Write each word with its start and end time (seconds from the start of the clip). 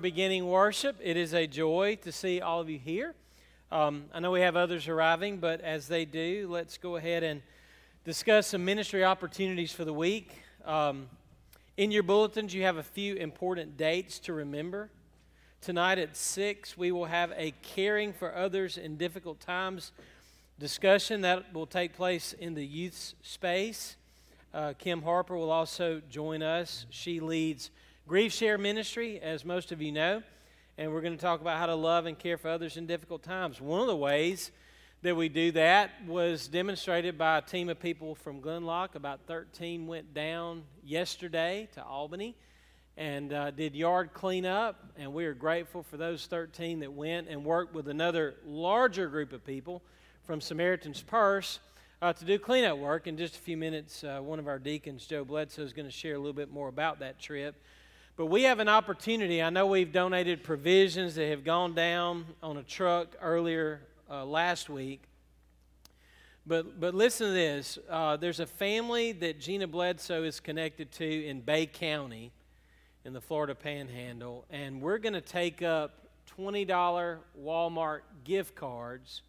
beginning 0.00 0.46
worship. 0.46 0.94
It 1.02 1.16
is 1.16 1.34
a 1.34 1.48
joy 1.48 1.98
to 2.02 2.12
see 2.12 2.40
all 2.40 2.60
of 2.60 2.70
you 2.70 2.78
here. 2.78 3.16
Um, 3.72 4.04
I 4.14 4.20
know 4.20 4.30
we 4.30 4.42
have 4.42 4.54
others 4.54 4.86
arriving, 4.86 5.38
but 5.38 5.60
as 5.60 5.88
they 5.88 6.04
do, 6.04 6.46
let's 6.48 6.78
go 6.78 6.94
ahead 6.94 7.24
and 7.24 7.42
discuss 8.04 8.46
some 8.46 8.64
ministry 8.64 9.02
opportunities 9.02 9.72
for 9.72 9.84
the 9.84 9.92
week. 9.92 10.30
Um, 10.64 11.08
in 11.76 11.90
your 11.90 12.04
bulletins, 12.04 12.54
you 12.54 12.62
have 12.62 12.76
a 12.76 12.82
few 12.84 13.16
important 13.16 13.76
dates 13.76 14.20
to 14.20 14.32
remember. 14.32 14.88
Tonight 15.60 15.98
at 15.98 16.16
6, 16.16 16.78
we 16.78 16.92
will 16.92 17.06
have 17.06 17.32
a 17.36 17.52
Caring 17.62 18.12
for 18.12 18.32
Others 18.36 18.78
in 18.78 18.98
Difficult 18.98 19.40
Times 19.40 19.90
discussion 20.60 21.22
that 21.22 21.52
will 21.52 21.66
take 21.66 21.96
place 21.96 22.34
in 22.34 22.54
the 22.54 22.64
youth 22.64 23.14
space. 23.22 23.96
Uh, 24.54 24.74
Kim 24.78 25.02
Harper 25.02 25.36
will 25.36 25.50
also 25.50 26.00
join 26.08 26.40
us. 26.40 26.86
She 26.88 27.18
leads 27.18 27.72
Grief 28.08 28.32
Share 28.32 28.56
Ministry, 28.56 29.20
as 29.20 29.44
most 29.44 29.70
of 29.70 29.82
you 29.82 29.92
know, 29.92 30.22
and 30.78 30.94
we're 30.94 31.02
going 31.02 31.14
to 31.14 31.20
talk 31.20 31.42
about 31.42 31.58
how 31.58 31.66
to 31.66 31.74
love 31.74 32.06
and 32.06 32.18
care 32.18 32.38
for 32.38 32.48
others 32.48 32.78
in 32.78 32.86
difficult 32.86 33.22
times. 33.22 33.60
One 33.60 33.82
of 33.82 33.86
the 33.86 33.94
ways 33.96 34.50
that 35.02 35.14
we 35.14 35.28
do 35.28 35.52
that 35.52 35.90
was 36.06 36.48
demonstrated 36.48 37.18
by 37.18 37.36
a 37.36 37.42
team 37.42 37.68
of 37.68 37.78
people 37.78 38.14
from 38.14 38.40
Glenlock. 38.40 38.94
About 38.94 39.20
13 39.26 39.86
went 39.86 40.14
down 40.14 40.62
yesterday 40.82 41.68
to 41.74 41.84
Albany 41.84 42.34
and 42.96 43.30
uh, 43.30 43.50
did 43.50 43.74
yard 43.74 44.14
cleanup, 44.14 44.82
and 44.96 45.12
we 45.12 45.26
are 45.26 45.34
grateful 45.34 45.82
for 45.82 45.98
those 45.98 46.24
13 46.24 46.80
that 46.80 46.90
went 46.90 47.28
and 47.28 47.44
worked 47.44 47.74
with 47.74 47.88
another 47.88 48.36
larger 48.46 49.08
group 49.08 49.34
of 49.34 49.44
people 49.44 49.82
from 50.22 50.40
Samaritan's 50.40 51.02
Purse. 51.02 51.58
Uh, 52.00 52.12
to 52.12 52.24
do 52.24 52.38
cleanup 52.38 52.78
work. 52.78 53.06
In 53.06 53.18
just 53.18 53.36
a 53.36 53.40
few 53.40 53.56
minutes, 53.58 54.02
uh, 54.02 54.20
one 54.22 54.38
of 54.38 54.46
our 54.48 54.58
deacons, 54.58 55.04
Joe 55.04 55.24
Bledsoe, 55.24 55.62
is 55.62 55.74
going 55.74 55.84
to 55.84 55.92
share 55.92 56.14
a 56.14 56.18
little 56.18 56.32
bit 56.32 56.50
more 56.50 56.68
about 56.68 57.00
that 57.00 57.18
trip. 57.18 57.56
But 58.18 58.26
we 58.26 58.42
have 58.42 58.58
an 58.58 58.68
opportunity. 58.68 59.40
I 59.40 59.48
know 59.50 59.68
we've 59.68 59.92
donated 59.92 60.42
provisions 60.42 61.14
that 61.14 61.28
have 61.28 61.44
gone 61.44 61.74
down 61.74 62.26
on 62.42 62.56
a 62.56 62.64
truck 62.64 63.14
earlier 63.22 63.80
uh, 64.10 64.24
last 64.24 64.68
week. 64.68 65.04
But, 66.44 66.80
but 66.80 66.96
listen 66.96 67.28
to 67.28 67.32
this 67.32 67.78
uh, 67.88 68.16
there's 68.16 68.40
a 68.40 68.46
family 68.46 69.12
that 69.12 69.38
Gina 69.38 69.68
Bledsoe 69.68 70.24
is 70.24 70.40
connected 70.40 70.90
to 70.94 71.26
in 71.26 71.42
Bay 71.42 71.66
County 71.66 72.32
in 73.04 73.12
the 73.12 73.20
Florida 73.20 73.54
Panhandle, 73.54 74.44
and 74.50 74.82
we're 74.82 74.98
going 74.98 75.12
to 75.12 75.20
take 75.20 75.62
up 75.62 76.08
$20 76.36 77.18
Walmart 77.40 78.00
gift 78.24 78.56
cards 78.56 79.22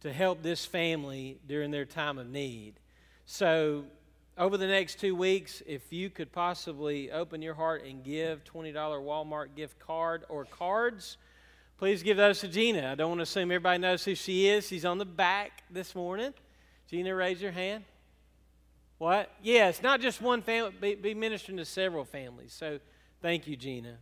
to 0.00 0.12
help 0.12 0.42
this 0.42 0.64
family 0.64 1.38
during 1.46 1.70
their 1.70 1.84
time 1.84 2.18
of 2.18 2.26
need. 2.26 2.80
So 3.26 3.84
over 4.38 4.56
the 4.56 4.66
next 4.66 5.00
two 5.00 5.16
weeks, 5.16 5.62
if 5.66 5.92
you 5.92 6.10
could 6.10 6.30
possibly 6.30 7.10
open 7.10 7.42
your 7.42 7.54
heart 7.54 7.84
and 7.84 8.04
give 8.04 8.44
$20 8.44 8.72
Walmart 8.72 9.48
gift 9.56 9.80
card 9.80 10.24
or 10.28 10.44
cards, 10.44 11.18
please 11.76 12.04
give 12.04 12.16
those 12.16 12.40
to 12.40 12.48
Gina. 12.48 12.92
I 12.92 12.94
don't 12.94 13.08
want 13.08 13.18
to 13.18 13.24
assume 13.24 13.50
everybody 13.50 13.78
knows 13.78 14.04
who 14.04 14.14
she 14.14 14.46
is. 14.46 14.66
She's 14.66 14.84
on 14.84 14.98
the 14.98 15.04
back 15.04 15.64
this 15.70 15.94
morning. 15.94 16.32
Gina, 16.88 17.14
raise 17.14 17.42
your 17.42 17.50
hand. 17.50 17.84
What? 18.98 19.30
Yes, 19.42 19.82
not 19.82 20.00
just 20.00 20.22
one 20.22 20.40
family, 20.42 20.72
be, 20.80 20.94
be 20.94 21.14
ministering 21.14 21.58
to 21.58 21.64
several 21.64 22.04
families. 22.04 22.52
So 22.52 22.78
thank 23.20 23.48
you, 23.48 23.56
Gina, 23.56 23.96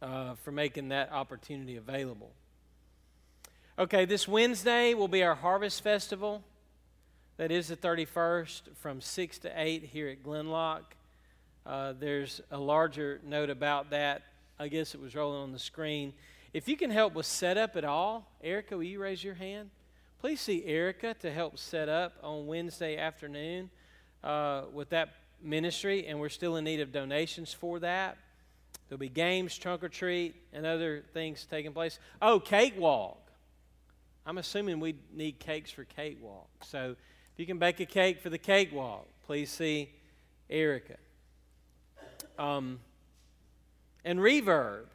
uh, 0.00 0.34
for 0.36 0.52
making 0.52 0.90
that 0.90 1.10
opportunity 1.12 1.76
available. 1.76 2.30
Okay, 3.78 4.04
this 4.04 4.28
Wednesday 4.28 4.94
will 4.94 5.08
be 5.08 5.22
our 5.24 5.34
Harvest 5.34 5.82
Festival. 5.82 6.42
That 7.38 7.52
is 7.52 7.68
the 7.68 7.76
31st 7.76 8.62
from 8.80 9.00
6 9.00 9.38
to 9.38 9.52
8 9.54 9.84
here 9.84 10.08
at 10.08 10.24
Glenlock. 10.24 10.82
Uh, 11.64 11.92
there's 11.96 12.40
a 12.50 12.58
larger 12.58 13.20
note 13.24 13.48
about 13.48 13.90
that. 13.90 14.22
I 14.58 14.66
guess 14.66 14.92
it 14.92 15.00
was 15.00 15.14
rolling 15.14 15.40
on 15.42 15.52
the 15.52 15.58
screen. 15.60 16.14
If 16.52 16.66
you 16.66 16.76
can 16.76 16.90
help 16.90 17.14
with 17.14 17.26
setup 17.26 17.76
at 17.76 17.84
all, 17.84 18.28
Erica, 18.42 18.76
will 18.76 18.82
you 18.82 18.98
raise 19.00 19.22
your 19.22 19.34
hand? 19.34 19.70
Please 20.20 20.40
see 20.40 20.64
Erica 20.64 21.14
to 21.20 21.30
help 21.30 21.58
set 21.58 21.88
up 21.88 22.14
on 22.24 22.48
Wednesday 22.48 22.96
afternoon 22.96 23.70
uh, 24.24 24.62
with 24.72 24.88
that 24.88 25.10
ministry, 25.40 26.08
and 26.08 26.18
we're 26.18 26.30
still 26.30 26.56
in 26.56 26.64
need 26.64 26.80
of 26.80 26.90
donations 26.90 27.52
for 27.52 27.78
that. 27.78 28.18
There'll 28.88 28.98
be 28.98 29.08
games, 29.08 29.56
trunk 29.56 29.84
or 29.84 29.88
treat, 29.88 30.34
and 30.52 30.66
other 30.66 31.04
things 31.14 31.46
taking 31.48 31.72
place. 31.72 32.00
Oh, 32.20 32.40
cakewalk. 32.40 33.30
I'm 34.26 34.38
assuming 34.38 34.80
we 34.80 34.96
need 35.14 35.38
cakes 35.38 35.70
for 35.70 35.84
cakewalk. 35.84 36.48
So 36.64 36.96
you 37.38 37.46
can 37.46 37.58
bake 37.58 37.78
a 37.78 37.86
cake 37.86 38.20
for 38.20 38.30
the 38.30 38.38
cakewalk, 38.38 39.06
please 39.24 39.48
see 39.48 39.90
Erica. 40.50 40.96
Um, 42.36 42.80
and 44.04 44.18
Reverb. 44.18 44.86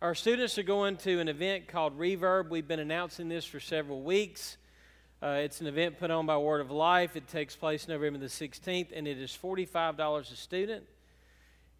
Our 0.00 0.14
students 0.14 0.56
are 0.58 0.62
going 0.62 0.96
to 0.98 1.18
an 1.18 1.28
event 1.28 1.66
called 1.66 1.98
Reverb. 1.98 2.50
We've 2.50 2.68
been 2.68 2.78
announcing 2.78 3.28
this 3.28 3.44
for 3.44 3.58
several 3.58 4.02
weeks. 4.02 4.58
Uh, 5.20 5.40
it's 5.42 5.60
an 5.60 5.66
event 5.66 5.98
put 5.98 6.12
on 6.12 6.24
by 6.24 6.38
Word 6.38 6.60
of 6.60 6.70
Life. 6.70 7.16
It 7.16 7.26
takes 7.26 7.56
place 7.56 7.88
November 7.88 8.20
the 8.20 8.26
16th, 8.26 8.88
and 8.94 9.08
it 9.08 9.18
is 9.18 9.36
$45 9.36 10.20
a 10.20 10.36
student. 10.36 10.84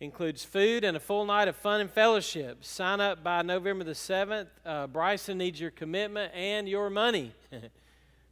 Includes 0.01 0.45
food 0.45 0.83
and 0.83 0.97
a 0.97 1.01
full 1.01 1.27
night 1.27 1.47
of 1.47 1.55
fun 1.55 1.81
and 1.81 1.91
fellowship. 1.91 2.65
Sign 2.65 3.01
up 3.01 3.23
by 3.23 3.43
November 3.43 3.85
the 3.85 3.93
7th. 3.93 4.49
Uh, 4.67 4.89
Bryson 4.89 5.39
needs 5.39 5.61
your 5.61 5.71
commitment 5.71 6.33
and 6.35 6.69
your 6.69 6.91
money. 6.91 7.33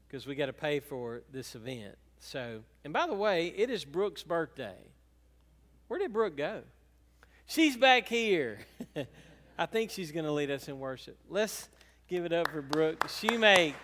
because 0.06 0.26
we 0.26 0.34
got 0.34 0.46
to 0.46 0.52
pay 0.52 0.80
for 0.80 1.22
this 1.32 1.54
event. 1.54 1.96
So, 2.20 2.62
and 2.84 2.92
by 2.92 3.06
the 3.06 3.14
way, 3.14 3.48
it 3.56 3.70
is 3.70 3.84
Brooke's 3.84 4.22
birthday. 4.22 4.76
Where 5.88 5.98
did 5.98 6.12
Brooke 6.12 6.36
go? 6.36 6.62
She's 7.46 7.76
back 7.76 8.08
here. 8.08 8.58
I 9.58 9.66
think 9.66 9.90
she's 9.90 10.12
going 10.12 10.24
to 10.24 10.32
lead 10.32 10.50
us 10.50 10.68
in 10.68 10.78
worship. 10.78 11.16
Let's 11.28 11.68
give 12.08 12.24
it 12.24 12.32
up 12.32 12.50
for 12.50 12.62
Brooke. 12.62 13.08
She 13.08 13.36
make 13.36 13.74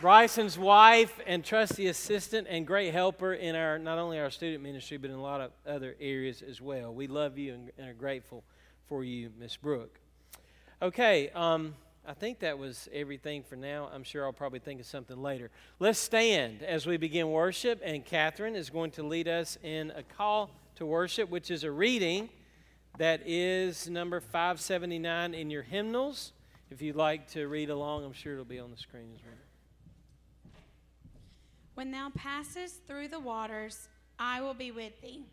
Bryson's 0.00 0.58
wife 0.58 1.20
and 1.26 1.44
trusty 1.44 1.86
assistant 1.86 2.48
and 2.50 2.66
great 2.66 2.92
helper 2.92 3.34
in 3.34 3.54
our 3.54 3.78
not 3.78 3.98
only 3.98 4.18
our 4.18 4.30
student 4.30 4.62
ministry 4.62 4.96
but 4.96 5.10
in 5.10 5.16
a 5.16 5.22
lot 5.22 5.40
of 5.40 5.52
other 5.66 5.94
areas 6.00 6.42
as 6.42 6.60
well. 6.60 6.92
We 6.92 7.06
love 7.06 7.38
you 7.38 7.54
and, 7.54 7.88
are 7.88 7.92
grateful 7.92 8.42
for 8.88 9.04
you, 9.04 9.30
Miss 9.38 9.56
Brooke. 9.56 10.00
Okay. 10.80 11.30
Um, 11.34 11.74
I 12.04 12.14
think 12.14 12.40
that 12.40 12.58
was 12.58 12.88
everything 12.92 13.44
for 13.44 13.54
now. 13.54 13.88
I'm 13.92 14.02
sure 14.02 14.24
I'll 14.24 14.32
probably 14.32 14.58
think 14.58 14.80
of 14.80 14.86
something 14.86 15.22
later. 15.22 15.50
Let's 15.78 16.00
stand 16.00 16.62
as 16.62 16.84
we 16.84 16.96
begin 16.96 17.30
worship, 17.30 17.80
and 17.84 18.04
Catherine 18.04 18.56
is 18.56 18.70
going 18.70 18.90
to 18.92 19.04
lead 19.04 19.28
us 19.28 19.56
in 19.62 19.92
a 19.92 20.02
call 20.02 20.50
to 20.76 20.86
worship, 20.86 21.30
which 21.30 21.50
is 21.50 21.62
a 21.62 21.70
reading 21.70 22.28
that 22.98 23.22
is 23.24 23.88
number 23.88 24.20
579 24.20 25.32
in 25.32 25.48
your 25.48 25.62
hymnals. 25.62 26.32
If 26.70 26.82
you'd 26.82 26.96
like 26.96 27.28
to 27.32 27.46
read 27.46 27.70
along, 27.70 28.04
I'm 28.04 28.12
sure 28.12 28.32
it'll 28.32 28.44
be 28.44 28.58
on 28.58 28.72
the 28.72 28.76
screen 28.76 29.10
as 29.14 29.20
well. 29.24 29.34
When 31.74 31.92
thou 31.92 32.10
passest 32.16 32.84
through 32.86 33.08
the 33.08 33.20
waters, 33.20 33.88
I 34.18 34.40
will 34.40 34.54
be 34.54 34.72
with 34.72 35.00
thee. 35.00 35.24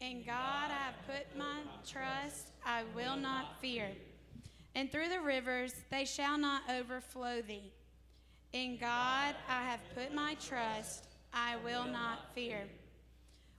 In 0.00 0.24
God 0.24 0.70
I 0.70 0.86
have 0.86 0.94
put 1.06 1.38
my 1.38 1.60
trust, 1.86 2.48
I 2.64 2.82
will 2.94 3.16
not 3.16 3.60
fear 3.60 3.88
and 4.76 4.92
through 4.92 5.08
the 5.08 5.20
rivers 5.20 5.74
they 5.90 6.04
shall 6.04 6.38
not 6.38 6.62
overflow 6.70 7.40
thee. 7.40 7.72
In 8.52 8.76
God 8.76 9.34
I 9.48 9.62
have 9.64 9.80
put 9.94 10.14
my 10.14 10.34
trust, 10.34 11.08
I 11.32 11.56
will 11.64 11.86
not 11.86 12.34
fear. 12.34 12.60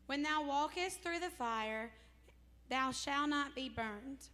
When 0.05 0.21
thou 0.21 0.43
walkest 0.43 1.01
through 1.01 1.19
the 1.19 1.31
fire, 1.31 1.91
thou 2.69 2.91
shalt 2.91 3.29
not 3.29 3.55
be 3.55 3.67
burned. 3.67 4.29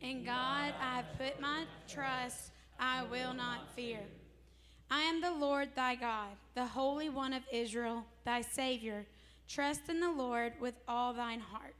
In 0.00 0.24
God 0.24 0.72
I 0.80 0.96
have 0.96 1.18
put 1.18 1.40
my 1.40 1.64
trust, 1.88 2.52
I 2.78 3.02
will 3.10 3.34
not 3.34 3.74
fear. 3.74 4.00
I 4.90 5.02
am 5.02 5.20
the 5.20 5.32
Lord 5.32 5.70
thy 5.74 5.96
God, 5.96 6.36
the 6.54 6.66
Holy 6.66 7.08
One 7.08 7.32
of 7.32 7.42
Israel, 7.52 8.04
thy 8.24 8.42
Savior. 8.42 9.06
Trust 9.48 9.88
in 9.88 10.00
the 10.00 10.10
Lord 10.10 10.52
with 10.60 10.74
all 10.86 11.12
thine 11.12 11.40
heart. 11.40 11.74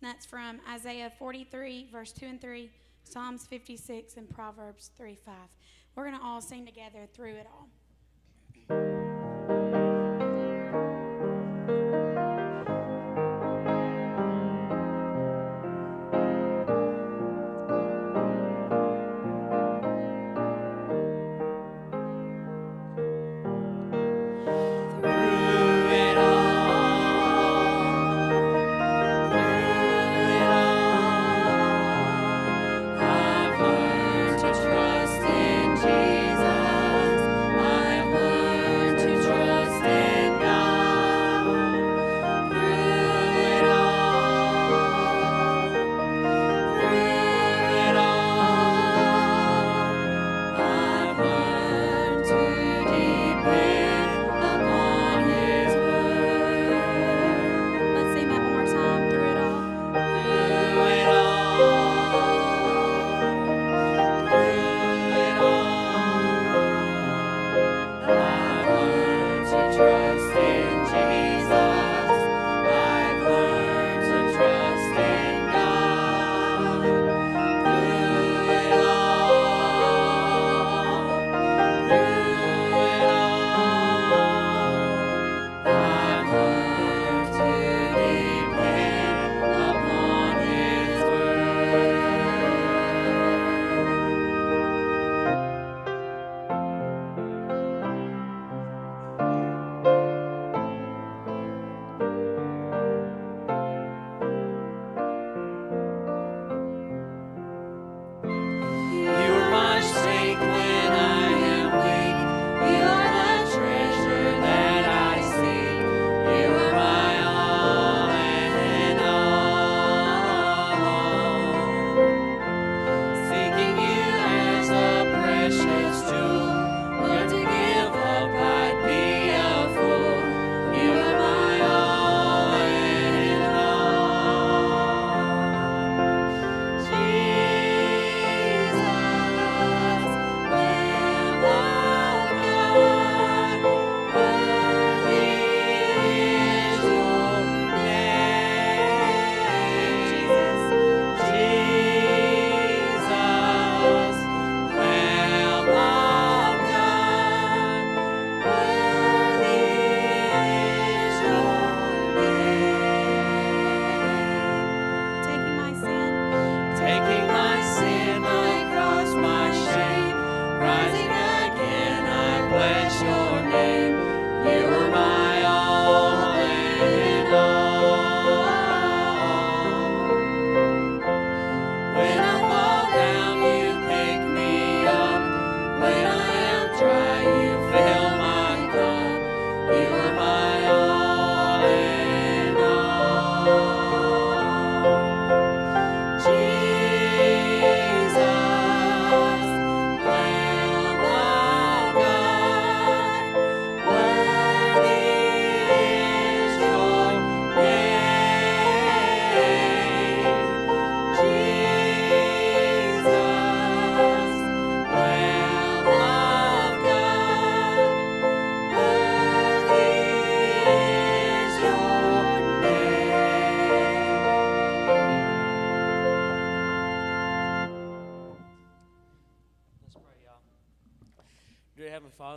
And 0.00 0.10
that's 0.10 0.26
from 0.26 0.60
Isaiah 0.72 1.12
43, 1.18 1.88
verse 1.92 2.12
2 2.12 2.26
and 2.26 2.40
3. 2.40 2.70
Psalms 3.12 3.44
56 3.44 4.16
and 4.16 4.30
Proverbs 4.30 4.90
3 4.96 5.14
5. 5.14 5.34
We're 5.94 6.04
going 6.04 6.18
to 6.18 6.24
all 6.24 6.40
sing 6.40 6.64
together 6.64 7.06
through 7.12 7.34
it 7.34 7.46
all. 7.46 9.01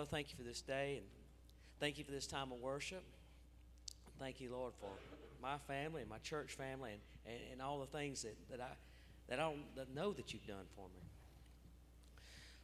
Father, 0.06 0.18
thank 0.18 0.32
you 0.32 0.38
for 0.38 0.44
this 0.44 0.62
day 0.62 0.98
and 0.98 1.06
thank 1.80 1.98
you 1.98 2.04
for 2.04 2.12
this 2.12 2.28
time 2.28 2.52
of 2.52 2.60
worship. 2.60 3.04
Thank 4.20 4.40
you, 4.40 4.52
Lord, 4.52 4.74
for 4.80 4.90
my 5.42 5.58
family 5.68 6.02
and 6.02 6.10
my 6.10 6.20
church 6.20 6.54
family 6.54 6.92
and, 6.92 7.02
and, 7.26 7.54
and 7.54 7.62
all 7.62 7.80
the 7.80 7.88
things 7.88 8.22
that, 8.22 8.36
that 8.52 8.62
I 8.62 8.70
that 9.30 9.40
I 9.40 9.44
don't 9.44 9.76
that 9.76 9.96
know 9.96 10.14
that 10.14 10.34
you've 10.34 10.46
done 10.46 10.66
for 10.76 10.86
me. 10.94 11.02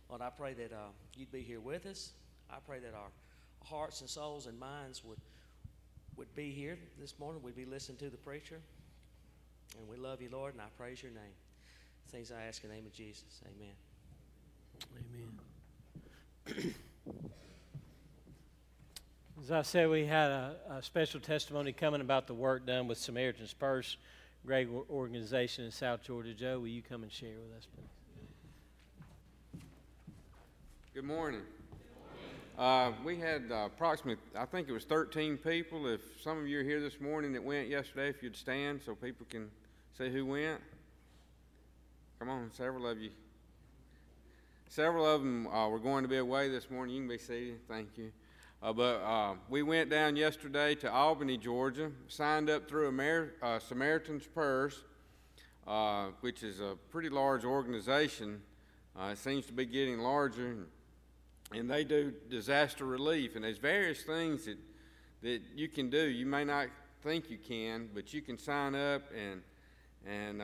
Lord, 0.09 0.21
I 0.21 0.29
pray 0.29 0.53
that 0.53 0.71
uh, 0.71 0.91
you'd 1.15 1.31
be 1.31 1.41
here 1.41 1.59
with 1.59 1.85
us. 1.85 2.11
I 2.49 2.57
pray 2.65 2.79
that 2.79 2.93
our 2.93 3.09
hearts 3.65 4.01
and 4.01 4.09
souls 4.09 4.45
and 4.45 4.59
minds 4.59 5.03
would 5.03 5.19
would 6.17 6.33
be 6.35 6.51
here 6.51 6.77
this 6.99 7.15
morning. 7.19 7.41
We'd 7.41 7.55
be 7.55 7.65
listening 7.65 7.97
to 7.99 8.09
the 8.09 8.17
preacher. 8.17 8.59
And 9.79 9.87
we 9.87 9.97
love 9.97 10.21
you, 10.21 10.29
Lord, 10.31 10.53
and 10.53 10.61
I 10.61 10.67
praise 10.77 11.01
your 11.01 11.11
name. 11.11 11.33
Things 12.11 12.31
I 12.31 12.43
ask 12.43 12.63
in 12.63 12.69
the 12.69 12.75
name 12.75 12.85
of 12.85 12.93
Jesus. 12.93 13.41
Amen. 13.55 13.73
Amen. 16.47 16.73
As 19.41 19.51
I 19.51 19.63
said, 19.63 19.89
we 19.89 20.05
had 20.05 20.29
a, 20.29 20.55
a 20.69 20.83
special 20.83 21.19
testimony 21.19 21.71
coming 21.71 22.01
about 22.01 22.27
the 22.27 22.33
work 22.33 22.65
done 22.65 22.87
with 22.87 22.97
Samaritan's 22.97 23.53
Purse, 23.53 23.97
great 24.45 24.69
organization 24.89 25.65
in 25.65 25.71
South 25.71 26.03
Georgia. 26.03 26.33
Joe, 26.33 26.59
will 26.59 26.67
you 26.67 26.81
come 26.81 27.03
and 27.03 27.11
share 27.11 27.39
with 27.41 27.57
us, 27.57 27.67
please? 27.73 29.61
Good 30.93 31.05
morning. 31.05 31.41
Uh, 32.57 32.91
we 33.03 33.17
had 33.17 33.51
uh, 33.51 33.65
approximately, 33.65 34.21
I 34.37 34.45
think 34.45 34.69
it 34.69 34.73
was 34.73 34.83
13 34.83 35.37
people. 35.37 35.87
If 35.87 36.01
some 36.21 36.37
of 36.37 36.47
you 36.47 36.59
are 36.59 36.63
here 36.63 36.79
this 36.79 37.01
morning 37.01 37.33
that 37.33 37.43
went 37.43 37.67
yesterday, 37.67 38.09
if 38.09 38.21
you'd 38.21 38.35
stand 38.35 38.81
so 38.85 38.93
people 38.93 39.25
can 39.29 39.49
see 39.97 40.09
who 40.09 40.25
went. 40.25 40.61
Come 42.19 42.29
on, 42.29 42.51
several 42.53 42.85
of 42.85 43.01
you. 43.01 43.09
Several 44.71 45.05
of 45.05 45.19
them 45.19 45.47
uh, 45.47 45.67
were 45.67 45.79
going 45.79 46.01
to 46.03 46.07
be 46.07 46.15
away 46.15 46.47
this 46.47 46.71
morning. 46.71 46.95
You 46.95 47.01
can 47.01 47.09
be 47.09 47.17
seated. 47.17 47.59
Thank 47.67 47.97
you. 47.97 48.09
Uh, 48.63 48.71
but 48.71 49.01
uh, 49.01 49.33
we 49.49 49.63
went 49.63 49.89
down 49.89 50.15
yesterday 50.15 50.75
to 50.75 50.89
Albany, 50.89 51.35
Georgia, 51.37 51.91
signed 52.07 52.49
up 52.49 52.69
through 52.69 52.87
Amer- 52.87 53.33
uh, 53.41 53.59
Samaritan's 53.59 54.25
Purse, 54.27 54.81
uh, 55.67 56.05
which 56.21 56.41
is 56.41 56.61
a 56.61 56.77
pretty 56.89 57.09
large 57.09 57.43
organization. 57.43 58.41
Uh, 58.97 59.09
it 59.11 59.17
seems 59.17 59.45
to 59.47 59.51
be 59.51 59.65
getting 59.65 59.99
larger, 59.99 60.55
and, 61.53 61.69
they 61.69 61.83
do 61.83 62.13
disaster 62.29 62.85
relief. 62.85 63.35
And 63.35 63.43
there's 63.43 63.57
various 63.57 64.03
things 64.03 64.45
that, 64.45 64.57
that 65.21 65.41
you 65.53 65.67
can 65.67 65.89
do. 65.89 66.07
You 66.07 66.25
may 66.25 66.45
not 66.45 66.67
think 67.03 67.29
you 67.29 67.37
can, 67.37 67.89
but 67.93 68.13
you 68.13 68.21
can 68.21 68.37
sign 68.37 68.75
up 68.75 69.01
and, 69.13 69.41
and 70.07 70.41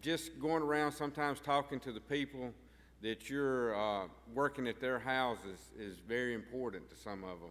just 0.00 0.40
going 0.40 0.64
around 0.64 0.90
sometimes 0.90 1.38
talking 1.38 1.78
to 1.78 1.92
the 1.92 2.00
people 2.00 2.52
that 3.02 3.28
you're 3.28 3.74
uh, 3.74 4.06
working 4.32 4.66
at 4.66 4.80
their 4.80 4.98
houses 4.98 5.58
is 5.78 5.98
very 6.08 6.34
important 6.34 6.88
to 6.90 6.96
some 6.96 7.22
of 7.24 7.40
them. 7.40 7.50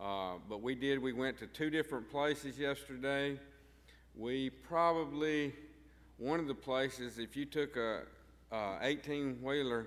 Uh, 0.00 0.38
but 0.48 0.62
we 0.62 0.74
did, 0.74 1.00
we 1.00 1.12
went 1.12 1.38
to 1.38 1.46
two 1.46 1.70
different 1.70 2.08
places 2.10 2.58
yesterday. 2.58 3.38
We 4.14 4.50
probably, 4.50 5.52
one 6.16 6.40
of 6.40 6.46
the 6.46 6.54
places, 6.54 7.18
if 7.18 7.36
you 7.36 7.44
took 7.44 7.76
a 7.76 8.02
18 8.80 9.38
wheeler, 9.42 9.86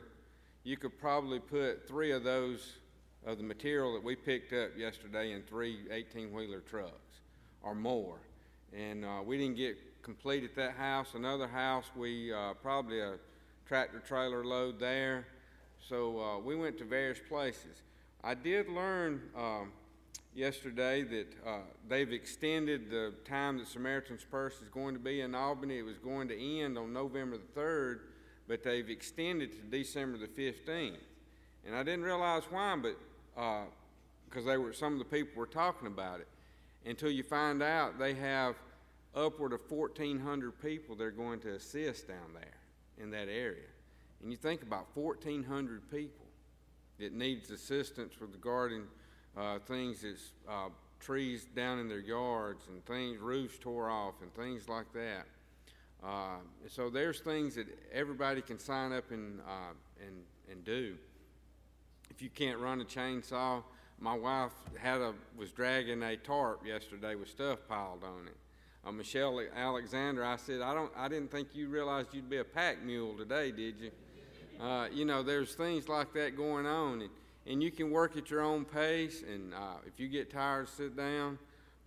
you 0.64 0.78
could 0.78 1.00
probably 1.00 1.40
put 1.40 1.88
three 1.88 2.12
of 2.12 2.24
those 2.24 2.74
of 3.26 3.38
the 3.38 3.44
material 3.44 3.94
that 3.94 4.04
we 4.04 4.16
picked 4.16 4.54
up 4.54 4.72
yesterday 4.78 5.32
in 5.32 5.44
three 5.44 5.80
18 5.92 6.32
wheeler 6.32 6.60
trucks 6.60 7.22
or 7.64 7.76
more. 7.76 8.20
And 8.74 9.06
uh, 9.06 9.22
we 9.26 9.38
didn't 9.38 9.58
get 9.58 9.78
complete 10.02 10.44
at 10.44 10.56
that 10.56 10.76
house. 10.76 11.14
Another 11.14 11.48
house, 11.48 11.86
we 11.96 12.34
uh, 12.34 12.54
probably 12.62 13.00
a 13.00 13.16
tractor 13.72 14.00
trailer 14.00 14.44
load 14.44 14.82
there. 14.82 15.26
So 15.80 16.20
uh, 16.20 16.40
we 16.40 16.58
went 16.58 16.78
to 16.80 16.84
various 16.84 17.20
places. 17.30 17.84
I 18.22 18.34
did 18.34 18.68
learn 18.68 19.22
um, 19.34 19.72
yesterday 20.36 21.04
that 21.04 21.28
uh, 21.48 21.60
they've 21.88 22.12
extended 22.12 22.90
the 22.90 23.14
time 23.24 23.60
that 23.60 23.70
Samaritan's 23.70 24.26
Purse 24.30 24.56
is 24.62 24.68
going 24.68 24.94
to 24.94 25.00
be 25.00 25.22
in 25.22 25.34
Albany. 25.34 25.80
It 25.80 25.86
was 25.86 25.98
going 26.00 26.28
to 26.28 26.38
end 26.38 26.78
on 26.78 26.92
November 26.92 27.38
the 27.38 27.62
3rd, 27.62 28.00
but 28.46 28.62
they've 28.62 28.90
extended 28.90 29.54
to 29.54 29.60
December 29.60 30.18
the 30.18 30.28
15th. 30.28 30.98
And 31.66 31.74
I 31.74 31.82
didn't 31.84 32.04
realize 32.04 32.44
why, 32.50 32.76
but 32.76 32.98
because 34.30 34.44
they 34.44 34.58
were 34.58 34.74
some 34.74 34.92
of 34.92 35.00
the 35.00 35.06
people 35.06 35.32
were 35.38 35.46
talking 35.46 35.88
about 35.88 36.20
it, 36.20 36.28
until 36.86 37.10
you 37.10 37.24
find 37.24 37.64
out 37.64 37.98
they 37.98 38.16
have 38.16 38.56
upward 39.16 39.54
of 39.54 39.62
1,400 39.70 40.62
people 40.62 40.94
they're 40.94 41.10
going 41.10 41.40
to 41.40 41.54
assist 41.54 42.10
down 42.10 42.34
there 42.34 42.61
in 43.02 43.12
that 43.12 43.28
area. 43.28 43.68
And 44.22 44.32
you 44.32 44.38
think 44.38 44.62
about 44.62 44.88
1,400 44.96 45.90
people 45.90 46.26
that 47.00 47.14
needs 47.14 47.50
assistance 47.50 48.14
with 48.20 48.32
regarding 48.34 48.84
uh, 49.36 49.60
things 49.60 50.02
that's 50.02 50.32
uh, 50.48 50.70
trees 51.00 51.46
down 51.56 51.80
in 51.80 51.88
their 51.88 52.00
yards 52.00 52.68
and 52.68 52.86
things, 52.86 53.20
roofs 53.20 53.58
tore 53.58 53.90
off 53.90 54.16
and 54.22 54.34
things 54.36 54.70
like 54.70 54.92
that. 54.94 55.26
Uh, 56.04 56.38
so 56.68 56.90
there's 56.90 57.20
things 57.20 57.56
that 57.56 57.68
everybody 57.92 58.42
can 58.42 58.60
sign 58.60 58.92
up 58.92 59.12
and, 59.12 59.40
uh, 59.42 59.74
and, 60.06 60.24
and 60.52 60.64
do. 60.64 60.96
If 62.10 62.22
you 62.22 62.30
can't 62.30 62.60
run 62.60 62.82
a 62.82 62.86
chainsaw, 62.86 63.64
my 64.00 64.16
wife 64.16 64.52
had 64.78 65.00
a, 65.00 65.14
was 65.36 65.52
dragging 65.52 66.04
a 66.04 66.18
tarp 66.18 66.66
yesterday 66.66 67.16
with 67.16 67.30
stuff 67.30 67.60
piled 67.68 68.04
on 68.04 68.28
it 68.28 68.36
uh, 68.86 68.92
Michelle 68.92 69.40
Alexander, 69.56 70.26
I 70.26 70.38
said, 70.38 70.62
I 70.62 70.74
don't, 70.74 70.92
I 70.96 71.08
didn't 71.08 71.32
think 71.32 71.50
you 71.54 71.70
realized 71.70 72.14
you'd 72.14 72.30
be 72.30 72.38
a 72.38 72.44
pack 72.44 72.84
mule 72.84 73.16
today, 73.16 73.52
did 73.52 73.80
you? 73.80 73.92
Uh, 74.60 74.88
you 74.92 75.06
know, 75.06 75.24
there's 75.24 75.54
things 75.54 75.88
like 75.88 76.14
that 76.14 76.36
going 76.36 76.66
on, 76.66 77.02
and, 77.02 77.10
and 77.48 77.64
you 77.64 77.72
can 77.72 77.92
work 77.92 78.18
at 78.18 78.30
your 78.30 78.42
own 78.42 78.66
pace. 78.66 79.24
And 79.24 79.54
uh, 79.54 79.78
if 79.86 80.00
you 80.00 80.08
get 80.08 80.32
tired, 80.32 80.70
sit 80.70 80.96
down. 80.96 81.40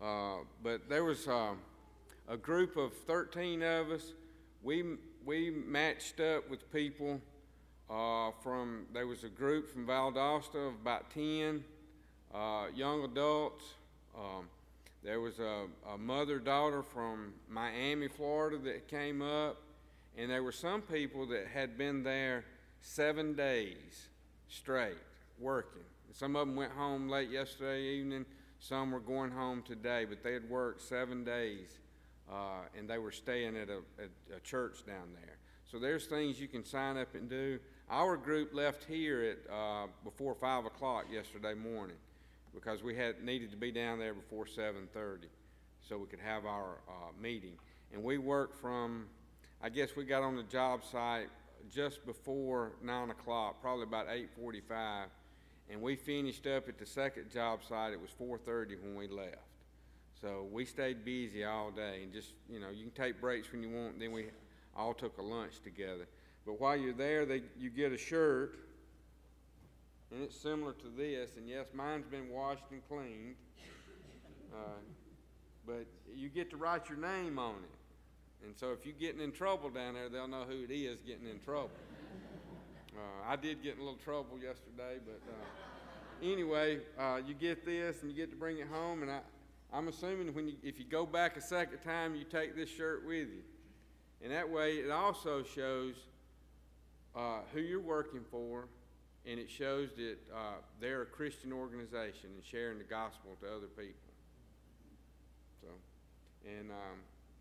Uh, 0.03 0.39
but 0.63 0.89
there 0.89 1.05
was 1.05 1.29
uh, 1.29 1.53
a 2.29 2.37
group 2.37 2.77
of 2.77 2.93
13 3.07 3.63
of 3.63 3.91
us. 3.91 4.13
We 4.63 4.85
we 5.25 5.51
matched 5.51 6.21
up 6.21 6.51
with 6.51 6.71
people 6.73 7.21
uh, 7.89 8.31
from. 8.43 8.87
There 8.93 9.07
was 9.07 9.25
a 9.25 9.29
group 9.29 9.73
from 9.73 9.87
Valdosta 9.87 10.69
of 10.69 10.75
about 10.75 11.11
10 11.11 11.63
uh, 12.35 12.67
young 12.75 13.05
adults. 13.05 13.65
Um, 14.17 14.49
there 15.05 15.21
was 15.21 15.39
a, 15.39 15.67
a 15.93 15.99
mother 15.99 16.39
daughter 16.39 16.83
from 16.83 17.35
Miami, 17.49 18.09
Florida 18.09 18.57
that 18.65 18.89
came 18.89 19.21
up, 19.21 19.61
and 20.17 20.31
there 20.31 20.43
were 20.43 20.53
some 20.53 20.81
people 20.81 21.27
that 21.27 21.47
had 21.47 21.77
been 21.77 22.03
there 22.03 22.45
seven 22.81 23.35
days 23.35 24.09
straight 24.49 24.97
working. 25.39 25.83
Some 26.13 26.37
of 26.37 26.47
them 26.47 26.57
went 26.57 26.73
home 26.73 27.09
late 27.09 27.29
yesterday 27.29 27.83
evening, 27.83 28.25
some 28.59 28.93
were 28.93 29.01
going 29.01 29.31
home 29.31 29.63
today, 29.63 30.07
but 30.07 30.23
they 30.23 30.33
had 30.33 30.49
worked 30.49 30.81
seven 30.81 31.23
days 31.23 31.81
uh, 32.33 32.63
and 32.77 32.89
they 32.89 32.99
were 32.99 33.13
staying 33.13 33.57
at 33.57 33.69
a, 33.69 33.81
a 34.35 34.41
church 34.41 34.87
down 34.87 35.13
there. 35.15 35.37
So 35.71 35.79
there's 35.79 36.07
things 36.07 36.41
you 36.41 36.49
can 36.49 36.65
sign 36.65 36.97
up 36.97 37.15
and 37.15 37.29
do. 37.29 37.59
Our 37.91 38.17
group 38.17 38.55
left 38.55 38.85
here 38.85 39.23
at 39.23 39.53
uh, 39.53 39.87
before 40.03 40.35
five 40.35 40.65
o'clock 40.65 41.07
yesterday 41.13 41.53
morning 41.53 41.97
because 42.55 42.83
we 42.83 42.95
had 42.95 43.23
needed 43.23 43.51
to 43.51 43.57
be 43.57 43.71
down 43.71 43.99
there 43.99 44.15
before 44.15 44.47
7:30, 44.47 45.27
so 45.87 45.99
we 45.99 46.07
could 46.07 46.21
have 46.21 46.47
our 46.47 46.79
uh, 46.89 47.13
meeting. 47.21 47.59
And 47.93 48.03
we 48.03 48.19
worked 48.19 48.61
from, 48.61 49.07
I 49.63 49.69
guess 49.69 49.97
we 49.97 50.05
got 50.05 50.23
on 50.23 50.37
the 50.37 50.43
job 50.45 50.85
site 50.85 51.29
just 51.73 52.05
before 52.07 52.73
nine 52.83 53.11
o'clock, 53.11 53.61
probably 53.61 53.85
about 53.85 54.07
eight 54.11 54.31
forty-five, 54.39 55.09
and 55.71 55.81
we 55.81 55.97
finished 55.97 56.47
up 56.47 56.69
at 56.69 56.79
the 56.79 56.87
second 56.87 57.31
job 57.31 57.61
site. 57.65 57.93
It 57.93 58.01
was 58.01 58.11
four 58.11 58.39
thirty 58.39 58.77
when 58.77 58.95
we 58.95 59.09
left. 59.09 59.39
So 60.21 60.47
we 60.51 60.65
stayed 60.65 61.05
busy 61.05 61.45
all 61.45 61.71
day, 61.71 62.01
and 62.03 62.13
just 62.13 62.33
you 62.49 62.61
know, 62.61 62.71
you 62.71 62.85
can 62.85 63.05
take 63.05 63.21
breaks 63.21 63.51
when 63.53 63.63
you 63.63 63.71
want. 63.71 63.99
Then 63.99 64.13
we 64.13 64.27
all 64.77 64.95
took 64.95 65.19
a 65.19 65.23
lunch 65.23 65.61
together. 65.63 66.07
But 66.47 66.61
while 66.61 66.77
you're 66.77 66.93
there, 66.93 67.25
they 67.25 67.43
you 67.59 67.71
get 67.71 67.93
a 67.93 67.99
shirt, 67.99 68.57
and 70.15 70.23
it's 70.23 70.41
similar 70.41 70.73
to 70.73 70.89
this. 70.97 71.31
And 71.37 71.49
yes, 71.49 71.67
mine's 71.75 72.07
been 72.07 72.31
washed 72.31 72.63
and 72.71 72.81
cleaned. 72.89 73.35
Uh, 74.53 74.79
but 75.67 75.87
you 76.15 76.29
get 76.29 76.51
to 76.51 76.57
write 76.57 76.89
your 76.89 76.99
name 76.99 77.39
on 77.39 77.57
it. 77.57 78.47
And 78.47 78.57
so 78.57 78.73
if 78.73 78.87
you're 78.87 78.95
getting 78.95 79.21
in 79.21 79.33
trouble 79.33 79.71
down 79.71 79.95
there, 79.95 80.09
they'll 80.09 80.29
know 80.29 80.45
who 80.49 80.63
it 80.63 80.71
is 80.71 81.01
getting 81.01 81.27
in 81.27 81.41
trouble. 81.41 81.71
Uh, 82.95 83.29
I 83.29 83.35
did 83.35 83.63
get 83.63 83.75
in 83.75 83.81
a 83.81 83.83
little 83.83 83.99
trouble 83.99 84.39
yesterday, 84.39 85.01
but 85.05 85.21
uh, 85.29 86.25
anyway, 86.25 86.79
uh, 86.97 87.21
you 87.27 87.35
get 87.35 87.65
this 87.65 88.03
and 88.03 88.11
you 88.11 88.17
get 88.17 88.31
to 88.31 88.37
bring 88.37 88.59
it 88.59 88.69
home. 88.69 89.03
And 89.03 89.11
I, 89.11 89.21
I'm 89.73 89.89
assuming 89.89 90.33
when 90.33 90.47
you, 90.47 90.55
if 90.63 90.79
you 90.79 90.85
go 90.85 91.05
back 91.07 91.37
a 91.37 91.41
second 91.41 91.79
time, 91.79 92.15
you 92.15 92.23
take 92.23 92.55
this 92.55 92.69
shirt 92.69 93.05
with 93.05 93.29
you. 93.29 93.43
And 94.23 94.33
that 94.33 94.49
way, 94.49 94.75
it 94.75 94.91
also 94.91 95.43
shows 95.43 95.95
uh, 97.17 97.39
who 97.53 97.61
you're 97.61 97.81
working 97.81 98.21
for, 98.31 98.69
and 99.27 99.41
it 99.41 99.51
shows 99.51 99.91
that 99.97 100.17
uh, 100.35 100.57
they're 100.81 101.03
a 101.03 101.07
Christian 101.07 101.53
organization 101.53 102.31
and 102.35 102.45
sharing 102.45 102.79
the 102.79 102.85
gospel 102.85 103.33
to 103.41 103.47
other 103.47 103.67
people. 103.67 103.95
So, 105.63 105.69
and 106.47 106.71
um, 106.71 106.99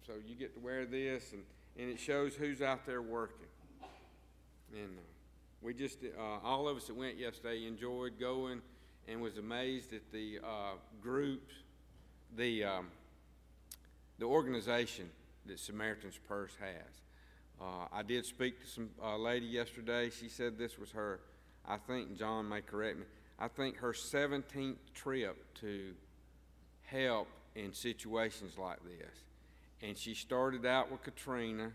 so 0.07 0.13
you 0.25 0.35
get 0.35 0.53
to 0.55 0.59
wear 0.59 0.85
this, 0.85 1.33
and, 1.33 1.43
and 1.77 1.89
it 1.89 1.99
shows 1.99 2.35
who's 2.35 2.61
out 2.61 2.85
there 2.85 3.01
working. 3.01 3.47
And 4.73 4.97
uh, 4.97 5.01
we 5.61 5.73
just, 5.73 5.99
uh, 6.03 6.45
all 6.45 6.67
of 6.67 6.77
us 6.77 6.85
that 6.85 6.95
went 6.95 7.17
yesterday 7.17 7.67
enjoyed 7.67 8.19
going 8.19 8.61
and 9.07 9.21
was 9.21 9.37
amazed 9.37 9.93
at 9.93 10.11
the 10.11 10.39
uh, 10.43 10.75
groups, 11.01 11.53
the, 12.37 12.63
um, 12.63 12.87
the 14.19 14.25
organization 14.25 15.09
that 15.45 15.59
Samaritan's 15.59 16.19
Purse 16.27 16.55
has. 16.59 17.01
Uh, 17.61 17.87
I 17.91 18.03
did 18.03 18.25
speak 18.25 18.61
to 18.61 18.67
some 18.67 18.89
uh, 19.01 19.17
lady 19.17 19.45
yesterday. 19.45 20.09
She 20.09 20.29
said 20.29 20.57
this 20.57 20.77
was 20.77 20.91
her, 20.91 21.19
I 21.67 21.77
think 21.77 22.17
John 22.17 22.49
may 22.49 22.61
correct 22.61 22.99
me, 22.99 23.05
I 23.39 23.47
think 23.47 23.77
her 23.77 23.93
17th 23.93 24.77
trip 24.93 25.53
to 25.61 25.93
help 26.83 27.27
in 27.55 27.73
situations 27.73 28.57
like 28.57 28.79
this. 28.83 29.15
And 29.81 29.97
she 29.97 30.13
started 30.13 30.65
out 30.65 30.91
with 30.91 31.03
Katrina, 31.03 31.71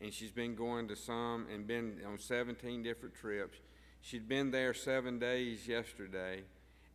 and 0.00 0.12
she's 0.12 0.30
been 0.30 0.54
going 0.54 0.88
to 0.88 0.96
some 0.96 1.46
and 1.52 1.66
been 1.66 2.00
on 2.06 2.18
17 2.18 2.82
different 2.82 3.14
trips. 3.14 3.58
She'd 4.00 4.28
been 4.28 4.50
there 4.50 4.74
seven 4.74 5.18
days 5.18 5.66
yesterday, 5.66 6.42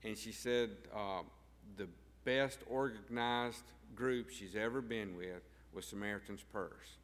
and 0.04 0.18
she 0.18 0.32
said 0.32 0.70
uh, 0.96 1.22
the 1.78 1.88
best 2.24 2.60
organized 2.68 3.64
group 3.96 4.30
she's 4.30 4.56
ever 4.56 4.82
been 4.82 5.16
with 5.16 5.42
was 5.74 5.86
Samaritan's 5.86 6.44
Purse, 6.52 6.98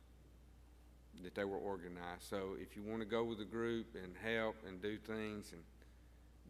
that 1.24 1.36
they 1.36 1.46
were 1.46 1.58
organized. 1.58 2.24
So 2.30 2.56
if 2.60 2.76
you 2.76 2.84
want 2.84 3.02
to 3.02 3.06
go 3.06 3.24
with 3.24 3.40
a 3.40 3.46
group 3.46 3.96
and 3.96 4.14
help 4.24 4.56
and 4.68 4.82
do 4.82 4.98
things 4.98 5.52
and 5.52 5.62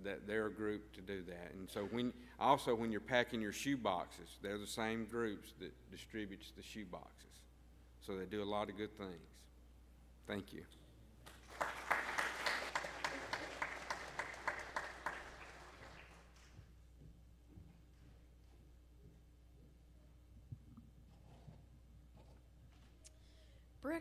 that 0.04 0.28
they're 0.28 0.48
a 0.48 0.52
group 0.52 0.94
to 0.94 1.02
do 1.02 1.24
that. 1.24 1.52
And 1.54 1.70
so 1.70 1.86
when 1.92 2.14
also 2.40 2.76
when 2.76 2.92
you're 2.92 3.00
packing 3.00 3.42
your 3.42 3.54
shoe 3.54 3.78
boxes, 3.78 4.38
they're 4.42 4.58
the 4.58 4.68
same 4.68 5.06
groups 5.06 5.54
that 5.60 5.72
distributes 5.92 6.52
the 6.56 6.64
shoe 6.64 6.86
boxes. 6.86 7.12
So 8.02 8.18
they 8.18 8.26
do 8.26 8.44
a 8.44 8.46
lot 8.46 8.70
of 8.70 8.78
good 8.78 8.96
things. 8.98 9.30
Thank 10.28 10.54
you. 10.54 10.64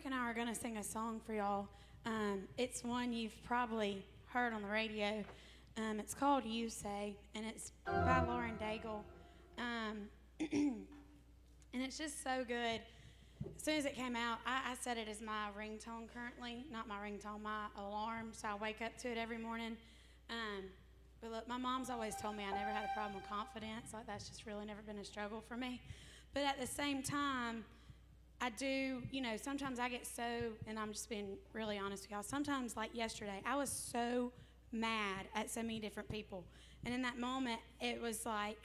And 0.05 0.13
I 0.13 0.19
are 0.19 0.35
going 0.35 0.49
to 0.49 0.55
sing 0.55 0.77
a 0.77 0.85
song 0.85 1.19
for 1.25 1.33
y'all. 1.33 1.67
Um, 2.05 2.43
it's 2.59 2.85
one 2.85 3.11
you've 3.11 3.43
probably 3.43 4.05
heard 4.27 4.53
on 4.53 4.61
the 4.61 4.69
radio. 4.69 5.25
Um, 5.79 5.99
it's 5.99 6.13
called 6.13 6.45
You 6.45 6.69
Say, 6.69 7.17
and 7.35 7.47
it's 7.47 7.73
by 7.87 8.23
Lauren 8.29 8.59
Daigle. 8.61 9.01
Um, 9.57 10.09
and 10.53 10.85
it's 11.73 11.97
just 11.97 12.23
so 12.23 12.45
good. 12.47 12.83
As 13.57 13.63
soon 13.63 13.79
as 13.79 13.87
it 13.87 13.95
came 13.95 14.15
out, 14.15 14.41
I, 14.47 14.73
I 14.73 14.75
set 14.79 14.99
it 14.99 15.09
as 15.09 15.23
my 15.23 15.49
ringtone 15.59 16.13
currently, 16.13 16.67
not 16.71 16.87
my 16.87 16.97
ringtone, 16.97 17.41
my 17.43 17.69
alarm. 17.79 18.33
So 18.33 18.49
I 18.49 18.57
wake 18.57 18.83
up 18.83 18.99
to 18.99 19.09
it 19.11 19.17
every 19.17 19.39
morning. 19.39 19.75
Um, 20.29 20.65
but 21.23 21.31
look, 21.31 21.49
my 21.49 21.57
mom's 21.57 21.89
always 21.89 22.15
told 22.17 22.37
me 22.37 22.45
I 22.45 22.53
never 22.53 22.71
had 22.71 22.85
a 22.85 22.93
problem 22.93 23.15
with 23.15 23.27
confidence. 23.27 23.95
Like 23.95 24.07
that's 24.07 24.29
just 24.29 24.45
really 24.45 24.67
never 24.67 24.83
been 24.83 24.99
a 24.99 25.05
struggle 25.05 25.43
for 25.49 25.57
me. 25.57 25.81
But 26.35 26.43
at 26.43 26.61
the 26.61 26.67
same 26.67 27.03
time, 27.03 27.65
I 28.41 28.51
do, 28.51 29.03
you 29.11 29.21
know, 29.21 29.37
sometimes 29.37 29.79
I 29.79 29.89
get 29.89 30.07
so, 30.07 30.23
and 30.67 30.79
I'm 30.79 30.93
just 30.93 31.09
being 31.09 31.37
really 31.53 31.79
honest 31.79 32.05
with 32.05 32.11
y'all. 32.11 32.23
Sometimes, 32.23 32.77
like 32.77 32.95
yesterday, 32.95 33.41
I 33.47 33.57
was 33.57 33.71
so 33.71 34.33
mad 34.73 35.27
at 35.35 35.51
so 35.51 35.63
many 35.63 35.79
different 35.79 36.09
people. 36.09 36.45
And 36.85 36.95
in 36.95 37.03
that 37.03 37.19
moment, 37.19 37.61
it 37.81 38.01
was 38.01 38.27
like 38.27 38.59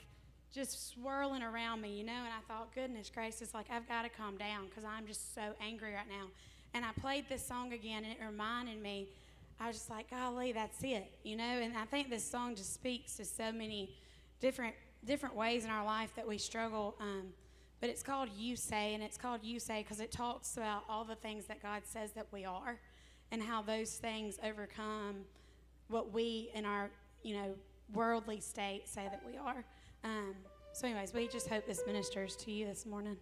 just 0.52 0.92
swirling 0.92 1.42
around 1.42 1.80
me, 1.80 1.96
you 1.96 2.04
know, 2.04 2.12
and 2.12 2.28
I 2.28 2.40
thought, 2.48 2.74
goodness 2.74 3.10
gracious, 3.12 3.54
like 3.54 3.66
I've 3.70 3.88
got 3.88 4.02
to 4.02 4.08
calm 4.08 4.36
down 4.36 4.66
because 4.68 4.84
I'm 4.84 5.06
just 5.06 5.34
so 5.34 5.54
angry 5.60 5.94
right 5.94 6.08
now. 6.08 6.26
And 6.74 6.84
I 6.84 6.90
played 7.00 7.28
this 7.28 7.44
song 7.44 7.72
again, 7.72 8.04
and 8.04 8.12
it 8.12 8.18
reminded 8.24 8.82
me, 8.82 9.08
I 9.58 9.66
was 9.66 9.76
just 9.76 9.90
like, 9.90 10.10
golly, 10.10 10.52
that's 10.52 10.82
it, 10.82 11.12
you 11.22 11.36
know. 11.36 11.44
And 11.44 11.76
I 11.76 11.84
think 11.84 12.10
this 12.10 12.28
song 12.28 12.54
just 12.54 12.74
speaks 12.74 13.16
to 13.16 13.24
so 13.24 13.52
many 13.52 13.94
different 14.40 14.74
different 15.04 15.34
ways 15.34 15.64
in 15.64 15.70
our 15.70 15.84
life 15.84 16.14
that 16.14 16.28
we 16.28 16.36
struggle. 16.36 16.94
Um, 17.00 17.28
but 17.80 17.90
it's 17.90 18.02
called 18.02 18.28
You 18.36 18.56
Say, 18.56 18.94
and 18.94 19.02
it's 19.02 19.16
called 19.16 19.42
You 19.42 19.58
Say 19.58 19.82
because 19.82 20.00
it 20.00 20.12
talks 20.12 20.56
about 20.56 20.84
all 20.88 21.04
the 21.04 21.14
things 21.14 21.46
that 21.46 21.62
God 21.62 21.82
says 21.84 22.12
that 22.12 22.26
we 22.30 22.44
are, 22.44 22.78
and 23.30 23.42
how 23.42 23.62
those 23.62 23.94
things 23.94 24.38
overcome 24.44 25.24
what 25.88 26.12
we 26.12 26.50
in 26.54 26.64
our 26.64 26.90
you 27.22 27.34
know 27.34 27.54
worldly 27.92 28.40
state 28.40 28.88
say 28.88 29.08
that 29.10 29.22
we 29.26 29.36
are. 29.36 29.64
Um, 30.04 30.34
so, 30.72 30.86
anyways, 30.86 31.12
we 31.12 31.28
just 31.28 31.48
hope 31.48 31.66
this 31.66 31.82
ministers 31.86 32.36
to 32.36 32.52
you 32.52 32.66
this 32.66 32.86
morning. 32.86 33.16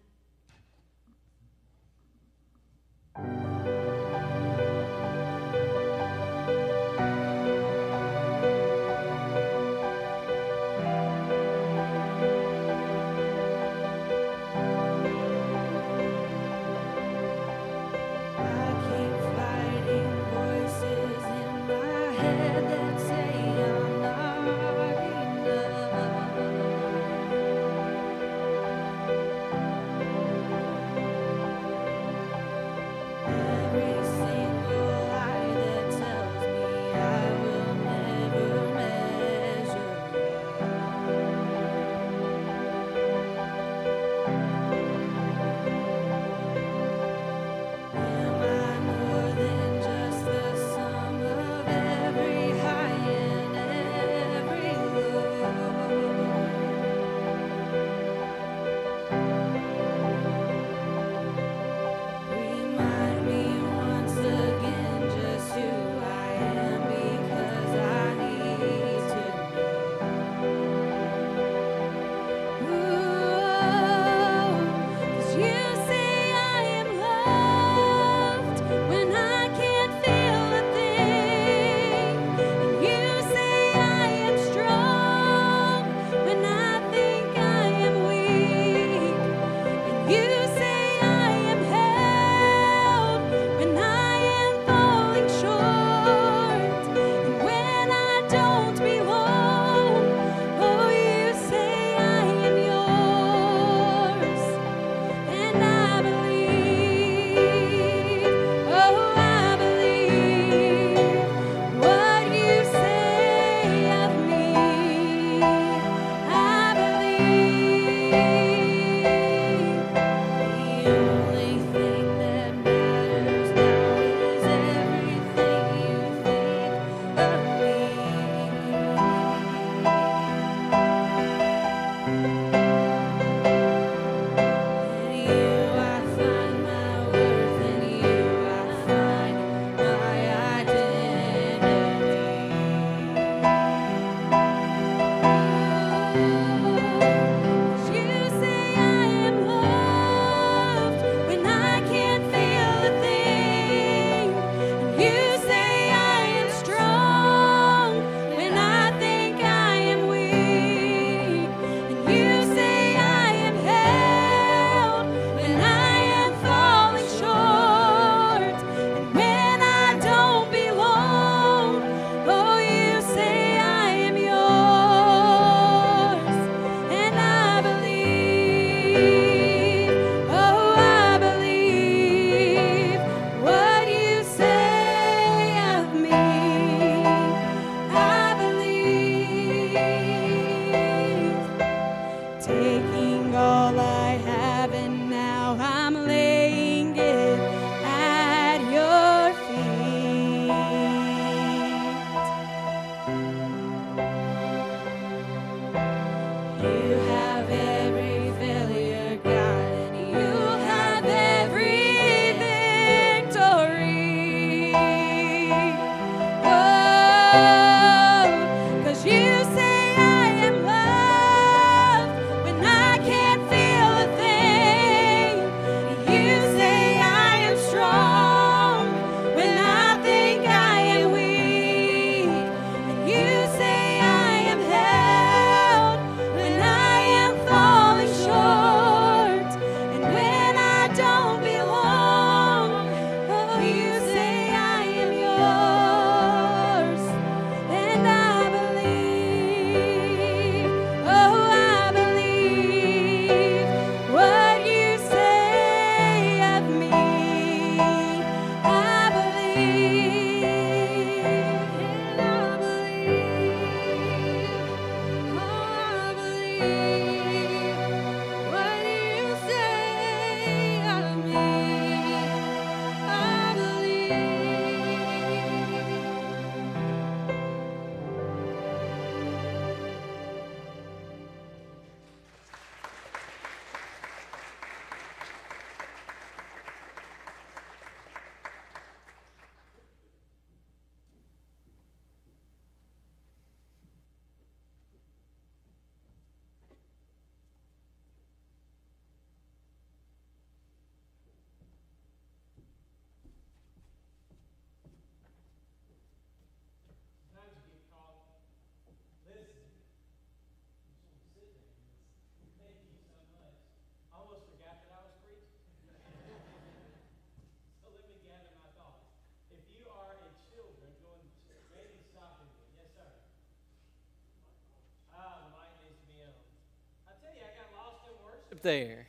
There, 328.63 329.07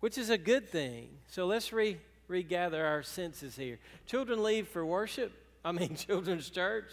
which 0.00 0.18
is 0.18 0.30
a 0.30 0.38
good 0.38 0.68
thing. 0.68 1.08
So 1.28 1.46
let's 1.46 1.72
re- 1.72 1.98
regather 2.28 2.84
our 2.84 3.02
senses 3.02 3.56
here. 3.56 3.78
Children 4.06 4.42
leave 4.42 4.68
for 4.68 4.84
worship. 4.84 5.32
I 5.64 5.72
mean, 5.72 5.96
children's 5.96 6.50
church. 6.50 6.92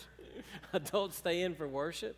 Adults 0.73 1.17
stay 1.17 1.41
in 1.41 1.55
for 1.55 1.67
worship. 1.67 2.17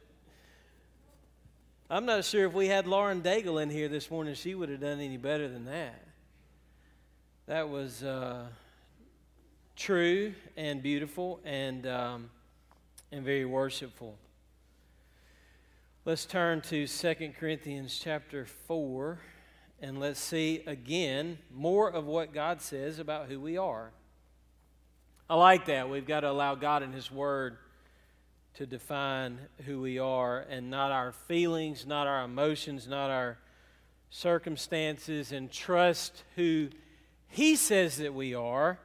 I'm 1.89 2.05
not 2.05 2.25
sure 2.25 2.45
if 2.45 2.53
we 2.53 2.67
had 2.67 2.85
Lauren 2.85 3.21
Daigle 3.21 3.61
in 3.61 3.69
here 3.69 3.87
this 3.87 4.11
morning, 4.11 4.33
she 4.33 4.55
would 4.55 4.69
have 4.69 4.81
done 4.81 4.99
any 4.99 5.17
better 5.17 5.47
than 5.47 5.65
that. 5.65 6.03
That 7.45 7.69
was 7.69 8.03
uh, 8.03 8.47
true 9.77 10.33
and 10.57 10.83
beautiful 10.83 11.39
and, 11.45 11.87
um, 11.87 12.29
and 13.11 13.23
very 13.23 13.45
worshipful. 13.45 14.17
Let's 16.03 16.25
turn 16.25 16.61
to 16.61 16.87
2 16.87 17.15
Corinthians 17.39 17.99
chapter 18.03 18.45
4 18.45 19.19
and 19.81 19.99
let's 19.99 20.19
see 20.19 20.63
again 20.65 21.37
more 21.53 21.89
of 21.91 22.05
what 22.05 22.33
God 22.33 22.61
says 22.61 22.99
about 22.99 23.27
who 23.27 23.39
we 23.39 23.57
are. 23.57 23.91
I 25.29 25.35
like 25.35 25.65
that. 25.65 25.89
We've 25.89 26.07
got 26.07 26.21
to 26.21 26.29
allow 26.29 26.55
God 26.55 26.83
and 26.83 26.93
His 26.93 27.11
Word 27.11 27.57
to 28.55 28.65
define 28.65 29.39
who 29.65 29.81
we 29.81 29.99
are 29.99 30.39
and 30.49 30.69
not 30.69 30.91
our 30.91 31.11
feelings, 31.11 31.85
not 31.85 32.07
our 32.07 32.23
emotions, 32.23 32.87
not 32.87 33.11
our 33.11 33.37
circumstances, 34.09 35.31
and 35.31 35.51
trust 35.51 36.23
who 36.35 36.69
He 37.27 37.55
says 37.55 37.97
that 37.97 38.13
we 38.13 38.33
are 38.33 38.79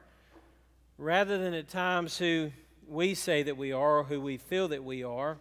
rather 0.97 1.37
than 1.37 1.53
at 1.53 1.69
times 1.69 2.17
who 2.17 2.51
we 2.87 3.15
say 3.15 3.41
that 3.43 3.57
we 3.57 3.71
are 3.71 3.99
or 3.99 4.03
who 4.03 4.21
we 4.21 4.37
feel 4.37 4.67
that 4.67 4.83
we 4.83 5.03
are. 5.03 5.37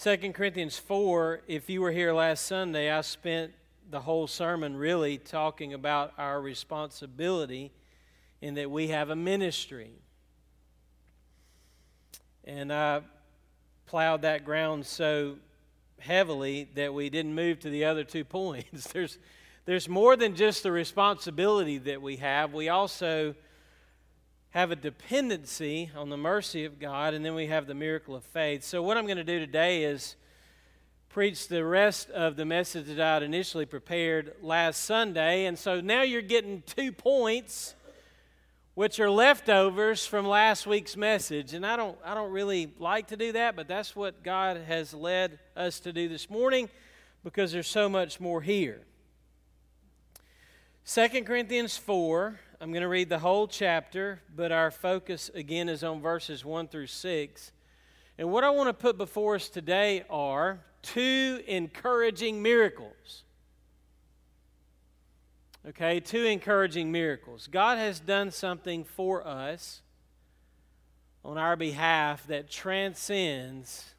2 0.00 0.16
Corinthians 0.32 0.78
4, 0.78 1.42
if 1.46 1.70
you 1.70 1.80
were 1.80 1.92
here 1.92 2.12
last 2.12 2.46
Sunday, 2.46 2.90
I 2.90 3.00
spent 3.00 3.52
the 3.90 4.00
whole 4.00 4.26
sermon 4.26 4.76
really 4.76 5.18
talking 5.18 5.74
about 5.74 6.12
our 6.18 6.40
responsibility 6.40 7.72
in 8.40 8.54
that 8.54 8.70
we 8.70 8.88
have 8.88 9.10
a 9.10 9.16
ministry. 9.16 9.92
And 12.44 12.72
I 12.72 13.02
plowed 13.86 14.22
that 14.22 14.44
ground 14.44 14.86
so 14.86 15.36
heavily 15.98 16.68
that 16.74 16.92
we 16.92 17.08
didn't 17.10 17.34
move 17.34 17.60
to 17.60 17.70
the 17.70 17.84
other 17.84 18.04
two 18.04 18.24
points. 18.24 18.88
there's, 18.92 19.18
there's 19.64 19.88
more 19.88 20.16
than 20.16 20.34
just 20.34 20.62
the 20.62 20.72
responsibility 20.72 21.78
that 21.78 22.02
we 22.02 22.16
have, 22.16 22.52
we 22.52 22.68
also 22.68 23.34
have 24.50 24.70
a 24.70 24.76
dependency 24.76 25.90
on 25.96 26.10
the 26.10 26.16
mercy 26.16 26.64
of 26.64 26.78
God, 26.78 27.12
and 27.12 27.24
then 27.24 27.34
we 27.34 27.48
have 27.48 27.66
the 27.66 27.74
miracle 27.74 28.14
of 28.14 28.22
faith. 28.22 28.62
So, 28.62 28.82
what 28.82 28.96
I'm 28.96 29.04
going 29.04 29.16
to 29.16 29.24
do 29.24 29.40
today 29.40 29.82
is 29.82 30.14
preach 31.14 31.46
the 31.46 31.64
rest 31.64 32.10
of 32.10 32.34
the 32.34 32.44
message 32.44 32.86
that 32.86 32.98
I 32.98 33.14
had 33.14 33.22
initially 33.22 33.66
prepared 33.66 34.34
last 34.42 34.82
Sunday. 34.82 35.44
And 35.44 35.56
so 35.56 35.80
now 35.80 36.02
you're 36.02 36.20
getting 36.20 36.64
two 36.66 36.90
points, 36.90 37.76
which 38.74 38.98
are 38.98 39.08
leftovers 39.08 40.04
from 40.04 40.26
last 40.26 40.66
week's 40.66 40.96
message. 40.96 41.54
And 41.54 41.64
I 41.64 41.76
don't, 41.76 41.96
I 42.04 42.14
don't 42.14 42.32
really 42.32 42.74
like 42.80 43.06
to 43.06 43.16
do 43.16 43.30
that, 43.30 43.54
but 43.54 43.68
that's 43.68 43.94
what 43.94 44.24
God 44.24 44.56
has 44.66 44.92
led 44.92 45.38
us 45.54 45.78
to 45.80 45.92
do 45.92 46.08
this 46.08 46.28
morning 46.28 46.68
because 47.22 47.52
there's 47.52 47.68
so 47.68 47.88
much 47.88 48.18
more 48.18 48.40
here. 48.40 48.80
2 50.84 51.22
Corinthians 51.22 51.76
4, 51.76 52.40
I'm 52.60 52.72
going 52.72 52.82
to 52.82 52.88
read 52.88 53.08
the 53.08 53.20
whole 53.20 53.46
chapter, 53.46 54.20
but 54.34 54.50
our 54.50 54.72
focus 54.72 55.30
again 55.32 55.68
is 55.68 55.84
on 55.84 56.02
verses 56.02 56.44
1 56.44 56.66
through 56.66 56.88
6. 56.88 57.52
And 58.18 58.32
what 58.32 58.42
I 58.42 58.50
want 58.50 58.68
to 58.68 58.74
put 58.74 58.98
before 58.98 59.36
us 59.36 59.48
today 59.48 60.04
are 60.10 60.58
two 60.84 61.42
encouraging 61.46 62.42
miracles. 62.42 63.24
Okay, 65.66 65.98
two 65.98 66.24
encouraging 66.24 66.92
miracles. 66.92 67.48
God 67.50 67.78
has 67.78 67.98
done 67.98 68.30
something 68.30 68.84
for 68.84 69.26
us 69.26 69.80
on 71.24 71.38
our 71.38 71.56
behalf 71.56 72.26
that 72.26 72.50
transcends 72.50 73.94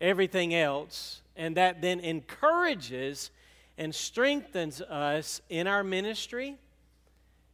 everything 0.00 0.54
else, 0.54 1.20
and 1.36 1.56
that 1.56 1.82
then 1.82 2.00
encourages 2.00 3.30
and 3.76 3.94
strengthens 3.94 4.80
us 4.80 5.42
in 5.48 5.66
our 5.66 5.84
ministry 5.84 6.56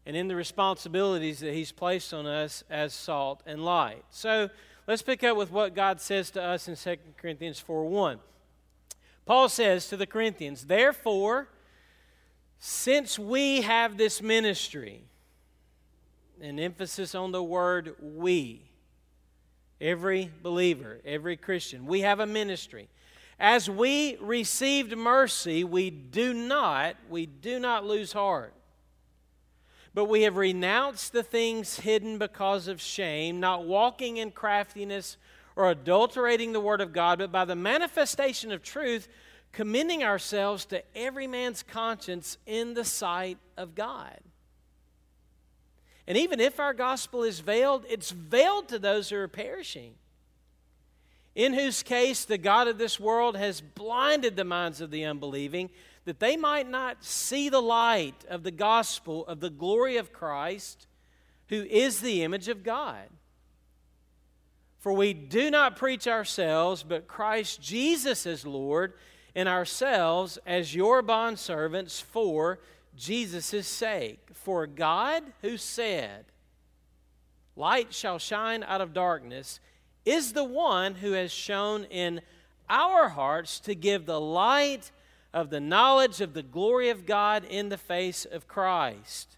and 0.06 0.16
in 0.16 0.28
the 0.28 0.36
responsibilities 0.36 1.40
that 1.40 1.52
He's 1.52 1.72
placed 1.72 2.14
on 2.14 2.24
us 2.24 2.64
as 2.70 2.94
salt 2.94 3.42
and 3.44 3.64
light. 3.64 4.04
So 4.10 4.48
let's 4.88 5.02
pick 5.02 5.22
up 5.22 5.36
with 5.36 5.52
what 5.52 5.74
God 5.74 6.00
says 6.00 6.30
to 6.32 6.42
us 6.42 6.66
in 6.66 6.74
2 6.74 6.96
Corinthians 7.16 7.60
4 7.60 7.84
1. 7.84 8.18
Paul 9.24 9.48
says 9.48 9.88
to 9.88 9.96
the 9.96 10.06
Corinthians, 10.06 10.64
Therefore, 10.64 11.48
since 12.58 13.18
we 13.18 13.60
have 13.60 13.96
this 13.98 14.20
ministry, 14.20 15.04
an 16.40 16.58
emphasis 16.58 17.14
on 17.14 17.30
the 17.30 17.42
word 17.42 17.94
we, 18.00 18.62
every 19.80 20.30
believer, 20.42 20.98
every 21.04 21.36
Christian, 21.36 21.86
we 21.86 22.00
have 22.00 22.18
a 22.18 22.26
ministry. 22.26 22.88
As 23.38 23.70
we 23.70 24.16
received 24.16 24.96
mercy, 24.96 25.62
we 25.62 25.90
do 25.90 26.32
not, 26.32 26.96
we 27.08 27.26
do 27.26 27.60
not 27.60 27.84
lose 27.84 28.12
heart. 28.12 28.52
But 29.94 30.04
we 30.04 30.22
have 30.22 30.36
renounced 30.36 31.12
the 31.12 31.22
things 31.22 31.80
hidden 31.80 32.18
because 32.18 32.68
of 32.68 32.80
shame, 32.80 33.40
not 33.40 33.64
walking 33.64 34.18
in 34.18 34.30
craftiness 34.30 35.16
or 35.56 35.70
adulterating 35.70 36.52
the 36.52 36.60
word 36.60 36.80
of 36.80 36.92
God, 36.92 37.18
but 37.18 37.32
by 37.32 37.44
the 37.44 37.56
manifestation 37.56 38.52
of 38.52 38.62
truth, 38.62 39.08
commending 39.52 40.04
ourselves 40.04 40.64
to 40.66 40.82
every 40.94 41.26
man's 41.26 41.62
conscience 41.62 42.38
in 42.46 42.74
the 42.74 42.84
sight 42.84 43.38
of 43.56 43.74
God. 43.74 44.20
And 46.06 46.16
even 46.16 46.40
if 46.40 46.60
our 46.60 46.72
gospel 46.72 47.22
is 47.22 47.40
veiled, 47.40 47.84
it's 47.88 48.12
veiled 48.12 48.68
to 48.68 48.78
those 48.78 49.10
who 49.10 49.16
are 49.16 49.28
perishing, 49.28 49.94
in 51.34 51.52
whose 51.54 51.82
case 51.82 52.24
the 52.24 52.38
God 52.38 52.68
of 52.68 52.78
this 52.78 52.98
world 52.98 53.36
has 53.36 53.60
blinded 53.60 54.36
the 54.36 54.44
minds 54.44 54.80
of 54.80 54.90
the 54.90 55.04
unbelieving 55.04 55.70
that 56.04 56.20
they 56.20 56.36
might 56.36 56.68
not 56.68 57.04
see 57.04 57.48
the 57.48 57.62
light 57.62 58.24
of 58.28 58.42
the 58.42 58.50
gospel 58.50 59.26
of 59.26 59.40
the 59.40 59.50
glory 59.50 59.96
of 59.96 60.12
Christ, 60.12 60.86
who 61.48 61.62
is 61.64 62.00
the 62.00 62.22
image 62.22 62.48
of 62.48 62.62
God. 62.62 63.08
For 64.78 64.92
we 64.92 65.12
do 65.12 65.50
not 65.50 65.76
preach 65.76 66.06
ourselves, 66.06 66.82
but 66.82 67.08
Christ 67.08 67.60
Jesus 67.60 68.26
as 68.26 68.46
Lord, 68.46 68.94
and 69.34 69.48
ourselves 69.48 70.38
as 70.46 70.74
your 70.74 71.02
bondservants 71.02 72.00
for 72.02 72.60
Jesus' 72.96 73.66
sake. 73.66 74.28
For 74.32 74.66
God, 74.66 75.22
who 75.42 75.56
said, 75.56 76.26
Light 77.56 77.92
shall 77.92 78.18
shine 78.18 78.62
out 78.62 78.80
of 78.80 78.94
darkness, 78.94 79.60
is 80.04 80.32
the 80.32 80.44
one 80.44 80.94
who 80.96 81.12
has 81.12 81.32
shown 81.32 81.84
in 81.84 82.20
our 82.70 83.08
hearts 83.08 83.60
to 83.60 83.74
give 83.74 84.06
the 84.06 84.20
light 84.20 84.90
of 85.32 85.50
the 85.50 85.60
knowledge 85.60 86.20
of 86.20 86.34
the 86.34 86.42
glory 86.42 86.88
of 86.88 87.06
God 87.06 87.44
in 87.44 87.68
the 87.68 87.78
face 87.78 88.24
of 88.24 88.48
Christ. 88.48 89.36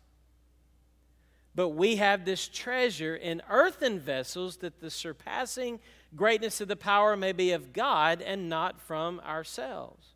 But 1.55 1.70
we 1.70 1.96
have 1.96 2.24
this 2.24 2.48
treasure 2.48 3.16
in 3.16 3.42
earthen 3.50 3.98
vessels 3.98 4.59
that 4.59 4.81
the 4.81 4.90
surpassing 4.90 5.81
greatness 6.14 6.61
of 6.61 6.68
the 6.68 6.76
power 6.76 7.16
may 7.16 7.33
be 7.33 7.53
of 7.53 7.72
God 7.72 8.22
and 8.22 8.48
not 8.48 8.81
from 8.81 9.20
ourselves. 9.20 10.07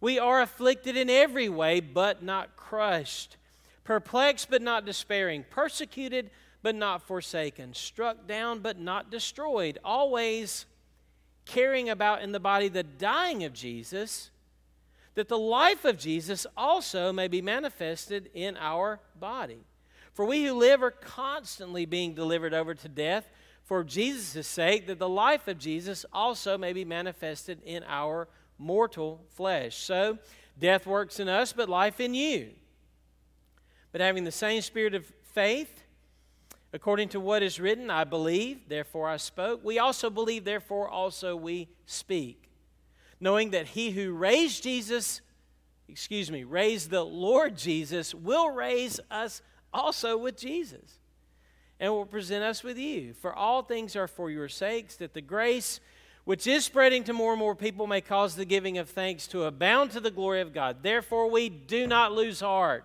We 0.00 0.18
are 0.18 0.40
afflicted 0.40 0.96
in 0.96 1.10
every 1.10 1.48
way, 1.48 1.80
but 1.80 2.22
not 2.22 2.56
crushed, 2.56 3.36
perplexed, 3.82 4.50
but 4.50 4.62
not 4.62 4.84
despairing, 4.84 5.44
persecuted, 5.50 6.30
but 6.62 6.74
not 6.74 7.02
forsaken, 7.02 7.74
struck 7.74 8.26
down, 8.26 8.60
but 8.60 8.78
not 8.78 9.10
destroyed, 9.10 9.78
always 9.84 10.66
carrying 11.44 11.90
about 11.90 12.22
in 12.22 12.32
the 12.32 12.40
body 12.40 12.68
the 12.68 12.82
dying 12.82 13.44
of 13.44 13.52
Jesus 13.52 14.30
that 15.14 15.28
the 15.28 15.38
life 15.38 15.84
of 15.84 15.98
Jesus 15.98 16.46
also 16.56 17.12
may 17.12 17.28
be 17.28 17.40
manifested 17.40 18.30
in 18.34 18.56
our 18.56 19.00
body. 19.18 19.60
For 20.12 20.24
we 20.24 20.44
who 20.44 20.54
live 20.54 20.82
are 20.82 20.90
constantly 20.90 21.86
being 21.86 22.14
delivered 22.14 22.54
over 22.54 22.74
to 22.74 22.88
death 22.88 23.28
for 23.64 23.82
Jesus' 23.82 24.46
sake, 24.46 24.86
that 24.86 24.98
the 24.98 25.08
life 25.08 25.48
of 25.48 25.58
Jesus 25.58 26.04
also 26.12 26.58
may 26.58 26.72
be 26.72 26.84
manifested 26.84 27.60
in 27.64 27.82
our 27.88 28.28
mortal 28.58 29.24
flesh. 29.30 29.76
So, 29.76 30.18
death 30.58 30.86
works 30.86 31.18
in 31.18 31.28
us, 31.28 31.52
but 31.52 31.68
life 31.68 31.98
in 31.98 32.14
you. 32.14 32.50
But 33.90 34.00
having 34.00 34.24
the 34.24 34.32
same 34.32 34.60
spirit 34.60 34.94
of 34.94 35.10
faith, 35.32 35.82
according 36.72 37.08
to 37.10 37.20
what 37.20 37.42
is 37.42 37.58
written, 37.58 37.90
I 37.90 38.04
believe, 38.04 38.68
therefore 38.68 39.08
I 39.08 39.16
spoke. 39.16 39.64
We 39.64 39.78
also 39.78 40.10
believe, 40.10 40.44
therefore 40.44 40.88
also 40.88 41.34
we 41.34 41.68
speak 41.86 42.43
knowing 43.24 43.50
that 43.52 43.68
he 43.68 43.90
who 43.90 44.12
raised 44.12 44.62
Jesus, 44.62 45.22
excuse 45.88 46.30
me, 46.30 46.44
raised 46.44 46.90
the 46.90 47.02
Lord 47.02 47.56
Jesus, 47.56 48.14
will 48.14 48.50
raise 48.50 49.00
us 49.10 49.40
also 49.72 50.18
with 50.18 50.36
Jesus 50.36 50.98
and 51.80 51.90
will 51.90 52.04
present 52.04 52.44
us 52.44 52.62
with 52.62 52.76
you. 52.76 53.14
For 53.14 53.34
all 53.34 53.62
things 53.62 53.96
are 53.96 54.06
for 54.06 54.30
your 54.30 54.50
sakes, 54.50 54.96
that 54.96 55.14
the 55.14 55.22
grace 55.22 55.80
which 56.24 56.46
is 56.46 56.66
spreading 56.66 57.02
to 57.04 57.14
more 57.14 57.32
and 57.32 57.38
more 57.38 57.54
people, 57.54 57.86
may 57.86 58.02
cause 58.02 58.34
the 58.34 58.44
giving 58.44 58.76
of 58.76 58.90
thanks 58.90 59.26
to 59.28 59.44
abound 59.44 59.90
to 59.92 60.00
the 60.00 60.10
glory 60.10 60.42
of 60.42 60.52
God. 60.52 60.82
Therefore, 60.82 61.30
we 61.30 61.48
do 61.48 61.86
not 61.86 62.12
lose 62.12 62.40
heart. 62.40 62.84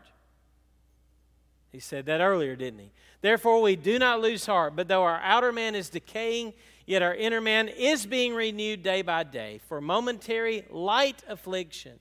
He 1.71 1.79
said 1.79 2.05
that 2.05 2.21
earlier, 2.21 2.55
didn't 2.55 2.79
he? 2.79 2.91
Therefore, 3.21 3.61
we 3.61 3.75
do 3.75 3.99
not 3.99 4.21
lose 4.21 4.45
heart, 4.45 4.75
but 4.75 4.87
though 4.87 5.03
our 5.03 5.19
outer 5.21 5.51
man 5.51 5.75
is 5.75 5.89
decaying, 5.89 6.53
yet 6.89 7.03
our 7.03 7.13
inner 7.13 7.39
man 7.39 7.67
is 7.67 8.07
being 8.07 8.33
renewed 8.33 8.81
day 8.81 9.03
by 9.03 9.23
day. 9.23 9.61
For 9.67 9.79
momentary 9.79 10.65
light 10.71 11.21
affliction 11.27 11.99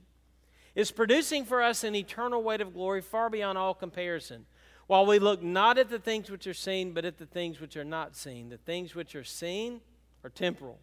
is 0.75 0.91
producing 0.91 1.45
for 1.45 1.63
us 1.63 1.85
an 1.85 1.95
eternal 1.95 2.43
weight 2.43 2.63
of 2.63 2.73
glory 2.73 3.03
far 3.03 3.29
beyond 3.29 3.59
all 3.59 3.75
comparison. 3.75 4.47
While 4.87 5.05
we 5.05 5.19
look 5.19 5.43
not 5.43 5.77
at 5.77 5.91
the 5.91 5.99
things 5.99 6.31
which 6.31 6.47
are 6.47 6.55
seen, 6.55 6.95
but 6.95 7.05
at 7.05 7.19
the 7.19 7.27
things 7.27 7.61
which 7.61 7.77
are 7.77 7.85
not 7.85 8.17
seen. 8.17 8.49
The 8.49 8.57
things 8.57 8.95
which 8.95 9.15
are 9.15 9.25
seen 9.25 9.83
are 10.25 10.31
temporal, 10.31 10.79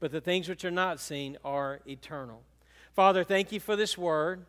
but 0.00 0.10
the 0.10 0.20
things 0.20 0.48
which 0.48 0.64
are 0.64 0.72
not 0.72 0.98
seen 0.98 1.38
are 1.44 1.78
eternal. 1.86 2.42
Father, 2.92 3.22
thank 3.22 3.52
you 3.52 3.60
for 3.60 3.76
this 3.76 3.96
word. 3.96 4.46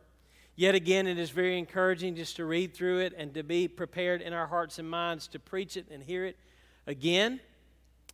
Yet 0.55 0.73
again, 0.73 1.05
it 1.05 1.19
is 1.19 1.29
very 1.29 1.59
encouraging 1.59 2.15
just 2.15 2.37
to 2.37 2.45
read 2.45 2.73
through 2.73 3.01
it 3.01 3.13
and 3.15 3.35
to 3.35 3.43
be 3.43 3.67
prepared 3.67 4.23
in 4.23 4.33
our 4.33 4.47
hearts 4.47 4.79
and 4.79 4.89
minds 4.89 5.27
to 5.27 5.37
preach 5.37 5.77
it 5.77 5.85
and 5.91 6.01
hear 6.01 6.25
it 6.25 6.37
again. 6.87 7.39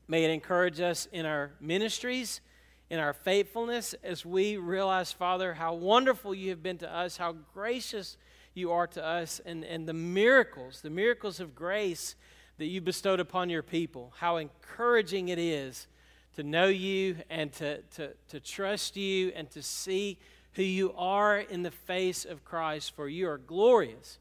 May 0.08 0.24
it 0.24 0.32
encourage 0.32 0.80
us 0.80 1.08
in 1.12 1.26
our 1.26 1.52
ministries, 1.60 2.42
in 2.90 3.00
our 3.00 3.14
faithfulness, 3.14 3.96
as 4.04 4.24
we 4.24 4.58
realize, 4.58 5.12
Father, 5.12 5.56
how 5.56 5.74
wonderful 5.74 6.36
you 6.36 6.52
have 6.52 6.62
been 6.62 6.78
to 6.80 6.96
us, 6.96 7.18
how 7.18 7.34
gracious 7.54 8.18
you 8.54 8.72
are 8.72 8.86
to 8.88 9.04
us, 9.04 9.42
and, 9.46 9.64
and 9.64 9.88
the 9.88 9.94
miracles, 9.94 10.82
the 10.82 10.90
miracles 10.92 11.40
of 11.40 11.56
grace 11.56 12.16
that 12.58 12.68
you 12.68 12.82
bestowed 12.82 13.20
upon 13.20 13.50
your 13.50 13.64
people. 13.64 14.14
How 14.20 14.38
encouraging 14.38 15.30
it 15.30 15.40
is 15.40 15.88
to 16.36 16.44
know 16.44 16.68
you 16.68 17.18
and 17.30 17.52
to, 17.54 17.82
to, 17.96 18.12
to 18.30 18.40
trust 18.40 18.96
you 18.96 19.32
and 19.36 19.50
to 19.52 19.64
see 19.64 20.20
who 20.54 20.64
you 20.64 20.94
are 20.96 21.40
in 21.40 21.64
the 21.64 21.72
face 21.72 22.26
of 22.26 22.46
Christ, 22.46 22.96
for 22.96 23.10
you 23.10 23.28
are 23.28 23.38
glorious 23.38 24.20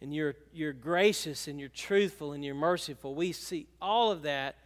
and 0.00 0.14
you're, 0.14 0.36
you're 0.52 0.72
gracious 0.72 1.48
and 1.48 1.58
you're 1.58 1.68
truthful 1.70 2.32
and 2.32 2.44
you're 2.44 2.54
merciful. 2.54 3.14
We 3.14 3.32
see 3.32 3.66
all 3.80 4.12
of 4.12 4.22
that 4.22 4.56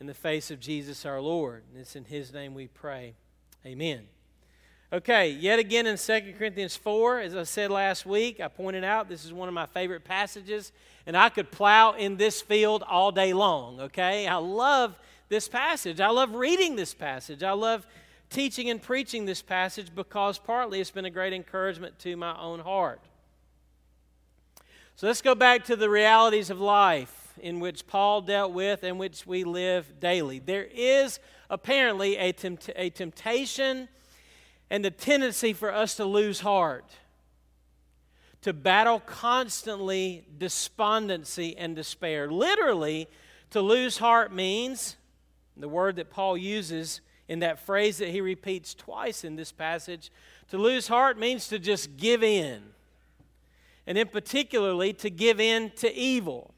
in 0.00 0.06
the 0.06 0.14
face 0.14 0.50
of 0.50 0.58
Jesus 0.58 1.04
our 1.04 1.20
Lord. 1.20 1.62
And 1.70 1.80
it's 1.80 1.94
in 1.94 2.04
His 2.04 2.32
name 2.32 2.54
we 2.54 2.66
pray. 2.66 3.14
Amen. 3.64 4.06
Okay, 4.92 5.30
yet 5.30 5.60
again 5.60 5.86
in 5.86 5.96
2 5.96 6.34
Corinthians 6.36 6.74
4, 6.74 7.20
as 7.20 7.36
I 7.36 7.44
said 7.44 7.70
last 7.70 8.04
week, 8.04 8.40
I 8.40 8.48
pointed 8.48 8.82
out 8.82 9.08
this 9.08 9.24
is 9.24 9.32
one 9.32 9.46
of 9.46 9.54
my 9.54 9.66
favorite 9.66 10.02
passages, 10.02 10.72
and 11.06 11.16
I 11.16 11.28
could 11.28 11.52
plow 11.52 11.92
in 11.92 12.16
this 12.16 12.40
field 12.40 12.82
all 12.82 13.12
day 13.12 13.32
long, 13.32 13.78
okay? 13.78 14.26
I 14.26 14.36
love 14.36 14.98
this 15.28 15.46
passage. 15.46 16.00
I 16.00 16.08
love 16.08 16.34
reading 16.34 16.74
this 16.74 16.92
passage. 16.92 17.44
I 17.44 17.52
love 17.52 17.86
teaching 18.30 18.68
and 18.68 18.82
preaching 18.82 19.26
this 19.26 19.42
passage 19.42 19.94
because 19.94 20.38
partly 20.38 20.80
it's 20.80 20.90
been 20.90 21.04
a 21.04 21.10
great 21.10 21.32
encouragement 21.32 21.98
to 22.00 22.16
my 22.16 22.36
own 22.40 22.58
heart. 22.58 23.00
So 24.96 25.06
let's 25.06 25.22
go 25.22 25.36
back 25.36 25.64
to 25.66 25.76
the 25.76 25.88
realities 25.88 26.50
of 26.50 26.60
life 26.60 27.19
in 27.40 27.60
which 27.60 27.86
Paul 27.86 28.22
dealt 28.22 28.52
with 28.52 28.82
and 28.82 28.98
which 28.98 29.26
we 29.26 29.44
live 29.44 30.00
daily. 30.00 30.38
There 30.38 30.68
is 30.70 31.18
apparently 31.48 32.16
a, 32.16 32.32
tempt- 32.32 32.70
a 32.76 32.90
temptation 32.90 33.88
and 34.70 34.86
a 34.86 34.90
tendency 34.90 35.52
for 35.52 35.74
us 35.74 35.96
to 35.96 36.04
lose 36.04 36.40
heart, 36.40 36.84
to 38.42 38.52
battle 38.52 39.00
constantly 39.00 40.24
despondency 40.38 41.56
and 41.56 41.74
despair. 41.74 42.30
Literally, 42.30 43.08
to 43.50 43.60
lose 43.60 43.98
heart 43.98 44.32
means 44.32 44.96
the 45.56 45.68
word 45.68 45.96
that 45.96 46.10
Paul 46.10 46.36
uses 46.36 47.00
in 47.28 47.40
that 47.40 47.58
phrase 47.58 47.98
that 47.98 48.08
he 48.08 48.20
repeats 48.20 48.74
twice 48.74 49.24
in 49.24 49.36
this 49.36 49.52
passage. 49.52 50.10
To 50.50 50.58
lose 50.58 50.88
heart 50.88 51.18
means 51.18 51.48
to 51.48 51.58
just 51.58 51.96
give 51.96 52.22
in. 52.22 52.62
And 53.86 53.98
in 53.98 54.08
particularly, 54.08 54.92
to 54.94 55.10
give 55.10 55.40
in 55.40 55.70
to 55.76 55.92
evil. 55.92 56.54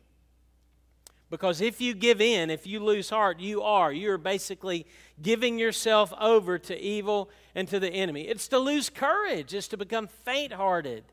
Because 1.33 1.62
if 1.62 1.81
you 1.81 1.95
give 1.95 2.21
in, 2.21 2.51
if 2.51 2.66
you 2.66 2.79
lose 2.79 3.09
heart, 3.09 3.40
you 3.40 3.62
are. 3.62 3.90
You're 3.90 4.18
basically 4.18 4.85
giving 5.23 5.59
yourself 5.59 6.12
over 6.21 6.59
to 6.59 6.79
evil 6.79 7.31
and 7.55 7.66
to 7.68 7.81
the 7.81 7.88
enemy. 7.88 8.29
It's 8.29 8.49
to 8.49 8.59
lose 8.59 8.90
courage, 8.90 9.55
it's 9.55 9.66
to 9.68 9.79
become 9.79 10.09
faint 10.09 10.53
hearted, 10.53 11.05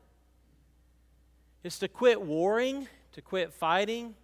it's 1.64 1.78
to 1.78 1.88
quit 1.88 2.20
warring, 2.20 2.86
to 3.12 3.22
quit 3.22 3.54
fighting, 3.54 4.14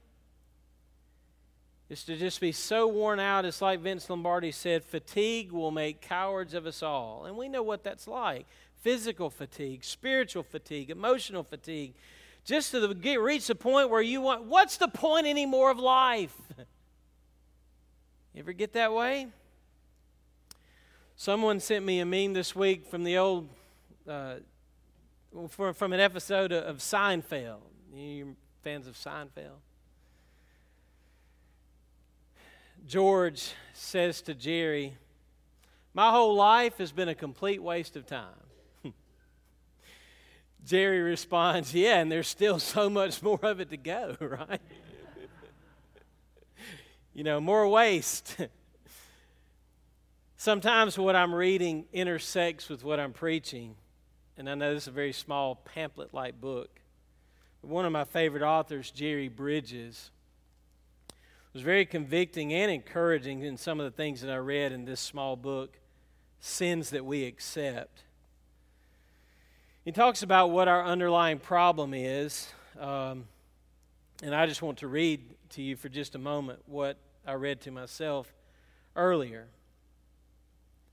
It's 1.89 2.05
to 2.05 2.17
just 2.17 2.41
be 2.41 2.53
so 2.53 2.89
worn 2.89 3.21
out. 3.21 3.45
It's 3.45 3.63
like 3.63 3.81
Vince 3.81 4.11
Lombardi 4.11 4.51
said 4.51 4.85
fatigue 4.85 5.53
will 5.53 5.71
make 5.71 6.01
cowards 6.01 6.53
of 6.53 6.67
us 6.67 6.83
all. 6.83 7.25
And 7.27 7.37
we 7.37 7.49
know 7.49 7.63
what 7.63 7.85
that's 7.85 8.09
like 8.09 8.47
physical 8.83 9.31
fatigue, 9.31 9.85
spiritual 9.85 10.43
fatigue, 10.43 10.91
emotional 10.91 11.45
fatigue. 11.45 11.95
Just 12.47 12.71
to 12.71 12.95
get, 12.95 13.21
reach 13.21 13.49
the 13.49 13.57
point 13.57 13.91
where 13.91 14.01
you 14.01 14.21
want, 14.21 14.45
what's 14.45 14.77
the 14.77 14.87
point 14.87 15.27
anymore 15.27 15.71
of 15.71 15.81
life? 15.81 16.35
You 18.33 18.41
ever 18.41 18.53
get 18.53 18.75
that 18.75 18.93
way? 18.93 19.29
Someone 21.17 21.59
sent 21.59 21.85
me 21.85 22.01
a 22.01 22.05
meme 22.05 22.35
this 22.35 22.55
week 22.55 22.87
from 22.87 23.03
the 23.03 23.17
old, 23.17 23.49
uh, 24.07 24.35
from, 25.49 25.73
from 25.73 25.93
an 25.95 26.01
episode 26.01 26.53
of 26.53 26.79
Seinfeld. 26.79 27.63
You 27.95 28.37
fans 28.63 28.87
of 28.87 28.95
Seinfeld? 28.95 29.59
George 32.87 33.55
says 33.73 34.21
to 34.21 34.35
Jerry, 34.35 34.93
My 35.95 36.11
whole 36.11 36.37
life 36.37 36.77
has 36.77 36.93
been 36.93 37.09
a 37.09 37.15
complete 37.15 37.63
waste 37.63 37.97
of 37.97 38.07
time. 38.07 38.46
Jerry 40.67 41.01
responds, 41.01 41.73
Yeah, 41.73 41.99
and 42.01 42.11
there's 42.11 42.27
still 42.27 42.59
so 42.59 42.91
much 42.91 43.23
more 43.23 43.39
of 43.43 43.61
it 43.61 43.71
to 43.71 43.77
go, 43.77 44.17
right? 44.21 44.61
you 47.15 47.23
know, 47.23 47.41
more 47.41 47.69
waste. 47.69 48.37
Sometimes 50.37 50.99
what 50.99 51.15
I'm 51.15 51.33
reading 51.33 51.87
intersects 51.93 52.69
with 52.69 52.85
what 52.85 52.99
I'm 52.99 53.13
preaching. 53.13 53.77
And 54.37 54.51
I 54.51 54.55
know 54.55 54.75
this 54.75 54.85
is 54.85 54.89
a 54.89 54.93
very 54.93 55.13
small 55.13 55.55
pamphlet 55.55 56.13
like 56.13 56.41
book. 56.41 56.81
But 57.63 57.71
One 57.71 57.87
of 57.87 57.93
my 57.93 58.05
favorite 58.05 58.43
authors, 58.43 58.91
Jerry 58.91 59.29
Bridges, 59.29 60.11
was 61.53 61.63
very 61.63 61.87
convicting 61.87 62.53
and 62.53 62.71
encouraging 62.71 63.43
in 63.43 63.57
some 63.57 63.79
of 63.79 63.85
the 63.85 63.97
things 63.97 64.21
that 64.21 64.31
I 64.31 64.37
read 64.37 64.73
in 64.73 64.85
this 64.85 65.01
small 65.01 65.37
book, 65.37 65.79
Sins 66.41 66.91
That 66.91 67.05
We 67.07 67.25
Accept. 67.25 68.03
He 69.87 69.93
talks 69.93 70.25
about 70.25 70.51
what 70.51 70.67
our 70.67 70.85
underlying 70.85 71.39
problem 71.39 71.95
is, 71.95 72.49
um, 72.77 73.29
and 74.21 74.35
I 74.35 74.47
just 74.47 74.61
want 74.61 74.79
to 74.79 74.89
read 74.89 75.21
to 75.51 75.63
you 75.63 75.77
for 75.77 75.89
just 75.89 76.17
a 76.17 76.19
moment 76.19 76.59
what 76.67 76.99
I 77.25 77.35
read 77.35 77.61
to 77.61 77.71
myself 77.71 78.35
earlier. 78.97 79.47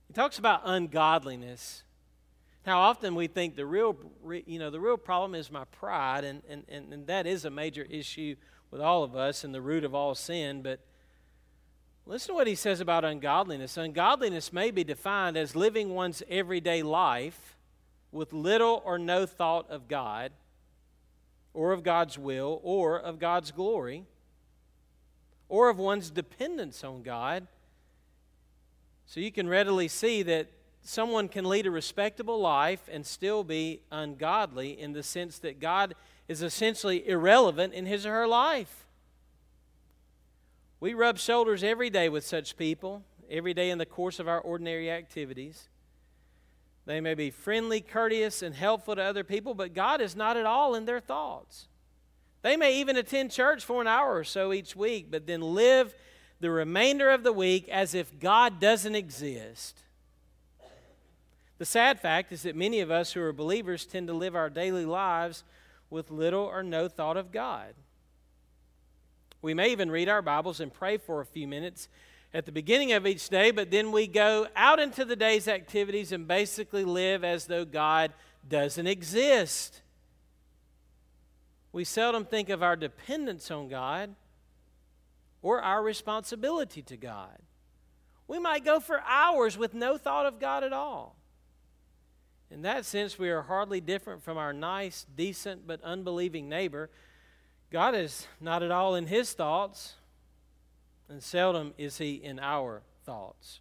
He 0.07 0.13
talks 0.13 0.37
about 0.37 0.61
ungodliness. 0.63 1.81
How 2.67 2.81
often 2.81 3.15
we 3.15 3.25
think 3.25 3.55
the 3.55 3.65
real, 3.65 3.97
you 4.45 4.59
know, 4.59 4.69
the 4.69 4.79
real 4.79 4.97
problem 4.97 5.33
is 5.33 5.49
my 5.49 5.65
pride, 5.71 6.23
and, 6.23 6.43
and, 6.47 6.63
and 6.69 7.07
that 7.07 7.25
is 7.25 7.45
a 7.45 7.49
major 7.49 7.87
issue 7.89 8.35
with 8.69 8.79
all 8.79 9.03
of 9.03 9.15
us 9.15 9.43
and 9.43 9.55
the 9.55 9.61
root 9.61 9.85
of 9.85 9.95
all 9.95 10.13
sin. 10.13 10.61
But 10.61 10.79
listen 12.05 12.27
to 12.27 12.35
what 12.35 12.45
he 12.45 12.53
says 12.53 12.79
about 12.79 13.03
ungodliness. 13.03 13.75
Ungodliness 13.75 14.53
may 14.53 14.69
be 14.69 14.83
defined 14.83 15.35
as 15.35 15.55
living 15.55 15.95
one's 15.95 16.21
everyday 16.29 16.83
life 16.83 17.52
with 18.13 18.31
little 18.31 18.81
or 18.85 18.97
no 18.97 19.25
thought 19.25 19.69
of 19.69 19.87
God, 19.87 20.31
or 21.53 21.71
of 21.71 21.83
God's 21.83 22.17
will, 22.17 22.61
or 22.63 22.97
of 22.97 23.19
God's 23.19 23.51
glory, 23.51 24.05
or 25.49 25.69
of 25.69 25.77
one's 25.77 26.09
dependence 26.09 26.83
on 26.83 27.03
God. 27.03 27.47
So 29.05 29.19
you 29.19 29.31
can 29.31 29.47
readily 29.49 29.87
see 29.87 30.23
that 30.23 30.47
someone 30.81 31.27
can 31.27 31.45
lead 31.45 31.65
a 31.65 31.71
respectable 31.71 32.39
life 32.39 32.89
and 32.91 33.05
still 33.05 33.43
be 33.43 33.81
ungodly 33.91 34.79
in 34.79 34.93
the 34.93 35.03
sense 35.03 35.39
that 35.39 35.59
God 35.59 35.95
is 36.27 36.41
essentially 36.41 37.07
irrelevant 37.07 37.73
in 37.73 37.85
his 37.85 38.05
or 38.05 38.11
her 38.11 38.27
life. 38.27 38.85
We 40.79 40.93
rub 40.93 41.17
shoulders 41.17 41.63
every 41.63 41.89
day 41.89 42.09
with 42.09 42.25
such 42.25 42.57
people, 42.57 43.03
every 43.29 43.53
day 43.53 43.69
in 43.69 43.77
the 43.77 43.85
course 43.85 44.19
of 44.19 44.27
our 44.27 44.39
ordinary 44.39 44.91
activities. 44.91 45.69
They 46.85 46.99
may 46.99 47.13
be 47.13 47.31
friendly, 47.31 47.79
courteous, 47.81 48.41
and 48.41 48.53
helpful 48.53 48.95
to 48.95 49.01
other 49.01 49.23
people, 49.23 49.53
but 49.53 49.73
God 49.73 50.01
is 50.01 50.15
not 50.15 50.35
at 50.35 50.45
all 50.45 50.75
in 50.75 50.85
their 50.85 50.99
thoughts. 50.99 51.67
They 52.41 52.57
may 52.57 52.77
even 52.79 52.97
attend 52.97 53.31
church 53.31 53.63
for 53.63 53.79
an 53.79 53.87
hour 53.87 54.17
or 54.17 54.25
so 54.25 54.51
each 54.51 54.75
week, 54.75 55.07
but 55.09 55.25
then 55.25 55.41
live 55.41 55.95
the 56.41 56.51
remainder 56.51 57.09
of 57.09 57.23
the 57.23 57.31
week 57.31 57.69
as 57.69 57.95
if 57.95 58.19
God 58.19 58.59
doesn't 58.59 58.95
exist. 58.95 59.79
The 61.57 61.65
sad 61.65 62.01
fact 62.01 62.33
is 62.33 62.43
that 62.43 62.57
many 62.57 62.81
of 62.81 62.91
us 62.91 63.13
who 63.13 63.21
are 63.21 63.31
believers 63.31 63.85
tend 63.85 64.07
to 64.07 64.13
live 64.13 64.35
our 64.35 64.49
daily 64.49 64.85
lives 64.85 65.45
with 65.89 66.11
little 66.11 66.43
or 66.43 66.63
no 66.63 66.89
thought 66.89 67.15
of 67.15 67.31
God. 67.31 67.75
We 69.41 69.53
may 69.53 69.71
even 69.71 69.89
read 69.89 70.09
our 70.09 70.21
Bibles 70.21 70.59
and 70.59 70.73
pray 70.73 70.97
for 70.97 71.21
a 71.21 71.25
few 71.25 71.47
minutes 71.47 71.87
at 72.33 72.45
the 72.45 72.51
beginning 72.51 72.93
of 72.93 73.05
each 73.05 73.29
day, 73.29 73.51
but 73.51 73.69
then 73.69 73.91
we 73.91 74.07
go 74.07 74.47
out 74.55 74.79
into 74.79 75.05
the 75.05 75.15
day's 75.15 75.47
activities 75.47 76.11
and 76.11 76.27
basically 76.27 76.83
live 76.83 77.23
as 77.23 77.45
though 77.45 77.65
God 77.65 78.11
doesn't 78.47 78.87
exist. 78.87 79.81
We 81.71 81.83
seldom 81.83 82.25
think 82.25 82.49
of 82.49 82.63
our 82.63 82.75
dependence 82.75 83.51
on 83.51 83.67
God 83.67 84.15
or 85.41 85.61
our 85.61 85.83
responsibility 85.83 86.81
to 86.83 86.97
God. 86.97 87.37
We 88.27 88.39
might 88.39 88.65
go 88.65 88.79
for 88.79 89.01
hours 89.01 89.57
with 89.57 89.73
no 89.73 89.97
thought 89.97 90.25
of 90.25 90.39
God 90.39 90.63
at 90.63 90.73
all. 90.73 91.15
In 92.49 92.61
that 92.61 92.85
sense, 92.85 93.17
we 93.19 93.29
are 93.29 93.41
hardly 93.41 93.81
different 93.81 94.23
from 94.23 94.37
our 94.37 94.53
nice, 94.53 95.05
decent, 95.15 95.67
but 95.67 95.81
unbelieving 95.83 96.47
neighbor. 96.47 96.89
God 97.71 97.95
is 97.95 98.27
not 98.39 98.63
at 98.63 98.71
all 98.71 98.95
in 98.95 99.07
his 99.07 99.33
thoughts, 99.33 99.95
and 101.13 101.23
seldom 101.23 101.73
is 101.77 101.99
he 101.99 102.15
in 102.15 102.39
our 102.39 102.81
thoughts. 103.05 103.59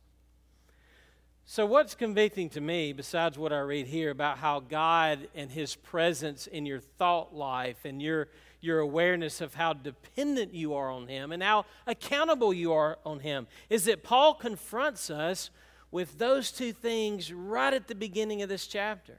So, 1.45 1.67
what's 1.67 1.95
convicting 1.95 2.49
to 2.51 2.61
me, 2.61 2.93
besides 2.95 3.39
what 3.39 3.53
I 3.53 3.61
read 3.61 3.87
here 3.87 4.11
about 4.11 4.39
how 4.39 4.61
God 4.61 5.29
and 5.35 5.51
his 5.51 5.77
presence 5.77 6.47
in 6.47 6.65
your 6.65 6.81
thought 6.81 7.35
life 7.35 7.85
and 7.85 8.01
your 8.01 8.29
your 8.63 8.79
awareness 8.79 9.41
of 9.41 9.55
how 9.55 9.73
dependent 9.73 10.55
you 10.55 10.73
are 10.75 10.89
on 10.89 11.09
Him 11.09 11.33
and 11.33 11.43
how 11.43 11.67
accountable 11.87 12.55
you 12.55 12.73
are 12.73 12.97
on 13.05 13.19
Him 13.19 13.49
is 13.69 13.85
that 13.85 14.05
Paul 14.05 14.35
confronts 14.35 15.11
us 15.11 15.51
with 15.91 16.19
those 16.19 16.53
two 16.53 16.73
things 16.73 17.33
right 17.33 17.75
at 17.75 17.89
the 17.89 17.95
beginning 17.95 18.41
of 18.41 18.49
this 18.49 18.69
chapter. 18.69 19.19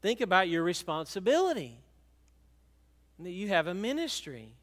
Think 0.00 0.22
about 0.22 0.48
your 0.48 0.62
responsibility 0.62 1.78
that 3.18 3.30
you 3.30 3.48
have 3.48 3.66
a 3.66 3.74
ministry. 3.74 4.54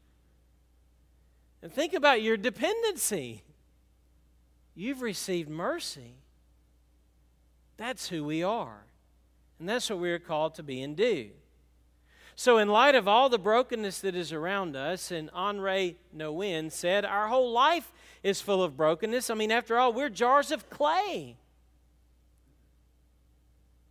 And 1.62 1.72
think 1.72 1.94
about 1.94 2.22
your 2.22 2.36
dependency. 2.36 3.42
You've 4.74 5.02
received 5.02 5.48
mercy. 5.48 6.14
That's 7.76 8.08
who 8.08 8.24
we 8.24 8.42
are. 8.42 8.84
And 9.58 9.68
that's 9.68 9.90
what 9.90 9.98
we 9.98 10.10
are 10.10 10.18
called 10.18 10.54
to 10.56 10.62
be 10.62 10.82
and 10.82 10.96
do. 10.96 11.30
So, 12.36 12.58
in 12.58 12.68
light 12.68 12.94
of 12.94 13.08
all 13.08 13.28
the 13.28 13.38
brokenness 13.38 13.98
that 14.02 14.14
is 14.14 14.32
around 14.32 14.76
us, 14.76 15.10
and 15.10 15.28
Henri 15.34 15.96
Nouwen 16.16 16.70
said, 16.70 17.04
Our 17.04 17.26
whole 17.26 17.50
life 17.50 17.92
is 18.22 18.40
full 18.40 18.62
of 18.62 18.76
brokenness. 18.76 19.28
I 19.28 19.34
mean, 19.34 19.50
after 19.50 19.76
all, 19.76 19.92
we're 19.92 20.08
jars 20.08 20.52
of 20.52 20.70
clay. 20.70 21.36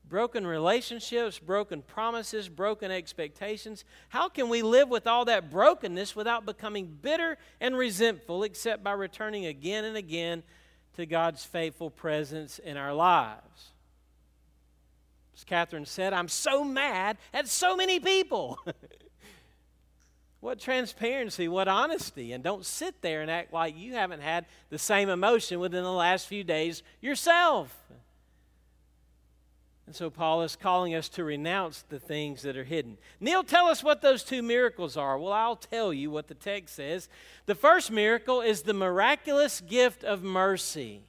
Broken 0.10 0.48
relationships, 0.48 1.38
broken 1.38 1.82
promises, 1.82 2.48
broken 2.48 2.92
expectations. 2.92 3.84
How 4.10 4.30
can 4.30 4.48
we 4.48 4.62
live 4.62 4.90
with 4.90 5.06
all 5.06 5.26
that 5.26 5.52
brokenness 5.52 6.16
without 6.16 6.46
becoming 6.46 6.98
bitter 7.02 7.38
and 7.60 7.76
resentful, 7.76 8.44
except 8.44 8.84
by 8.84 8.94
returning 8.94 9.46
again 9.46 9.84
and 9.84 9.98
again 9.98 10.44
to 10.96 11.06
God's 11.06 11.44
faithful 11.44 11.90
presence 11.90 12.60
in 12.60 12.78
our 12.78 12.94
lives? 12.94 13.72
As 15.36 15.44
Catherine 15.44 15.86
said, 15.86 16.14
I'm 16.14 16.30
so 16.30 16.64
mad 16.64 17.18
at 17.34 17.48
so 17.48 17.76
many 17.76 18.00
people. 18.00 18.58
what 20.40 20.60
transparency, 20.60 21.48
what 21.48 21.68
honesty. 21.68 22.32
And 22.32 22.44
don't 22.44 22.66
sit 22.66 23.02
there 23.02 23.22
and 23.22 23.30
act 23.30 23.52
like 23.52 23.78
you 23.78 23.94
haven't 23.94 24.22
had 24.22 24.46
the 24.70 24.80
same 24.80 25.10
emotion 25.10 25.60
within 25.60 25.84
the 25.84 25.92
last 25.92 26.28
few 26.28 26.44
days 26.44 26.82
yourself. 27.02 27.76
And 29.88 29.96
so 29.96 30.10
Paul 30.10 30.44
is 30.44 30.58
calling 30.58 30.94
us 30.94 31.08
to 31.10 31.24
renounce 31.24 31.84
the 31.88 31.98
things 31.98 32.42
that 32.42 32.58
are 32.58 32.66
hidden. 32.66 32.98
Neil, 33.22 33.42
tell 33.42 33.68
us 33.68 33.82
what 33.82 34.02
those 34.02 34.22
two 34.22 34.44
miracles 34.44 34.98
are. 34.98 35.18
Well, 35.18 35.32
I'll 35.32 35.56
tell 35.56 35.94
you 35.94 36.12
what 36.12 36.28
the 36.28 36.36
text 36.36 36.76
says. 36.76 37.08
The 37.46 37.56
first 37.56 37.90
miracle 37.90 38.42
is 38.42 38.64
the 38.64 38.74
miraculous 38.74 39.62
gift 39.62 40.04
of 40.04 40.24
mercy. 40.24 41.04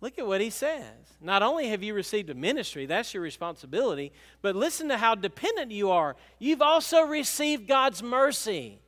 Look 0.00 0.18
at 0.18 0.26
what 0.26 0.40
he 0.40 0.48
says. 0.48 0.94
Not 1.20 1.42
only 1.42 1.68
have 1.68 1.82
you 1.82 1.92
received 1.92 2.30
a 2.30 2.34
ministry, 2.34 2.86
that's 2.86 3.12
your 3.12 3.22
responsibility, 3.22 4.12
but 4.40 4.56
listen 4.56 4.88
to 4.88 4.96
how 4.96 5.14
dependent 5.14 5.72
you 5.72 5.90
are. 5.90 6.16
You've 6.38 6.62
also 6.62 7.02
received 7.02 7.68
God's 7.68 8.02
mercy. 8.02 8.80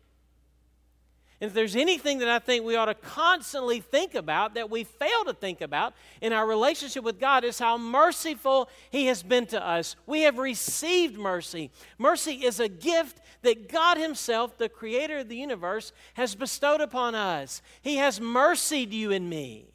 And 1.43 1.49
if 1.49 1.55
there's 1.55 1.75
anything 1.75 2.19
that 2.19 2.29
I 2.29 2.39
think 2.39 2.65
we 2.65 2.77
ought 2.77 2.85
to 2.85 2.95
constantly 2.95 3.81
think 3.81 4.15
about 4.15 4.55
that 4.55 4.71
we 4.71 4.85
fail 4.85 5.25
to 5.25 5.33
think 5.33 5.61
about 5.61 5.93
in 6.21 6.33
our 6.33 6.47
relationship 6.47 7.03
with 7.03 7.19
God 7.19 7.43
is 7.43 7.59
how 7.59 7.77
merciful 7.77 8.71
He 8.91 9.07
has 9.07 9.25
been 9.25 9.47
to 9.47 9.61
us. 9.61 9.97
We 10.07 10.21
have 10.21 10.39
received 10.39 11.19
mercy. 11.19 11.73
Mercy 11.99 12.45
is 12.45 12.61
a 12.61 12.69
gift 12.69 13.21
that 13.43 13.69
God 13.69 13.99
Himself, 13.99 14.57
the 14.57 14.69
creator 14.69 15.19
of 15.19 15.29
the 15.29 15.35
universe, 15.35 15.91
has 16.15 16.37
bestowed 16.37 16.81
upon 16.81 17.17
us. 17.17 17.61
He 17.81 17.97
has 17.97 18.21
mercied 18.21 18.93
you 18.93 19.11
and 19.11 19.29
me. 19.29 19.67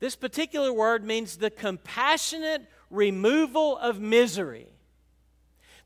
This 0.00 0.16
particular 0.16 0.72
word 0.72 1.04
means 1.04 1.36
the 1.36 1.50
compassionate 1.50 2.70
removal 2.88 3.76
of 3.76 4.00
misery. 4.00 4.68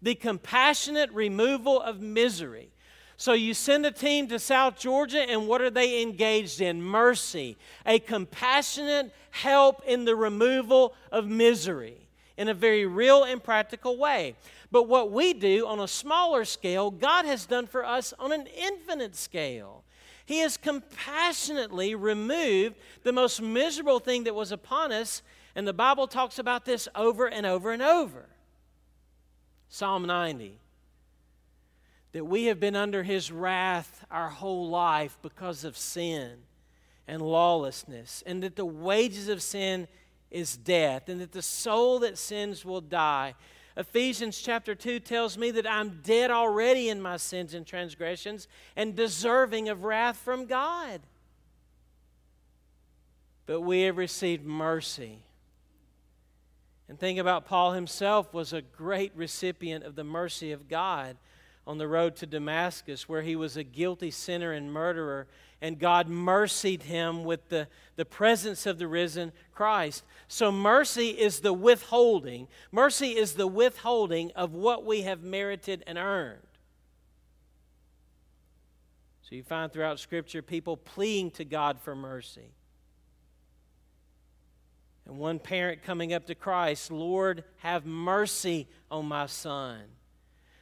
The 0.00 0.14
compassionate 0.14 1.10
removal 1.12 1.80
of 1.80 2.00
misery. 2.00 2.70
So 3.16 3.32
you 3.32 3.52
send 3.52 3.84
a 3.84 3.90
team 3.90 4.28
to 4.28 4.38
South 4.38 4.78
Georgia, 4.78 5.20
and 5.20 5.48
what 5.48 5.60
are 5.60 5.70
they 5.70 6.02
engaged 6.02 6.60
in? 6.60 6.80
Mercy, 6.80 7.56
a 7.84 7.98
compassionate 7.98 9.12
help 9.30 9.82
in 9.84 10.04
the 10.04 10.14
removal 10.14 10.94
of 11.10 11.26
misery 11.26 12.08
in 12.36 12.48
a 12.48 12.54
very 12.54 12.86
real 12.86 13.24
and 13.24 13.42
practical 13.42 13.98
way. 13.98 14.36
But 14.70 14.84
what 14.84 15.10
we 15.10 15.34
do 15.34 15.66
on 15.66 15.80
a 15.80 15.88
smaller 15.88 16.44
scale, 16.44 16.92
God 16.92 17.24
has 17.24 17.44
done 17.46 17.66
for 17.66 17.84
us 17.84 18.14
on 18.20 18.30
an 18.32 18.46
infinite 18.46 19.16
scale. 19.16 19.82
He 20.24 20.38
has 20.38 20.56
compassionately 20.56 21.96
removed 21.96 22.76
the 23.02 23.12
most 23.12 23.42
miserable 23.42 23.98
thing 23.98 24.24
that 24.24 24.34
was 24.34 24.52
upon 24.52 24.92
us, 24.92 25.22
and 25.56 25.66
the 25.66 25.72
Bible 25.72 26.06
talks 26.06 26.38
about 26.38 26.64
this 26.64 26.86
over 26.94 27.26
and 27.26 27.44
over 27.44 27.72
and 27.72 27.82
over. 27.82 28.26
Psalm 29.68 30.06
90 30.06 30.58
that 32.12 32.24
we 32.24 32.46
have 32.46 32.58
been 32.58 32.76
under 32.76 33.02
his 33.02 33.30
wrath 33.30 34.04
our 34.10 34.28
whole 34.28 34.68
life 34.68 35.18
because 35.22 35.64
of 35.64 35.76
sin 35.76 36.38
and 37.06 37.22
lawlessness, 37.22 38.22
and 38.26 38.42
that 38.42 38.56
the 38.56 38.64
wages 38.64 39.28
of 39.28 39.42
sin 39.42 39.88
is 40.30 40.56
death, 40.56 41.08
and 41.08 41.20
that 41.20 41.32
the 41.32 41.42
soul 41.42 41.98
that 41.98 42.18
sins 42.18 42.64
will 42.64 42.80
die. 42.80 43.34
Ephesians 43.76 44.40
chapter 44.40 44.74
2 44.74 45.00
tells 45.00 45.38
me 45.38 45.50
that 45.52 45.70
I'm 45.70 46.00
dead 46.02 46.30
already 46.30 46.88
in 46.88 47.00
my 47.00 47.16
sins 47.16 47.54
and 47.54 47.66
transgressions 47.66 48.48
and 48.76 48.96
deserving 48.96 49.68
of 49.68 49.84
wrath 49.84 50.16
from 50.16 50.46
God. 50.46 51.00
But 53.46 53.60
we 53.62 53.82
have 53.82 53.96
received 53.96 54.44
mercy. 54.44 55.20
And 56.88 56.98
think 56.98 57.18
about 57.18 57.46
Paul 57.46 57.72
himself 57.72 58.32
was 58.32 58.52
a 58.52 58.62
great 58.62 59.12
recipient 59.14 59.84
of 59.84 59.94
the 59.94 60.04
mercy 60.04 60.52
of 60.52 60.68
God 60.68 61.16
on 61.66 61.78
the 61.78 61.88
road 61.88 62.16
to 62.16 62.26
Damascus, 62.26 63.08
where 63.08 63.22
he 63.22 63.36
was 63.36 63.56
a 63.56 63.64
guilty 63.64 64.10
sinner 64.10 64.52
and 64.52 64.72
murderer 64.72 65.26
and 65.60 65.78
God 65.78 66.08
mercied 66.08 66.84
him 66.84 67.24
with 67.24 67.48
the, 67.48 67.68
the 67.96 68.04
presence 68.04 68.66
of 68.66 68.78
the 68.78 68.86
risen 68.86 69.32
Christ. 69.52 70.04
So, 70.28 70.52
mercy 70.52 71.08
is 71.08 71.40
the 71.40 71.52
withholding. 71.52 72.48
Mercy 72.70 73.16
is 73.16 73.34
the 73.34 73.46
withholding 73.46 74.30
of 74.32 74.52
what 74.52 74.84
we 74.84 75.02
have 75.02 75.22
merited 75.22 75.82
and 75.86 75.98
earned. 75.98 76.38
So, 79.22 79.34
you 79.34 79.42
find 79.42 79.72
throughout 79.72 79.98
Scripture 79.98 80.42
people 80.42 80.76
pleading 80.76 81.32
to 81.32 81.44
God 81.44 81.80
for 81.80 81.96
mercy. 81.96 82.52
And 85.08 85.18
one 85.18 85.38
parent 85.38 85.82
coming 85.82 86.12
up 86.12 86.26
to 86.26 86.34
Christ, 86.34 86.90
Lord, 86.90 87.42
have 87.58 87.86
mercy 87.86 88.68
on 88.90 89.06
my 89.06 89.24
son. 89.26 89.80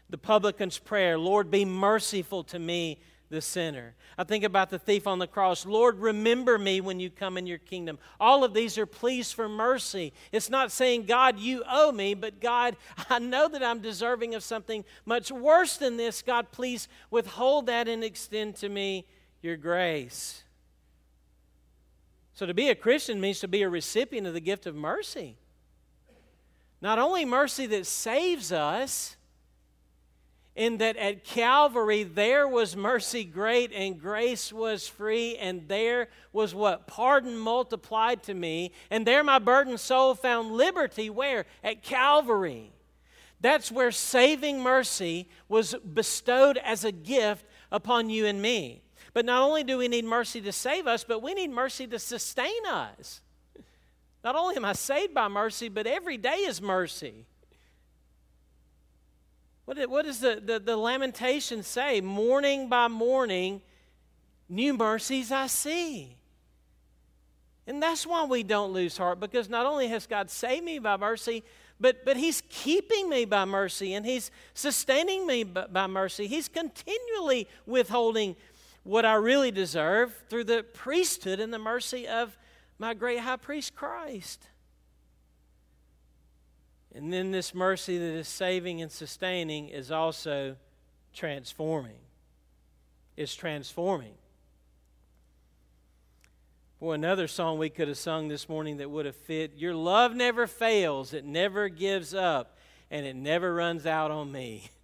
The 0.09 0.19
publican's 0.19 0.79
prayer, 0.79 1.19
Lord, 1.19 1.51
be 1.51 1.65
merciful 1.65 2.45
to 2.45 2.59
me, 2.61 3.01
the 3.29 3.41
sinner. 3.41 3.97
I 4.17 4.23
think 4.23 4.45
about 4.45 4.71
the 4.71 4.79
thief 4.79 5.09
on 5.09 5.19
the 5.19 5.27
cross. 5.27 5.67
Lord, 5.67 5.99
remember 5.99 6.59
me 6.59 6.81
when 6.81 7.01
you 7.01 7.11
come 7.11 7.37
in 7.37 7.49
your 7.49 7.59
kingdom. 7.59 7.99
All 8.21 8.45
of 8.45 8.55
these 8.55 8.79
are 8.79 8.87
pleas 8.87 9.33
for 9.33 9.49
mercy. 9.49 10.13
It's 10.31 10.49
not 10.49 10.71
saying, 10.71 11.07
God, 11.07 11.41
you 11.41 11.65
owe 11.69 11.91
me, 11.91 12.15
but 12.15 12.41
God, 12.41 12.77
I 13.11 13.19
know 13.19 13.49
that 13.49 13.65
I'm 13.65 13.81
deserving 13.81 14.37
of 14.37 14.45
something 14.45 14.85
much 15.05 15.33
worse 15.33 15.77
than 15.77 15.97
this. 15.97 16.23
God, 16.23 16.53
please 16.53 16.87
withhold 17.11 17.67
that 17.67 17.89
and 17.89 18.05
extend 18.05 18.55
to 18.57 18.69
me 18.69 19.07
your 19.43 19.57
grace. 19.57 20.45
So 22.37 22.45
to 22.45 22.53
be 22.53 22.69
a 22.69 22.75
Christian 22.75 23.19
means 23.19 23.41
to 23.41 23.49
be 23.49 23.63
a 23.63 23.69
recipient 23.69 24.27
of 24.27 24.35
the 24.35 24.41
gift 24.41 24.67
of 24.67 24.75
mercy. 24.75 25.39
Not 26.83 26.99
only 26.99 27.25
mercy 27.25 27.65
that 27.69 27.87
saves 27.87 28.53
us, 28.53 29.17
in 30.55 30.77
that 30.77 30.99
at 30.99 31.25
Calvary 31.25 32.03
there 32.03 32.47
was 32.47 32.77
mercy 32.77 33.25
great 33.25 33.73
and 33.73 33.99
grace 33.99 34.53
was 34.53 34.87
free, 34.87 35.39
and 35.39 35.67
there 35.67 36.09
was 36.31 36.55
what? 36.55 36.87
Pardon 36.87 37.39
multiplied 37.39 38.23
to 38.25 38.35
me, 38.35 38.73
and 38.91 39.07
there 39.07 39.25
my 39.25 39.39
burdened 39.39 39.81
soul 39.81 40.15
found 40.15 40.53
liberty. 40.53 41.09
Where? 41.09 41.47
At 41.65 41.83
Calvary. 41.83 42.71
That's 43.41 43.73
where 43.73 43.91
saving 43.91 44.61
mercy 44.61 45.31
was 45.49 45.75
bestowed 45.75 46.59
as 46.59 46.85
a 46.85 46.93
gift 46.93 47.47
upon 47.73 48.11
you 48.11 48.27
and 48.27 48.43
me. 48.43 48.83
But 49.17 49.25
not 49.25 49.41
only 49.41 49.65
do 49.65 49.79
we 49.79 49.89
need 49.89 50.05
mercy 50.05 50.43
to 50.43 50.53
save 50.53 50.87
us, 50.87 51.03
but 51.03 51.23
we 51.23 51.33
need 51.33 51.49
mercy 51.49 51.87
to 51.87 51.99
sustain 51.99 52.67
us. 52.67 53.23
Not 54.23 54.37
only 54.37 54.57
am 54.57 54.67
I 54.67 54.75
saved 54.75 55.15
by 55.15 55.27
mercy, 55.29 55.71
but 55.71 55.87
every 55.87 56.19
day 56.19 56.41
is 56.41 56.61
mercy. 56.61 57.25
What, 59.65 59.79
what 59.89 60.05
does 60.05 60.21
the, 60.21 60.43
the, 60.45 60.59
the 60.59 60.77
lamentation 60.77 61.63
say? 61.63 62.03
Morning 62.03 62.69
by 62.69 62.89
morning, 62.89 63.63
new 64.51 64.75
mercies 64.75 65.33
I 65.33 65.47
see. 65.47 66.15
And 67.67 67.83
that's 67.83 68.07
why 68.07 68.27
we 68.27 68.43
don't 68.43 68.75
lose 68.75 68.99
heart, 68.99 69.19
because 69.19 69.49
not 69.49 69.65
only 69.65 69.89
has 69.89 70.07
God 70.07 70.31
saved 70.31 70.63
me 70.67 70.79
by 70.79 70.99
mercy, 70.99 71.43
but, 71.81 72.05
but 72.05 72.19
He's 72.19 72.43
keeping 72.51 73.09
me 73.09 73.25
by 73.25 73.47
mercy 73.47 73.95
and 73.95 74.05
He's 74.05 74.31
sustaining 74.53 75.27
me 75.27 75.43
by, 75.43 75.69
by 75.69 75.87
mercy. 75.87 76.27
He's 76.27 76.49
continually 76.49 77.49
withholding 77.65 78.37
what 78.87 79.05
I 79.05 79.15
really 79.15 79.51
deserve 79.51 80.15
through 80.29 80.45
the 80.45 80.63
priesthood 80.63 81.41
and 81.41 81.53
the 81.53 81.59
mercy 81.59 82.07
of 82.07 82.37
my 82.79 82.95
great 82.95 83.19
high 83.19 83.37
priest 83.37 83.75
Christ. 83.75 84.47
And 86.95 87.13
then 87.13 87.33
this 87.33 87.53
mercy 87.53 87.99
that 87.99 88.05
is 88.05 88.29
saving 88.29 88.81
and 88.81 88.91
sustaining 88.91 89.69
is 89.69 89.91
also 89.91 90.57
transforming. 91.13 91.99
It's 93.17 93.35
transforming. 93.35 94.15
Boy, 96.79 96.93
another 96.93 97.27
song 97.27 97.59
we 97.59 97.71
could 97.71 97.89
have 97.89 97.99
sung 97.99 98.29
this 98.29 98.49
morning 98.49 98.77
that 98.77 98.91
would 98.91 99.07
have 99.07 99.17
fit. 99.17 99.55
Your 99.57 99.75
love 99.75 100.15
never 100.15 100.47
fails, 100.47 101.13
it 101.13 101.25
never 101.25 101.69
gives 101.69 102.15
up, 102.15 102.57
and 102.91 103.05
it 103.05 103.17
never 103.17 103.53
runs 103.53 103.85
out 103.85 104.13
on 104.13 104.31
me. 104.31 104.71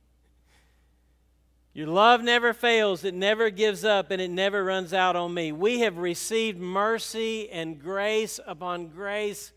Your 1.74 1.86
love 1.86 2.22
never 2.22 2.52
fails, 2.52 3.02
it 3.02 3.14
never 3.14 3.48
gives 3.48 3.82
up, 3.82 4.10
and 4.10 4.20
it 4.20 4.30
never 4.30 4.62
runs 4.62 4.92
out 4.92 5.16
on 5.16 5.32
me. 5.32 5.52
We 5.52 5.80
have 5.80 5.96
received 5.96 6.58
mercy 6.58 7.48
and 7.48 7.80
grace 7.80 8.38
upon 8.46 8.88
grace, 8.88 9.52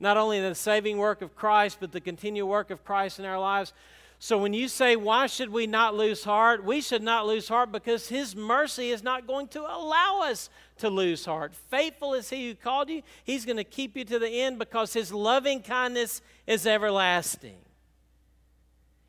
not 0.00 0.16
only 0.16 0.40
the 0.40 0.56
saving 0.56 0.98
work 0.98 1.22
of 1.22 1.36
Christ, 1.36 1.78
but 1.78 1.92
the 1.92 2.00
continual 2.00 2.48
work 2.48 2.70
of 2.70 2.84
Christ 2.84 3.20
in 3.20 3.24
our 3.24 3.38
lives. 3.38 3.72
So 4.18 4.36
when 4.36 4.52
you 4.52 4.66
say, 4.66 4.96
why 4.96 5.28
should 5.28 5.48
we 5.48 5.68
not 5.68 5.94
lose 5.94 6.24
heart? 6.24 6.64
We 6.64 6.80
should 6.80 7.02
not 7.02 7.26
lose 7.26 7.48
heart 7.48 7.70
because 7.70 8.08
His 8.08 8.34
mercy 8.34 8.90
is 8.90 9.04
not 9.04 9.28
going 9.28 9.46
to 9.48 9.60
allow 9.60 10.22
us 10.24 10.50
to 10.78 10.90
lose 10.90 11.24
heart. 11.24 11.54
Faithful 11.54 12.14
is 12.14 12.28
He 12.30 12.48
who 12.48 12.54
called 12.56 12.90
you. 12.90 13.02
He's 13.22 13.44
going 13.44 13.58
to 13.58 13.64
keep 13.64 13.96
you 13.96 14.04
to 14.06 14.18
the 14.18 14.28
end 14.28 14.58
because 14.58 14.92
His 14.92 15.12
loving 15.12 15.62
kindness 15.62 16.20
is 16.48 16.66
everlasting. 16.66 17.58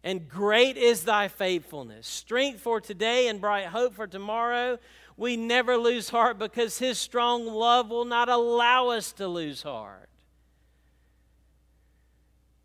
And 0.03 0.27
great 0.27 0.77
is 0.77 1.03
thy 1.03 1.27
faithfulness. 1.27 2.07
Strength 2.07 2.61
for 2.61 2.81
today 2.81 3.27
and 3.27 3.39
bright 3.39 3.67
hope 3.67 3.93
for 3.93 4.07
tomorrow. 4.07 4.79
We 5.15 5.37
never 5.37 5.77
lose 5.77 6.09
heart 6.09 6.39
because 6.39 6.79
His 6.79 6.97
strong 6.97 7.45
love 7.45 7.89
will 7.89 8.05
not 8.05 8.27
allow 8.27 8.89
us 8.89 9.11
to 9.13 9.27
lose 9.27 9.61
heart. 9.61 10.09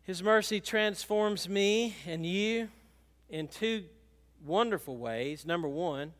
His 0.03 0.23
mercy 0.23 0.59
transforms 0.59 1.47
me 1.47 1.95
and 2.07 2.25
you 2.25 2.69
in 3.29 3.47
two 3.47 3.83
wonderful 4.45 4.97
ways. 4.97 5.45
Number 5.45 5.67
one, 5.67 6.13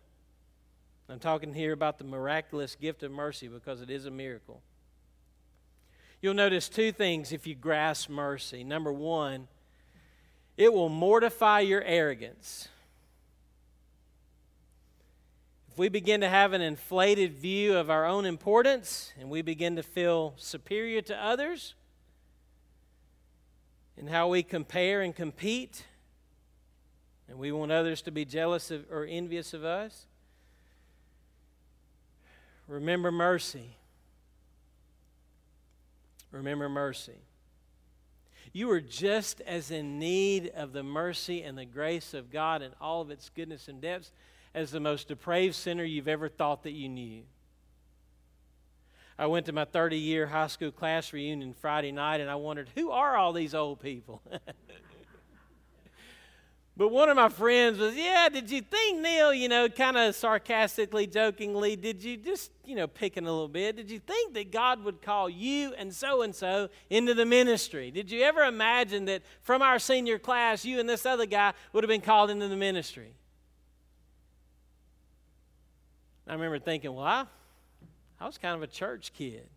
I'm 1.10 1.20
talking 1.20 1.54
here 1.54 1.72
about 1.72 1.98
the 1.98 2.04
miraculous 2.04 2.76
gift 2.76 3.02
of 3.02 3.12
mercy 3.12 3.48
because 3.48 3.82
it 3.82 3.90
is 3.90 4.06
a 4.06 4.12
miracle. 4.12 4.62
You'll 6.22 6.34
notice 6.34 6.68
two 6.68 6.92
things 6.92 7.32
if 7.32 7.48
you 7.48 7.56
grasp 7.56 8.10
mercy. 8.10 8.64
Number 8.64 8.92
one, 8.92 9.48
it 10.58 10.74
will 10.74 10.90
mortify 10.90 11.60
your 11.60 11.84
arrogance. 11.84 12.68
If 15.72 15.78
we 15.78 15.88
begin 15.88 16.22
to 16.22 16.30
have 16.30 16.54
an 16.54 16.62
inflated 16.62 17.34
view 17.34 17.78
of 17.78 17.92
our 17.92 18.06
own 18.06 18.26
importance 18.26 19.14
and 19.20 19.30
we 19.30 19.44
begin 19.44 19.76
to 19.76 19.84
feel 19.84 20.34
superior 20.38 21.02
to 21.04 21.16
others, 21.16 21.76
in 23.96 24.08
how 24.08 24.28
we 24.28 24.44
compare 24.44 25.02
and 25.02 25.16
compete, 25.16 25.84
and 27.28 27.38
we 27.38 27.52
want 27.52 27.72
others 27.72 28.02
to 28.04 28.12
be 28.12 28.26
jealous 28.26 28.72
of, 28.72 28.86
or 28.92 29.06
envious 29.06 29.54
of 29.54 29.64
us. 29.66 30.06
Remember 32.68 33.12
mercy. 33.12 33.76
Remember 36.32 36.70
mercy. 36.70 37.20
You 38.58 38.72
are 38.72 38.82
just 38.82 39.40
as 39.42 39.70
in 39.70 40.00
need 40.00 40.52
of 40.56 40.74
the 40.74 40.82
mercy 40.82 41.44
and 41.44 41.56
the 41.56 41.64
grace 41.64 42.16
of 42.16 42.32
God 42.32 42.64
and 42.64 42.74
all 42.82 43.02
of 43.02 43.12
its 43.12 43.30
goodness 43.30 43.68
and 43.68 43.80
depths 43.80 44.12
as 44.56 44.72
the 44.72 44.80
most 44.80 45.10
depraved 45.10 45.54
sinner 45.54 45.84
you've 45.84 46.08
ever 46.08 46.28
thought 46.28 46.64
that 46.64 46.72
you 46.72 46.90
knew. 46.90 47.22
I 49.16 49.28
went 49.28 49.46
to 49.46 49.52
my 49.52 49.66
30 49.66 50.00
year 50.00 50.26
high 50.26 50.48
school 50.48 50.72
class 50.72 51.14
reunion 51.14 51.54
Friday 51.54 51.92
night 51.92 52.20
and 52.20 52.32
I 52.32 52.36
wondered, 52.36 52.72
who 52.74 52.90
are 52.90 53.16
all 53.16 53.32
these 53.32 53.54
old 53.54 53.80
people? 53.80 54.24
but 56.78 56.90
one 56.90 57.10
of 57.10 57.16
my 57.16 57.30
friends 57.30 57.80
was, 57.80 57.96
Yeah, 57.96 58.30
did 58.30 58.52
you 58.52 58.62
think, 58.62 59.02
Neil, 59.02 59.34
you 59.34 59.50
know, 59.50 59.68
kind 59.68 59.98
of 59.98 60.16
sarcastically, 60.16 61.08
jokingly, 61.08 61.76
did 61.76 62.04
you 62.04 62.18
just, 62.18 62.52
you 62.64 62.76
know, 62.76 62.86
picking 62.86 63.26
a 63.26 63.32
little 63.32 63.48
bit, 63.48 63.76
did 63.76 63.90
you 63.90 63.98
think 63.98 64.36
that 64.36 64.52
God 64.52 64.84
would 64.84 65.02
call 65.02 65.28
you 65.28 65.74
and 65.74 65.92
so 65.92 66.22
and 66.22 66.36
so 66.36 66.70
into 66.92 67.16
the 67.16 67.26
ministry? 67.26 67.90
Did 67.90 68.12
you 68.12 68.22
ever 68.22 68.44
imagine 68.44 69.06
that 69.06 69.24
from 69.42 69.64
our 69.64 69.80
senior 69.80 70.20
class, 70.20 70.64
you 70.64 70.80
and 70.80 70.88
this 70.88 71.04
other 71.04 71.26
guy 71.26 71.54
would 71.74 71.84
have 71.84 71.90
been 71.90 72.00
called 72.00 72.30
into 72.30 72.48
the 72.48 72.56
ministry? 72.56 73.14
I 76.28 76.34
remember 76.34 76.60
thinking, 76.60 76.94
well, 76.94 77.06
I, 77.06 77.26
I 78.20 78.28
was 78.28 78.38
kind 78.38 78.56
of 78.56 78.62
a 78.62 78.68
church 78.68 79.14
kid. 79.14 79.48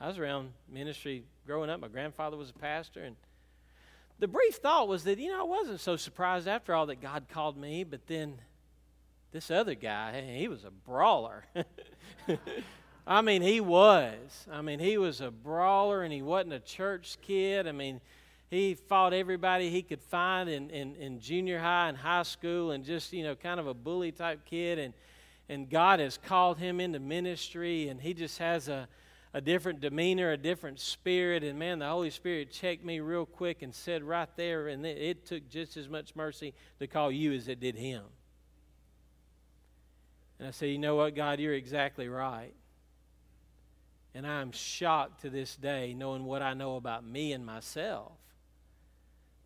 I 0.00 0.06
was 0.06 0.18
around 0.18 0.52
ministry 0.68 1.24
growing 1.46 1.70
up. 1.70 1.80
My 1.80 1.88
grandfather 1.88 2.36
was 2.36 2.50
a 2.50 2.54
pastor. 2.54 3.02
And 3.02 3.16
the 4.18 4.28
brief 4.28 4.56
thought 4.56 4.88
was 4.88 5.04
that, 5.04 5.18
you 5.18 5.30
know, 5.30 5.40
I 5.40 5.44
wasn't 5.44 5.80
so 5.80 5.96
surprised 5.96 6.46
after 6.46 6.74
all 6.74 6.86
that 6.86 7.00
God 7.00 7.26
called 7.28 7.56
me, 7.56 7.84
but 7.84 8.06
then 8.06 8.38
this 9.32 9.50
other 9.50 9.74
guy, 9.74 10.20
he 10.36 10.48
was 10.48 10.64
a 10.64 10.70
brawler. 10.70 11.44
I 13.06 13.20
mean, 13.20 13.42
he 13.42 13.60
was. 13.60 14.46
I 14.50 14.62
mean, 14.62 14.78
he 14.78 14.98
was 14.98 15.20
a 15.20 15.30
brawler 15.30 16.02
and 16.02 16.12
he 16.12 16.22
wasn't 16.22 16.52
a 16.52 16.60
church 16.60 17.18
kid. 17.22 17.66
I 17.66 17.72
mean, 17.72 18.00
he 18.48 18.74
fought 18.74 19.12
everybody 19.12 19.70
he 19.70 19.82
could 19.82 20.02
find 20.02 20.48
in, 20.48 20.70
in, 20.70 20.94
in 20.96 21.20
junior 21.20 21.58
high 21.58 21.88
and 21.88 21.96
high 21.96 22.22
school 22.22 22.70
and 22.70 22.84
just, 22.84 23.12
you 23.12 23.24
know, 23.24 23.34
kind 23.34 23.58
of 23.58 23.66
a 23.66 23.74
bully 23.74 24.12
type 24.12 24.44
kid. 24.44 24.78
And 24.78 24.94
and 25.52 25.68
God 25.68 26.00
has 26.00 26.16
called 26.16 26.58
him 26.58 26.80
into 26.80 26.98
ministry, 26.98 27.88
and 27.88 28.00
he 28.00 28.14
just 28.14 28.38
has 28.38 28.68
a, 28.68 28.88
a 29.34 29.40
different 29.40 29.80
demeanor, 29.80 30.32
a 30.32 30.36
different 30.36 30.78
spirit. 30.78 31.42
And 31.42 31.58
man, 31.58 31.78
the 31.78 31.88
Holy 31.88 32.10
Spirit 32.10 32.50
checked 32.50 32.84
me 32.84 33.00
real 33.00 33.26
quick 33.26 33.62
and 33.62 33.74
said 33.74 34.02
right 34.02 34.28
there, 34.36 34.68
and 34.68 34.84
it, 34.84 35.26
took 35.26 35.48
just 35.48 35.76
as 35.76 35.88
much 35.88 36.14
mercy 36.14 36.54
to 36.78 36.86
call 36.86 37.10
you 37.10 37.32
as 37.32 37.48
it 37.48 37.60
did 37.60 37.76
him. 37.76 38.02
And 40.38 40.48
I 40.48 40.50
said, 40.50 40.66
You 40.66 40.78
know 40.78 40.96
what, 40.96 41.14
God, 41.14 41.40
you're 41.40 41.54
exactly 41.54 42.08
right. 42.08 42.52
And 44.14 44.26
I'm 44.26 44.52
shocked 44.52 45.22
to 45.22 45.30
this 45.30 45.56
day, 45.56 45.94
knowing 45.94 46.24
what 46.24 46.42
I 46.42 46.52
know 46.52 46.76
about 46.76 47.02
me 47.02 47.32
and 47.32 47.46
myself, 47.46 48.12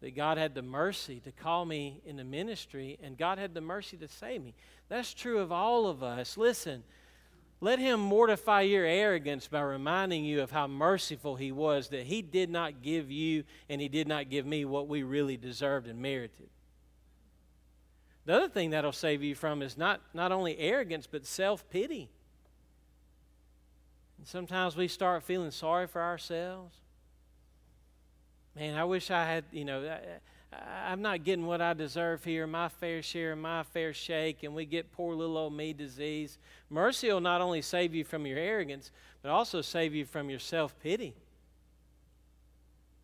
that 0.01 0.17
God 0.17 0.39
had 0.39 0.55
the 0.55 0.63
mercy 0.63 1.21
to 1.21 1.31
call 1.31 1.65
me 1.65 2.01
into 2.05 2.25
ministry, 2.25 2.99
and 3.01 3.17
God 3.17 3.39
had 3.39 3.55
the 3.55 3.61
mercy 3.61 3.97
to 3.99 4.09
save 4.09 4.43
me. 4.43 4.55
That's 4.89 5.15
true 5.15 5.39
of 5.39 5.53
all 5.53 5.87
of 5.87 6.03
us. 6.03 6.37
Listen, 6.37 6.83
let 7.61 7.79
Him 7.79 8.01
mortify 8.01 8.63
your 8.63 8.85
arrogance 8.85 9.49
by 9.49 9.61
reminding 9.61 10.25
you 10.25 10.43
of 10.43 10.51
how 10.51 10.67
merciful 10.67 11.37
He 11.37 11.53
was, 11.53 11.89
that 11.89 12.05
He 12.05 12.23
did 12.23 12.51
not 12.51 12.83
give 12.83 13.11
you 13.11 13.45
and 13.69 13.81
He 13.81 13.89
did 13.89 14.07
not 14.07 14.29
give 14.29 14.47
me 14.47 14.65
what 14.65 14.89
we 14.89 15.03
really 15.03 15.37
deserved 15.37 15.87
and 15.87 16.01
merited. 16.01 16.49
The 18.27 18.35
other 18.35 18.49
thing 18.49 18.71
that'll 18.71 18.93
save 18.93 19.23
you 19.23 19.35
from 19.35 19.63
is 19.63 19.79
not, 19.79 20.01
not 20.13 20.33
only 20.33 20.59
arrogance, 20.59 21.07
but 21.07 21.25
self 21.25 21.69
pity. 21.71 22.11
Sometimes 24.25 24.77
we 24.77 24.89
start 24.89 25.23
feeling 25.23 25.53
sorry 25.53 25.87
for 25.87 26.03
ourselves. 26.03 26.75
Man, 28.57 28.77
I 28.77 28.85
wish 28.85 29.11
I 29.11 29.25
had, 29.25 29.45
you 29.53 29.65
know, 29.65 29.83
I'm 30.87 31.03
not 31.03 31.25
getting 31.25 31.47
what 31.47 31.61
I 31.61 31.75
deserve 31.75 32.25
here, 32.25 32.47
my 32.47 32.69
fair 32.69 33.03
share, 33.03 33.35
my 33.35 33.63
fair 33.65 33.93
shake, 33.93 34.43
and 34.43 34.55
we 34.55 34.65
get 34.65 34.93
poor 34.93 35.15
little 35.15 35.37
old 35.37 35.53
me 35.53 35.73
disease. 35.73 36.39
Mercy 36.71 37.11
will 37.11 37.21
not 37.21 37.41
only 37.41 37.63
save 37.63 37.95
you 37.95 38.05
from 38.05 38.27
your 38.27 38.39
arrogance, 38.39 38.93
but 39.23 39.31
also 39.31 39.61
save 39.61 39.95
you 39.95 40.05
from 40.05 40.31
your 40.31 40.39
self 40.39 40.79
pity. 40.81 41.15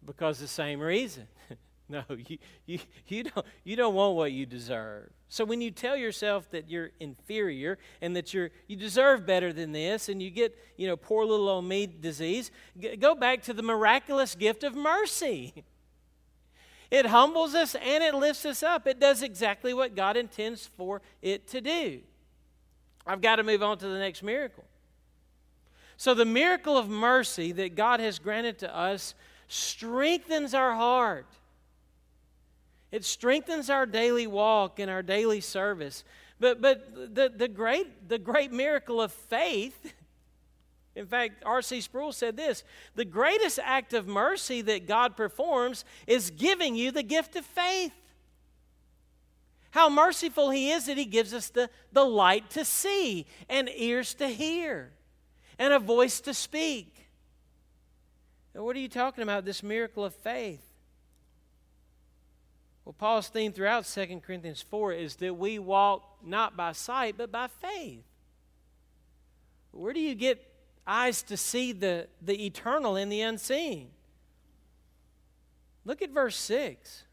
Because 0.04 0.38
the 0.38 0.48
same 0.48 0.80
reason. 0.80 1.26
no, 1.88 2.02
you, 2.08 2.38
you, 2.66 2.78
you, 3.08 3.24
don't, 3.24 3.46
you 3.64 3.76
don't 3.76 3.94
want 3.94 4.16
what 4.16 4.32
you 4.32 4.46
deserve. 4.46 5.10
So 5.28 5.44
when 5.44 5.60
you 5.60 5.70
tell 5.70 5.96
yourself 5.96 6.50
that 6.50 6.68
you're 6.68 6.90
inferior 7.00 7.78
and 8.00 8.14
that 8.16 8.34
you're, 8.34 8.50
you 8.68 8.76
deserve 8.76 9.24
better 9.24 9.52
than 9.52 9.72
this 9.72 10.08
and 10.08 10.22
you 10.22 10.30
get, 10.30 10.56
you 10.76 10.86
know, 10.86 10.96
poor 10.96 11.24
little 11.24 11.48
old 11.48 11.64
me 11.64 11.86
disease, 11.86 12.50
go 13.00 13.14
back 13.14 13.42
to 13.44 13.54
the 13.54 13.62
miraculous 13.62 14.34
gift 14.34 14.62
of 14.62 14.74
mercy. 14.74 15.64
It 16.92 17.06
humbles 17.06 17.54
us 17.54 17.74
and 17.74 18.04
it 18.04 18.14
lifts 18.14 18.44
us 18.44 18.62
up. 18.62 18.86
It 18.86 19.00
does 19.00 19.22
exactly 19.22 19.72
what 19.72 19.96
God 19.96 20.14
intends 20.14 20.66
for 20.76 21.00
it 21.22 21.48
to 21.48 21.62
do. 21.62 22.00
I've 23.06 23.22
got 23.22 23.36
to 23.36 23.42
move 23.42 23.62
on 23.62 23.78
to 23.78 23.88
the 23.88 23.98
next 23.98 24.22
miracle. 24.22 24.64
So, 25.96 26.12
the 26.12 26.26
miracle 26.26 26.76
of 26.76 26.90
mercy 26.90 27.50
that 27.52 27.76
God 27.76 28.00
has 28.00 28.18
granted 28.18 28.58
to 28.58 28.76
us 28.76 29.14
strengthens 29.48 30.52
our 30.52 30.74
heart. 30.74 31.26
It 32.90 33.06
strengthens 33.06 33.70
our 33.70 33.86
daily 33.86 34.26
walk 34.26 34.78
and 34.78 34.90
our 34.90 35.02
daily 35.02 35.40
service. 35.40 36.04
But, 36.38 36.60
but 36.60 37.14
the, 37.14 37.32
the, 37.34 37.48
great, 37.48 38.06
the 38.06 38.18
great 38.18 38.52
miracle 38.52 39.00
of 39.00 39.12
faith, 39.12 39.94
in 40.94 41.06
fact, 41.06 41.42
R.C. 41.44 41.80
Sproul 41.80 42.12
said 42.12 42.36
this 42.36 42.64
the 42.94 43.04
greatest 43.04 43.58
act 43.62 43.94
of 43.94 44.06
mercy 44.06 44.60
that 44.62 44.86
God 44.86 45.16
performs 45.16 45.84
is 46.06 46.30
giving 46.30 46.74
you 46.74 46.90
the 46.90 47.02
gift 47.02 47.36
of 47.36 47.44
faith. 47.46 47.94
How 49.70 49.88
merciful 49.88 50.50
He 50.50 50.70
is 50.70 50.86
that 50.86 50.98
He 50.98 51.06
gives 51.06 51.32
us 51.32 51.48
the, 51.48 51.70
the 51.92 52.04
light 52.04 52.50
to 52.50 52.64
see, 52.64 53.26
and 53.48 53.70
ears 53.74 54.12
to 54.14 54.28
hear, 54.28 54.92
and 55.58 55.72
a 55.72 55.78
voice 55.78 56.20
to 56.20 56.34
speak. 56.34 57.08
Now, 58.54 58.64
what 58.64 58.76
are 58.76 58.80
you 58.80 58.88
talking 58.88 59.22
about, 59.22 59.46
this 59.46 59.62
miracle 59.62 60.04
of 60.04 60.14
faith? 60.14 60.60
Well, 62.84 62.92
Paul's 62.92 63.28
theme 63.28 63.52
throughout 63.52 63.86
2 63.86 64.20
Corinthians 64.26 64.60
4 64.60 64.92
is 64.92 65.16
that 65.16 65.34
we 65.34 65.58
walk 65.58 66.18
not 66.22 66.54
by 66.54 66.72
sight, 66.72 67.14
but 67.16 67.32
by 67.32 67.46
faith. 67.46 68.04
Where 69.70 69.94
do 69.94 70.00
you 70.00 70.14
get 70.14 70.51
eyes 70.86 71.22
to 71.24 71.36
see 71.36 71.72
the, 71.72 72.08
the 72.20 72.46
eternal 72.46 72.96
in 72.96 73.08
the 73.08 73.20
unseen? 73.20 73.88
Look 75.84 76.02
at 76.02 76.10
verse 76.10 76.36
6. 76.36 77.04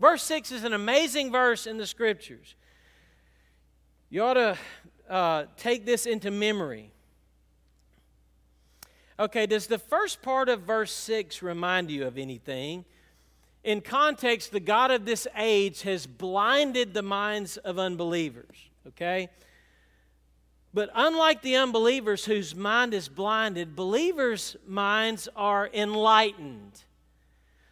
Verse 0.00 0.22
6 0.22 0.52
is 0.52 0.64
an 0.64 0.72
amazing 0.72 1.32
verse 1.32 1.66
in 1.66 1.78
the 1.78 1.86
scriptures. 1.86 2.54
You 4.10 4.22
ought 4.22 4.34
to 4.34 4.58
uh, 5.08 5.44
take 5.56 5.86
this 5.86 6.06
into 6.06 6.30
memory. 6.30 6.92
Okay, 9.18 9.46
does 9.46 9.66
the 9.66 9.78
first 9.78 10.22
part 10.22 10.48
of 10.48 10.62
verse 10.62 10.92
6 10.92 11.42
remind 11.42 11.90
you 11.90 12.06
of 12.06 12.18
anything? 12.18 12.84
In 13.62 13.80
context, 13.80 14.52
the 14.52 14.60
God 14.60 14.90
of 14.90 15.04
this 15.04 15.26
age 15.36 15.82
has 15.82 16.06
blinded 16.06 16.92
the 16.92 17.02
minds 17.02 17.56
of 17.56 17.78
unbelievers, 17.78 18.56
okay? 18.88 19.30
But 20.74 20.90
unlike 20.92 21.40
the 21.40 21.54
unbelievers 21.54 22.24
whose 22.24 22.56
mind 22.56 22.94
is 22.94 23.08
blinded, 23.08 23.76
believers' 23.76 24.56
minds 24.66 25.28
are 25.36 25.70
enlightened. 25.72 26.82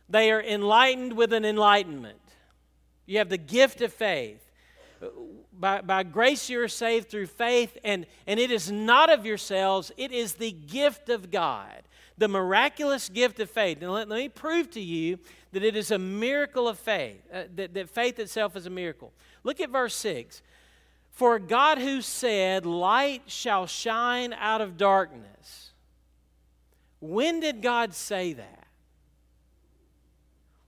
They 0.08 0.30
are 0.30 0.40
enlightened 0.40 1.14
with 1.14 1.32
an 1.32 1.44
enlightenment. 1.44 2.20
You 3.04 3.18
have 3.18 3.28
the 3.28 3.38
gift 3.38 3.80
of 3.80 3.92
faith. 3.92 4.48
By, 5.52 5.80
by 5.80 6.04
grace 6.04 6.48
you 6.48 6.60
are 6.60 6.68
saved 6.68 7.10
through 7.10 7.26
faith, 7.26 7.76
and, 7.82 8.06
and 8.28 8.38
it 8.38 8.52
is 8.52 8.70
not 8.70 9.10
of 9.10 9.26
yourselves, 9.26 9.90
it 9.96 10.12
is 10.12 10.34
the 10.34 10.52
gift 10.52 11.08
of 11.08 11.32
God, 11.32 11.82
the 12.18 12.28
miraculous 12.28 13.08
gift 13.08 13.40
of 13.40 13.50
faith. 13.50 13.80
Now, 13.80 13.90
let, 13.90 14.08
let 14.08 14.18
me 14.18 14.28
prove 14.28 14.70
to 14.72 14.80
you 14.80 15.18
that 15.50 15.64
it 15.64 15.74
is 15.74 15.90
a 15.90 15.98
miracle 15.98 16.68
of 16.68 16.78
faith, 16.78 17.20
uh, 17.32 17.44
that, 17.56 17.74
that 17.74 17.90
faith 17.90 18.20
itself 18.20 18.56
is 18.56 18.66
a 18.66 18.70
miracle. 18.70 19.12
Look 19.42 19.60
at 19.60 19.70
verse 19.70 19.96
6. 19.96 20.40
For 21.12 21.38
God 21.38 21.78
who 21.78 22.00
said, 22.00 22.66
Light 22.66 23.22
shall 23.26 23.66
shine 23.66 24.32
out 24.32 24.60
of 24.60 24.76
darkness. 24.76 25.70
When 27.00 27.40
did 27.40 27.62
God 27.62 27.94
say 27.94 28.32
that? 28.32 28.66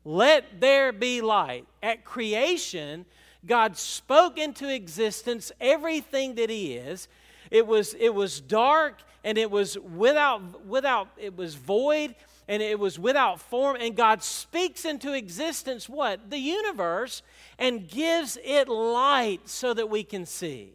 Let 0.04 0.60
there 0.60 0.92
be 0.92 1.22
light. 1.22 1.66
At 1.82 2.04
creation, 2.04 3.06
God 3.46 3.76
spoke 3.78 4.38
into 4.38 4.68
existence 4.68 5.50
everything 5.60 6.34
that 6.34 6.50
He 6.50 6.74
is. 6.74 7.08
It 7.50 7.66
was, 7.66 7.94
it 7.94 8.14
was 8.14 8.40
dark 8.40 9.00
and 9.22 9.38
it 9.38 9.50
was 9.50 9.78
without, 9.78 10.66
without, 10.66 11.08
it 11.16 11.36
was 11.36 11.54
void 11.54 12.14
and 12.48 12.62
it 12.62 12.78
was 12.78 12.98
without 12.98 13.40
form. 13.40 13.76
And 13.80 13.96
God 13.96 14.22
speaks 14.22 14.84
into 14.84 15.14
existence 15.14 15.88
what? 15.88 16.30
The 16.30 16.38
universe 16.38 17.22
and 17.58 17.88
gives 17.88 18.38
it 18.44 18.68
light 18.68 19.48
so 19.48 19.74
that 19.74 19.88
we 19.88 20.04
can 20.04 20.26
see. 20.26 20.74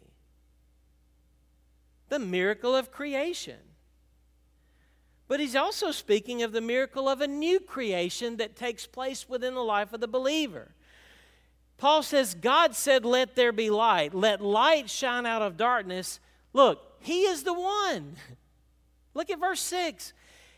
The 2.08 2.18
miracle 2.18 2.74
of 2.74 2.90
creation. 2.90 3.58
But 5.28 5.38
he's 5.38 5.54
also 5.54 5.92
speaking 5.92 6.42
of 6.42 6.50
the 6.52 6.60
miracle 6.60 7.08
of 7.08 7.20
a 7.20 7.28
new 7.28 7.60
creation 7.60 8.38
that 8.38 8.56
takes 8.56 8.86
place 8.86 9.28
within 9.28 9.54
the 9.54 9.62
life 9.62 9.92
of 9.92 10.00
the 10.00 10.08
believer. 10.08 10.74
Paul 11.78 12.02
says, 12.02 12.34
God 12.34 12.74
said, 12.74 13.04
Let 13.04 13.36
there 13.36 13.52
be 13.52 13.70
light. 13.70 14.12
Let 14.12 14.40
light 14.40 14.90
shine 14.90 15.26
out 15.26 15.40
of 15.40 15.56
darkness. 15.56 16.20
Look, 16.52 16.80
he 16.98 17.22
is 17.22 17.44
the 17.44 17.54
one. 17.54 18.16
Look 19.14 19.30
at 19.30 19.40
verse 19.40 19.60
6. 19.60 20.12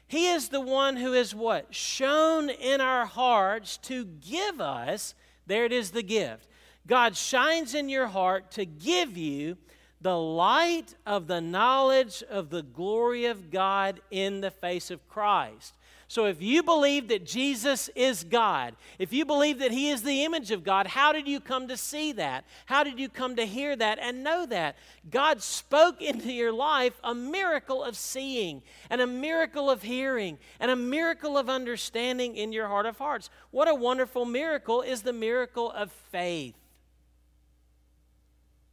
He 0.07 0.29
is 0.29 0.49
the 0.49 0.61
one 0.61 0.97
who 0.97 1.15
is 1.15 1.35
what? 1.35 1.75
Shone 1.75 2.51
in 2.51 2.81
our 2.81 3.07
hearts 3.07 3.79
to 3.79 4.05
give 4.05 4.61
us, 4.61 5.15
there 5.47 5.65
it 5.65 5.73
is 5.73 5.91
the 5.91 6.03
gift. 6.03 6.49
God 6.87 7.17
shines 7.17 7.75
in 7.75 7.89
your 7.89 8.09
heart 8.09 8.51
to 8.53 8.65
give 8.65 9.17
you 9.17 9.57
the 10.01 10.19
light 10.19 10.95
of 11.07 11.29
the 11.29 11.41
knowledge 11.41 12.23
of 12.29 12.51
the 12.51 12.63
glory 12.63 13.27
of 13.27 13.51
God 13.51 14.01
in 14.11 14.41
the 14.41 14.51
face 14.51 14.91
of 14.91 15.09
Christ. 15.09 15.77
So, 16.13 16.27
if 16.27 16.43
you 16.43 16.63
believe 16.63 17.09
that 17.09 17.25
Jesus 17.25 17.89
is 17.97 18.23
God, 18.23 18.77
if 18.99 19.15
you 19.15 19.25
believe 19.25 19.61
that 19.61 19.71
He 19.71 19.89
is 19.89 20.03
the 20.03 20.25
image 20.25 20.51
of 20.51 20.63
God, 20.63 20.87
how 20.87 21.11
did 21.11 21.27
you 21.27 21.41
come 21.41 21.69
to 21.69 21.77
see 21.79 22.13
that? 22.13 22.45
How 22.67 22.85
did 22.85 23.01
you 23.01 23.09
come 23.09 23.37
to 23.37 23.47
hear 23.47 23.75
that 23.75 23.99
and 23.99 24.23
know 24.23 24.45
that? 24.45 24.77
God 25.09 25.41
spoke 25.41 26.03
into 26.03 26.31
your 26.31 26.53
life 26.53 26.93
a 27.03 27.15
miracle 27.15 27.83
of 27.83 27.97
seeing, 27.97 28.63
and 28.91 29.01
a 29.01 29.07
miracle 29.07 29.71
of 29.71 29.81
hearing, 29.81 30.37
and 30.61 30.71
a 30.71 30.77
miracle 30.77 31.39
of 31.39 31.49
understanding 31.49 32.37
in 32.37 32.53
your 32.53 32.69
heart 32.69 32.85
of 32.85 32.99
hearts. 32.99 33.31
What 33.51 33.69
a 33.69 33.75
wonderful 33.75 34.27
miracle 34.27 34.83
is 34.83 35.01
the 35.01 35.15
miracle 35.15 35.71
of 35.71 35.91
faith. 36.11 36.57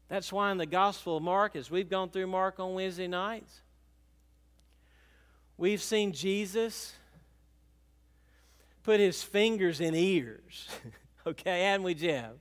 That's 0.09 0.33
why 0.33 0.51
in 0.51 0.57
the 0.57 0.65
Gospel 0.65 1.15
of 1.15 1.23
Mark, 1.23 1.55
as 1.55 1.71
we've 1.71 1.89
gone 1.89 2.09
through 2.09 2.27
Mark 2.27 2.59
on 2.59 2.73
Wednesday 2.73 3.07
nights, 3.07 3.61
we've 5.55 5.81
seen 5.81 6.11
Jesus 6.11 6.95
put 8.84 8.99
his 8.99 9.23
fingers 9.23 9.80
in 9.80 9.95
ears. 9.95 10.67
okay, 11.27 11.63
and 11.63 11.84
we, 11.84 11.93
Jeb? 11.93 12.38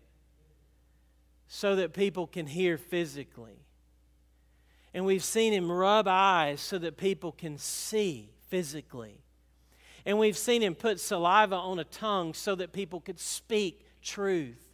So 1.47 1.77
that 1.77 1.93
people 1.93 2.27
can 2.27 2.47
hear 2.47 2.77
physically. 2.77 3.65
And 4.95 5.05
we've 5.05 5.25
seen 5.25 5.53
him 5.53 5.71
rub 5.71 6.07
eyes 6.09 6.61
so 6.61 6.79
that 6.79 6.97
people 6.97 7.33
can 7.33 7.59
see 7.59 8.31
physically. 8.49 9.21
And 10.05 10.19
we've 10.19 10.39
seen 10.39 10.63
him 10.63 10.75
put 10.75 11.01
saliva 11.01 11.57
on 11.57 11.79
a 11.79 11.85
tongue 11.85 12.35
so 12.35 12.55
that 12.55 12.73
people 12.73 13.01
could 13.01 13.21
speak 13.21 13.87
truth. 14.03 14.68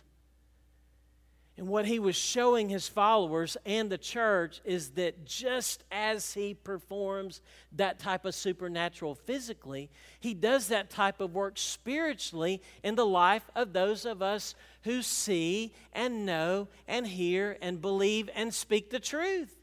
And 1.57 1.69
what 1.69 1.87
he 1.87 2.01
was 2.01 2.17
showing 2.17 2.69
his 2.69 2.89
followers 2.89 3.57
and 3.65 3.89
the 3.89 3.99
church 3.99 4.61
is 4.65 4.91
that 4.91 5.25
just 5.25 5.85
as 5.93 6.35
he 6.35 6.53
performs 6.53 7.41
that 7.73 8.01
type 8.01 8.25
of 8.25 8.35
supernatural 8.35 9.15
physically, 9.15 9.89
he 10.19 10.35
does 10.35 10.67
that 10.69 10.91
type 10.91 11.21
of 11.21 11.33
work 11.33 11.57
spiritually 11.57 12.61
in 12.83 12.97
the 12.97 13.07
life 13.07 13.49
of 13.55 13.73
those 13.73 14.05
of 14.05 14.21
us 14.21 14.57
who 14.83 15.01
see 15.01 15.73
and 15.93 16.27
know 16.27 16.67
and 16.89 17.07
hear 17.07 17.57
and 17.63 17.81
believe 17.81 18.29
and 18.35 18.53
speak 18.53 18.91
the 18.91 18.99
truth. 18.99 19.55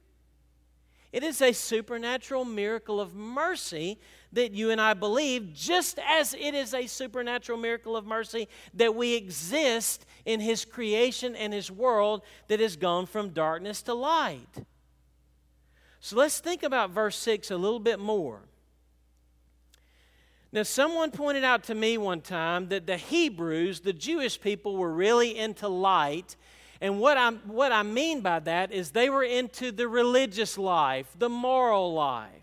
It 1.12 1.24
is 1.24 1.42
a 1.42 1.52
supernatural 1.52 2.46
miracle 2.46 3.02
of 3.02 3.14
mercy 3.14 4.00
that 4.32 4.54
you 4.54 4.70
and 4.70 4.80
I 4.80 4.94
believe, 4.94 5.54
just 5.54 6.00
as 6.00 6.34
it 6.34 6.54
is 6.54 6.74
a 6.74 6.88
supernatural 6.88 7.58
miracle 7.58 7.98
of 7.98 8.06
mercy 8.06 8.48
that 8.76 8.96
we 8.96 9.16
exist 9.16 10.06
in 10.26 10.40
His 10.40 10.66
creation 10.66 11.36
and 11.36 11.54
His 11.54 11.72
world 11.72 12.22
that 12.48 12.60
has 12.60 12.76
gone 12.76 13.06
from 13.06 13.30
darkness 13.30 13.82
to 13.84 13.94
light. 13.94 14.66
So 16.00 16.16
let's 16.16 16.40
think 16.40 16.64
about 16.64 16.90
verse 16.90 17.16
6 17.18 17.52
a 17.52 17.58
little 17.58 17.80
bit 17.80 18.00
more. 18.00 18.42
Now, 20.54 20.64
someone 20.64 21.12
pointed 21.12 21.46
out 21.46 21.64
to 21.66 21.76
me 21.76 21.98
one 21.98 22.20
time 22.20 22.68
that 22.70 22.86
the 22.86 22.98
Hebrews, 22.98 23.82
the 23.82 23.94
Jewish 23.94 24.42
people, 24.42 24.76
were 24.76 24.92
really 24.92 25.38
into 25.38 25.70
light. 25.70 26.36
And 26.82 27.00
what, 27.00 27.18
i 27.18 27.30
what 27.30 27.72
I 27.72 27.84
mean 27.84 28.20
by 28.22 28.40
that 28.40 28.74
is 28.74 28.92
they 28.92 29.10
were 29.10 29.24
into 29.24 29.72
the 29.72 29.88
religious 29.88 30.58
life, 30.58 31.08
the 31.18 31.30
moral 31.30 31.94
life. 31.94 32.41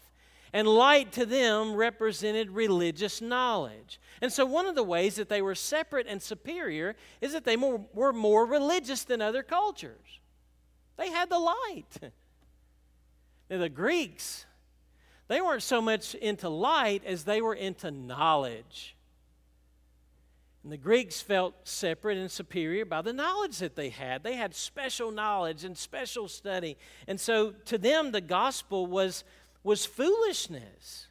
And 0.52 0.66
light 0.66 1.12
to 1.12 1.26
them 1.26 1.74
represented 1.74 2.50
religious 2.50 3.20
knowledge. 3.20 4.00
And 4.22 4.32
so, 4.32 4.46
one 4.46 4.66
of 4.66 4.74
the 4.74 4.82
ways 4.82 5.16
that 5.16 5.28
they 5.28 5.42
were 5.42 5.54
separate 5.54 6.06
and 6.08 6.22
superior 6.22 6.96
is 7.20 7.32
that 7.32 7.44
they 7.44 7.56
more, 7.56 7.84
were 7.92 8.12
more 8.12 8.46
religious 8.46 9.04
than 9.04 9.20
other 9.20 9.42
cultures. 9.42 10.20
They 10.96 11.10
had 11.10 11.30
the 11.30 11.38
light. 11.38 11.98
Now, 13.50 13.56
the 13.56 13.70
Greeks, 13.70 14.44
they 15.26 15.40
weren't 15.40 15.62
so 15.62 15.80
much 15.80 16.14
into 16.14 16.50
light 16.50 17.02
as 17.06 17.24
they 17.24 17.40
were 17.40 17.54
into 17.54 17.90
knowledge. 17.90 18.94
And 20.62 20.72
the 20.72 20.76
Greeks 20.76 21.22
felt 21.22 21.54
separate 21.66 22.18
and 22.18 22.30
superior 22.30 22.84
by 22.84 23.00
the 23.00 23.14
knowledge 23.14 23.58
that 23.60 23.74
they 23.74 23.88
had. 23.88 24.22
They 24.22 24.34
had 24.34 24.54
special 24.54 25.10
knowledge 25.10 25.64
and 25.64 25.78
special 25.78 26.28
study. 26.28 26.76
And 27.06 27.18
so 27.18 27.52
to 27.66 27.78
them, 27.78 28.10
the 28.10 28.20
gospel 28.20 28.86
was, 28.86 29.24
was 29.62 29.84
foolishness. 29.84 31.06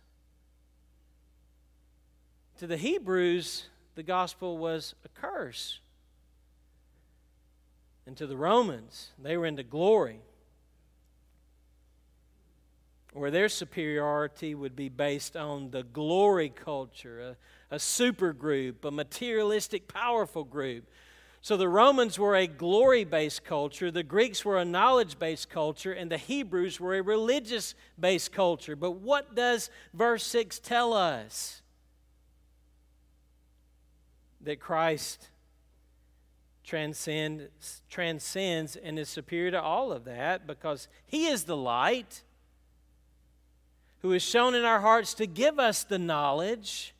To 2.60 2.68
the 2.68 2.78
Hebrews, 2.78 3.66
the 3.96 4.04
gospel 4.04 4.58
was 4.58 4.96
a 5.06 5.10
curse. 5.10 5.80
And 8.06 8.16
to 8.18 8.26
the 8.26 8.38
Romans, 8.38 9.12
they 9.22 9.38
were 9.38 9.46
into 9.46 9.64
glory 9.64 10.22
where 13.18 13.32
their 13.32 13.50
superiority 13.50 14.54
would 14.54 14.76
be 14.76 14.90
based 14.90 15.36
on 15.36 15.72
the 15.72 15.84
glory 15.84 16.50
culture, 16.50 17.36
a, 17.72 17.76
a 17.76 17.80
super 17.80 18.34
group, 18.34 18.86
a 18.86 18.92
materialistic, 18.92 19.88
powerful 19.88 20.44
group. 20.44 20.88
So 21.48 21.56
the 21.56 21.70
Romans 21.70 22.20
were 22.20 22.36
a 22.36 22.46
glory 22.46 23.06
based 23.06 23.46
culture, 23.46 23.90
the 23.90 24.04
Greeks 24.04 24.44
were 24.44 24.58
a 24.58 24.66
knowledge 24.66 25.18
based 25.18 25.50
culture, 25.50 25.94
and 25.94 26.12
the 26.12 26.18
Hebrews 26.18 26.78
were 26.78 26.96
a 26.96 27.02
religious 27.02 27.74
based 27.98 28.34
culture. 28.34 28.76
But 28.76 28.98
what 28.98 29.34
does 29.34 29.70
verse 29.94 30.26
6 30.26 30.60
tell 30.60 30.92
us? 30.92 31.62
That 34.42 34.60
Christ 34.60 35.30
transcends, 36.66 37.82
transcends 37.90 38.76
and 38.76 39.00
is 39.00 39.08
superior 39.08 39.52
to 39.52 39.62
all 39.62 39.94
of 39.94 40.04
that 40.04 40.48
because 40.48 40.90
He 41.06 41.28
is 41.28 41.46
the 41.46 41.56
light 41.56 42.24
who 44.02 44.12
is 44.12 44.22
shone 44.22 44.54
in 44.54 44.66
our 44.66 44.82
hearts 44.82 45.14
to 45.14 45.26
give 45.26 45.60
us 45.60 45.86
the 45.86 45.98
knowledge 45.98 46.94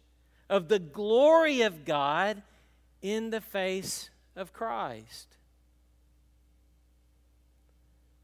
of 0.50 0.70
the 0.70 0.80
glory 0.80 1.64
of 1.64 1.84
God 1.84 2.44
in 3.02 3.30
the 3.32 3.42
face 3.42 4.10
of 4.38 4.54
Christ. 4.54 5.28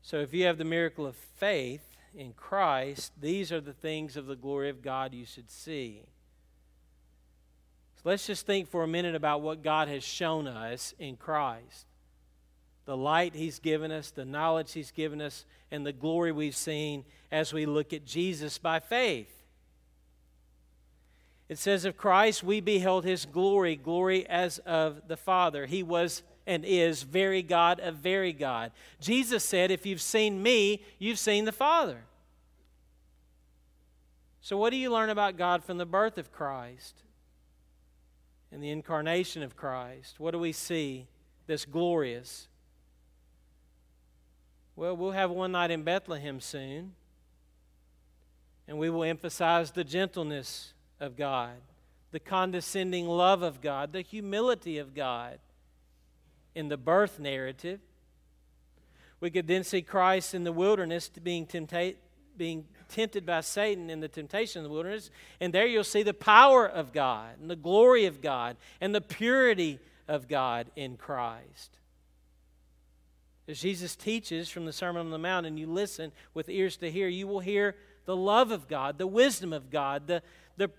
So, 0.02 0.20
if 0.20 0.34
you 0.34 0.46
have 0.46 0.58
the 0.58 0.66
miracle 0.66 1.06
of 1.06 1.16
faith 1.16 1.86
in 2.16 2.34
Christ, 2.34 3.12
these 3.20 3.52
are 3.52 3.62
the 3.62 3.74
things 3.74 4.16
of 4.16 4.28
the 4.28 4.36
glory 4.36 4.70
of 4.70 4.82
God 4.82 5.14
you 5.14 5.26
should 5.26 5.50
see. 5.50 6.04
So 7.96 8.10
let's 8.10 8.28
just 8.28 8.46
think 8.46 8.70
for 8.70 8.84
a 8.84 8.88
minute 8.88 9.16
about 9.16 9.42
what 9.42 9.64
God 9.64 9.88
has 9.88 10.04
shown 10.04 10.48
us 10.48 10.94
in 11.00 11.16
Christ 11.16 11.88
the 12.86 12.98
light 12.98 13.34
He's 13.34 13.60
given 13.60 13.92
us, 13.92 14.12
the 14.12 14.26
knowledge 14.26 14.74
He's 14.74 14.92
given 14.92 15.22
us, 15.22 15.46
and 15.72 15.86
the 15.86 15.94
glory 15.94 16.34
we've 16.34 16.56
seen 16.56 17.06
as 17.32 17.54
we 17.54 17.66
look 17.66 17.94
at 17.94 18.06
Jesus 18.06 18.58
by 18.58 18.82
faith. 18.82 19.43
It 21.50 21.58
says 21.58 21.86
of 21.86 21.98
Christ, 21.98 22.44
we 22.44 22.62
beheld 22.62 23.04
His 23.04 23.26
glory, 23.26 23.76
glory 23.76 24.28
as 24.28 24.60
of 24.60 25.08
the 25.08 25.18
Father. 25.18 25.66
He 25.66 25.84
was 25.84 26.24
and 26.46 26.66
is 26.66 27.04
very 27.04 27.42
God 27.42 27.80
of 27.80 27.96
very 27.96 28.34
God. 28.34 28.72
Jesus 29.00 29.44
said, 29.44 29.72
If 29.72 29.86
you've 29.86 30.02
seen 30.02 30.42
me, 30.44 30.84
you've 31.00 31.20
seen 31.20 31.46
the 31.46 31.52
Father. 31.52 32.04
So, 34.42 34.58
what 34.58 34.72
do 34.72 34.76
you 34.78 34.92
learn 34.92 35.10
about 35.10 35.38
God 35.38 35.64
from 35.64 35.78
the 35.78 35.86
birth 35.86 36.18
of 36.18 36.32
Christ 36.32 37.04
and 38.52 38.62
the 38.62 38.72
incarnation 38.72 39.42
of 39.42 39.56
Christ? 39.56 40.20
What 40.20 40.32
do 40.32 40.40
we 40.40 40.52
see 40.52 41.08
that's 41.48 41.66
glorious? 41.66 42.48
Well, 44.76 44.98
we'll 44.98 45.12
have 45.12 45.32
one 45.32 45.54
night 45.54 45.72
in 45.72 45.84
Bethlehem 45.84 46.42
soon, 46.42 46.94
and 48.68 48.78
we 48.78 48.90
will 48.90 49.04
emphasize 49.04 49.72
the 49.72 49.84
gentleness 49.84 50.74
of 51.04 51.18
God, 51.18 51.56
the 52.12 52.20
condescending 52.20 53.08
love 53.08 53.42
of 53.42 53.62
God, 53.62 53.92
the 53.92 54.02
humility 54.02 54.78
of 54.78 54.96
God 54.96 55.40
in 56.56 56.70
the 56.70 56.78
birth 56.78 57.20
narrative. 57.20 57.80
We 59.20 59.30
could 59.30 59.48
then 59.48 59.64
see 59.64 59.82
Christ 59.82 60.34
in 60.34 60.44
the 60.44 60.52
wilderness 60.52 61.10
being, 61.10 61.46
tempta- 61.46 61.96
being 62.38 62.66
tempted 62.90 63.26
by 63.26 63.42
Satan 63.42 63.90
in 63.90 64.00
the 64.00 64.08
temptation 64.08 64.60
of 64.60 64.64
the 64.64 64.74
wilderness, 64.74 65.12
and 65.40 65.54
there 65.54 65.66
you'll 65.66 65.84
see 65.84 66.04
the 66.04 66.14
power 66.14 66.66
of 66.68 66.94
God 66.94 67.40
and 67.42 67.50
the 67.50 67.56
glory 67.56 68.06
of 68.06 68.22
God 68.22 68.58
and 68.80 68.96
the 68.96 69.02
purity 69.02 69.80
of 70.08 70.28
God 70.28 70.68
in 70.76 70.98
Christ. 70.98 71.78
As 73.48 73.60
Jesus 73.60 73.96
teaches 73.96 74.50
from 74.50 74.66
the 74.66 74.72
Sermon 74.72 75.06
on 75.06 75.12
the 75.12 75.18
Mount, 75.18 75.46
and 75.46 75.60
you 75.60 75.68
listen 75.68 76.14
with 76.34 76.48
ears 76.48 76.78
to 76.78 76.90
hear, 76.90 77.10
you 77.10 77.28
will 77.28 77.42
hear 77.42 77.76
the 78.06 78.16
love 78.16 78.52
of 78.52 78.68
God, 78.68 78.98
the 78.98 79.08
wisdom 79.08 79.52
of 79.52 79.70
God, 79.70 80.08
the, 80.08 80.22
the, 80.58 80.70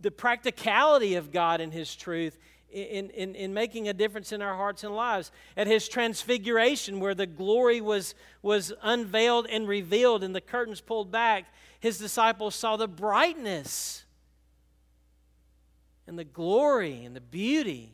the 0.00 0.10
practicality 0.10 1.14
of 1.14 1.32
God 1.32 1.60
and 1.60 1.72
His 1.72 1.94
truth 1.94 2.38
in, 2.70 3.10
in, 3.10 3.34
in 3.34 3.54
making 3.54 3.88
a 3.88 3.92
difference 3.94 4.32
in 4.32 4.42
our 4.42 4.54
hearts 4.54 4.84
and 4.84 4.94
lives. 4.94 5.32
At 5.56 5.66
His 5.66 5.88
transfiguration, 5.88 7.00
where 7.00 7.14
the 7.14 7.26
glory 7.26 7.80
was, 7.80 8.14
was 8.42 8.72
unveiled 8.82 9.46
and 9.46 9.66
revealed 9.66 10.22
and 10.22 10.34
the 10.34 10.40
curtains 10.40 10.80
pulled 10.80 11.10
back, 11.10 11.46
His 11.80 11.98
disciples 11.98 12.54
saw 12.54 12.76
the 12.76 12.88
brightness 12.88 14.04
and 16.06 16.18
the 16.18 16.24
glory 16.24 17.04
and 17.04 17.14
the 17.14 17.20
beauty 17.20 17.92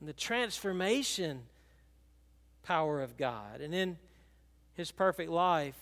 and 0.00 0.08
the 0.08 0.12
transformation 0.12 1.42
power 2.64 3.00
of 3.00 3.16
God. 3.16 3.60
And 3.60 3.74
in 3.74 3.96
his 4.74 4.90
perfect 4.90 5.30
life, 5.30 5.78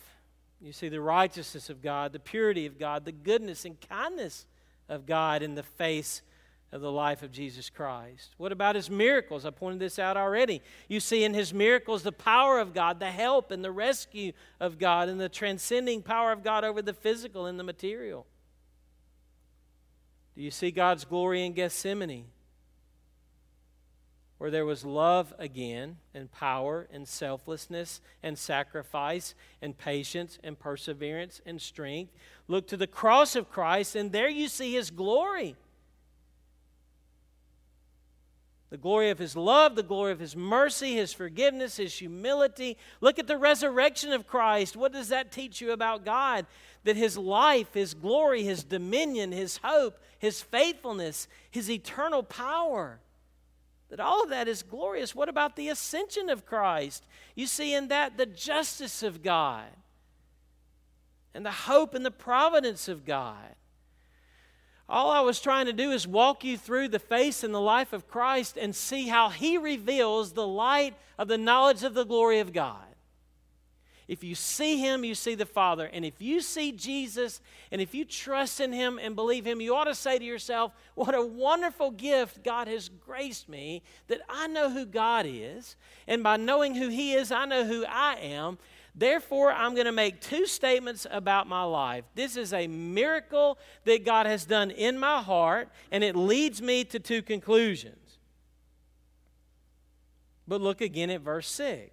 you 0.61 0.73
see 0.73 0.89
the 0.89 1.01
righteousness 1.01 1.71
of 1.71 1.83
God, 1.83 2.13
the 2.13 2.21
purity 2.21 2.67
of 2.67 2.79
God, 2.79 3.05
the 3.05 3.13
goodness 3.13 3.65
and 3.65 3.77
kindness 3.81 4.47
of 4.89 5.07
God 5.07 5.43
in 5.43 5.55
the 5.55 5.63
face 5.63 6.23
of 6.73 6.81
the 6.81 6.91
life 6.91 7.23
of 7.23 7.31
Jesus 7.31 7.71
Christ. 7.71 8.35
What 8.37 8.51
about 8.51 8.75
his 8.75 8.91
miracles? 8.91 9.47
I 9.47 9.51
pointed 9.51 9.79
this 9.79 9.99
out 9.99 10.17
already. 10.17 10.61
You 10.89 10.99
see 10.99 11.23
in 11.23 11.33
his 11.33 11.55
miracles 11.55 12.03
the 12.03 12.11
power 12.11 12.59
of 12.59 12.75
God, 12.75 12.99
the 12.99 13.13
help 13.13 13.53
and 13.53 13.65
the 13.65 13.71
rescue 13.71 14.33
of 14.59 14.79
God, 14.79 15.09
and 15.09 15.21
the 15.21 15.29
transcending 15.29 16.03
power 16.03 16.33
of 16.33 16.43
God 16.43 16.65
over 16.65 16.83
the 16.83 16.93
physical 16.93 17.47
and 17.47 17.61
the 17.61 17.65
material. 17.65 18.27
Do 20.35 20.43
you 20.43 20.51
see 20.51 20.73
God's 20.73 21.05
glory 21.05 21.45
in 21.45 21.53
Gethsemane? 21.53 22.25
Where 24.45 24.51
there 24.51 24.67
was 24.67 24.85
love 24.85 25.33
again, 25.39 25.97
and 26.13 26.31
power, 26.31 26.87
and 26.93 27.09
selflessness, 27.09 28.03
and 28.23 28.39
sacrifice, 28.39 29.35
and 29.63 29.79
patience, 29.79 30.39
and 30.45 30.59
perseverance, 30.59 31.41
and 31.47 31.63
strength. 31.63 32.13
Look 32.47 32.69
to 32.69 32.77
the 32.77 32.87
cross 32.87 33.37
of 33.37 33.51
Christ, 33.51 33.97
and 33.97 34.13
there 34.13 34.29
you 34.29 34.49
see 34.49 34.75
his 34.75 34.91
glory. 34.91 35.57
The 38.69 38.77
glory 38.77 39.09
of 39.09 39.19
his 39.19 39.35
love, 39.35 39.77
the 39.77 39.83
glory 39.83 40.13
of 40.13 40.21
his 40.21 40.37
mercy, 40.37 40.95
his 40.95 41.15
forgiveness, 41.15 41.79
his 41.79 41.97
humility. 41.97 42.77
Look 43.01 43.19
at 43.19 43.27
the 43.27 43.39
resurrection 43.39 44.13
of 44.13 44.27
Christ. 44.27 44.77
What 44.77 44.93
does 44.93 45.09
that 45.09 45.33
teach 45.33 45.63
you 45.63 45.73
about 45.73 46.05
God? 46.05 46.45
That 46.83 46.97
his 46.97 47.17
life, 47.17 47.73
his 47.73 47.95
glory, 47.95 48.43
his 48.43 48.63
dominion, 48.63 49.33
his 49.33 49.61
hope, 49.65 49.99
his 50.19 50.43
faithfulness, 50.43 51.29
his 51.51 51.71
eternal 51.71 52.23
power 52.23 53.01
that 53.95 54.03
all 54.03 54.25
of 54.25 54.31
that 54.31 54.49
is 54.49 54.65
glorious. 54.65 55.15
What 55.15 55.29
about 55.29 55.55
the 55.55 55.69
ascension 55.69 56.29
of 56.29 56.45
Christ? 56.45 57.07
You 57.37 57.47
see 57.47 57.75
in 57.75 57.87
that 57.89 58.17
the 58.17 58.27
justice 58.27 59.05
of 59.05 59.23
God 59.23 59.69
and 61.33 61.47
the 61.47 61.53
hope 61.53 61.95
and 61.95 62.05
the 62.05 62.11
providence 62.11 62.89
of 62.89 63.05
God. 63.05 63.55
All 64.89 65.13
I 65.13 65.21
was 65.21 65.41
trying 65.41 65.67
to 65.67 65.73
do 65.73 65.93
is 65.93 66.09
walk 66.09 66.43
you 66.43 66.59
through 66.59 66.89
the 66.89 66.99
face 66.99 67.45
and 67.45 67.55
the 67.55 67.61
life 67.61 67.93
of 67.93 68.09
Christ 68.09 68.57
and 68.57 68.75
see 68.75 69.07
how 69.07 69.29
He 69.29 69.59
reveals 69.59 70.33
the 70.33 70.45
light 70.45 70.97
of 71.17 71.29
the 71.29 71.39
knowledge 71.39 71.85
of 71.85 71.95
the 71.95 72.03
glory 72.03 72.41
of 72.41 72.53
God. 72.53 72.94
If 74.07 74.23
you 74.23 74.35
see 74.35 74.79
him, 74.79 75.05
you 75.05 75.15
see 75.15 75.35
the 75.35 75.47
Father. 75.47 75.89
And 75.91 76.05
if 76.05 76.21
you 76.21 76.41
see 76.41 76.73
Jesus 76.73 77.41
and 77.71 77.81
if 77.81 77.95
you 77.95 78.05
trust 78.05 78.61
in 78.61 78.73
him 78.73 78.99
and 79.03 79.17
believe 79.17 79.47
him, 79.47 79.61
you 79.61 79.75
ought 79.75 79.85
to 79.85 79.95
say 79.95 80.19
to 80.19 80.25
yourself, 80.25 80.73
What 80.95 81.15
a 81.15 81.25
wonderful 81.25 81.91
gift 81.91 82.45
God 82.45 82.69
has 82.69 82.89
graced 82.89 83.49
me 83.49 83.83
that 84.09 84.21
I 84.29 84.47
know 84.47 84.69
who 84.69 84.85
God 84.85 85.25
is. 85.27 85.77
And 86.07 86.23
by 86.23 86.37
knowing 86.37 86.75
who 86.75 86.89
he 86.89 87.15
is, 87.15 87.33
I 87.33 87.47
know 87.47 87.65
who 87.65 87.85
I 87.87 88.17
am. 88.17 88.59
Therefore, 88.95 89.51
I'm 89.51 89.75
going 89.75 89.87
to 89.87 89.93
make 89.93 90.21
two 90.21 90.47
statements 90.47 91.07
about 91.11 91.49
my 91.49 91.65
life. 91.65 92.05
This 92.15 92.37
is 92.37 92.53
a 92.53 92.69
miracle 92.69 93.59
that 93.85 94.05
God 94.05 94.27
has 94.27 94.45
done 94.45 94.71
in 94.71 94.99
my 94.99 95.21
heart, 95.21 95.69
and 95.91 96.05
it 96.05 96.15
leads 96.15 96.63
me 96.63 96.85
to 96.85 97.01
two 97.01 97.21
conclusions. 97.21 98.19
But 100.47 100.61
look 100.61 100.81
again 100.81 101.11
at 101.11 101.23
verse 101.23 101.51
6. 101.51 101.91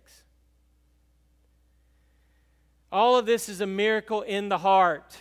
All 2.91 3.15
of 3.15 3.25
this 3.25 3.47
is 3.47 3.61
a 3.61 3.67
miracle 3.67 4.21
in 4.21 4.49
the 4.49 4.57
heart. 4.57 5.17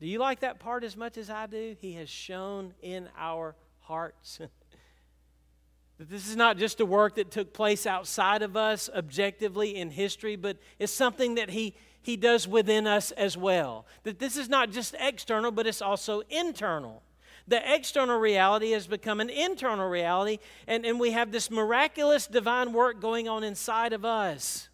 Do 0.00 0.06
you 0.06 0.18
like 0.18 0.40
that 0.40 0.58
part 0.58 0.84
as 0.84 0.96
much 0.96 1.18
as 1.18 1.28
I 1.28 1.46
do? 1.46 1.76
He 1.80 1.92
has 1.94 2.08
shone 2.08 2.72
in 2.80 3.08
our 3.18 3.54
hearts. 3.80 4.38
that 5.98 6.08
this 6.08 6.28
is 6.28 6.36
not 6.36 6.56
just 6.56 6.80
a 6.80 6.86
work 6.86 7.16
that 7.16 7.30
took 7.30 7.52
place 7.52 7.84
outside 7.84 8.42
of 8.42 8.56
us 8.56 8.88
objectively 8.94 9.76
in 9.76 9.90
history, 9.90 10.36
but 10.36 10.56
it's 10.78 10.92
something 10.92 11.34
that 11.34 11.50
he, 11.50 11.74
he 12.00 12.16
does 12.16 12.46
within 12.46 12.86
us 12.86 13.10
as 13.10 13.36
well. 13.36 13.86
That 14.04 14.20
this 14.20 14.36
is 14.36 14.48
not 14.48 14.70
just 14.70 14.94
external, 14.98 15.50
but 15.50 15.66
it's 15.66 15.82
also 15.82 16.22
internal 16.30 17.02
The 17.48 17.74
external 17.74 18.18
reality 18.18 18.70
has 18.70 18.86
become 18.86 19.20
an 19.20 19.30
internal 19.30 19.88
reality, 19.88 20.38
and, 20.66 20.86
and 20.86 21.00
we 21.00 21.10
have 21.10 21.32
this 21.32 21.50
miraculous 21.50 22.26
divine 22.26 22.72
work 22.72 23.00
going 23.00 23.28
on 23.28 23.42
inside 23.42 23.92
of 23.92 24.04
us. 24.04 24.67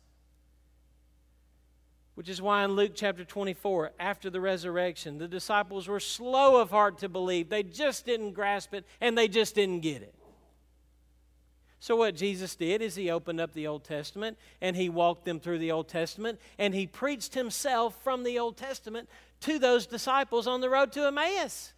Which 2.14 2.28
is 2.28 2.40
why 2.40 2.64
in 2.64 2.72
Luke 2.72 2.92
chapter 2.94 3.24
24, 3.24 3.92
after 3.98 4.30
the 4.30 4.40
resurrection, 4.40 5.18
the 5.18 5.26
disciples 5.26 5.88
were 5.88 5.98
slow 5.98 6.60
of 6.60 6.70
heart 6.70 6.98
to 6.98 7.08
believe. 7.08 7.48
They 7.48 7.64
just 7.64 8.06
didn't 8.06 8.32
grasp 8.32 8.72
it 8.72 8.84
and 9.00 9.18
they 9.18 9.26
just 9.26 9.54
didn't 9.54 9.80
get 9.80 10.02
it. 10.02 10.14
So, 11.80 11.96
what 11.96 12.14
Jesus 12.14 12.56
did 12.56 12.80
is 12.80 12.94
he 12.94 13.10
opened 13.10 13.40
up 13.40 13.52
the 13.52 13.66
Old 13.66 13.84
Testament 13.84 14.38
and 14.62 14.74
he 14.74 14.88
walked 14.88 15.26
them 15.26 15.38
through 15.38 15.58
the 15.58 15.72
Old 15.72 15.88
Testament 15.88 16.40
and 16.58 16.74
he 16.74 16.86
preached 16.86 17.34
himself 17.34 18.02
from 18.02 18.22
the 18.22 18.38
Old 18.38 18.56
Testament 18.56 19.08
to 19.40 19.58
those 19.58 19.86
disciples 19.86 20.46
on 20.46 20.62
the 20.62 20.70
road 20.70 20.92
to 20.92 21.06
Emmaus. 21.06 21.74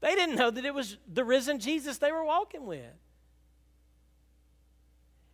They 0.00 0.14
didn't 0.14 0.36
know 0.36 0.50
that 0.50 0.64
it 0.64 0.74
was 0.74 0.98
the 1.12 1.24
risen 1.24 1.58
Jesus 1.58 1.98
they 1.98 2.12
were 2.12 2.24
walking 2.24 2.66
with. 2.66 2.84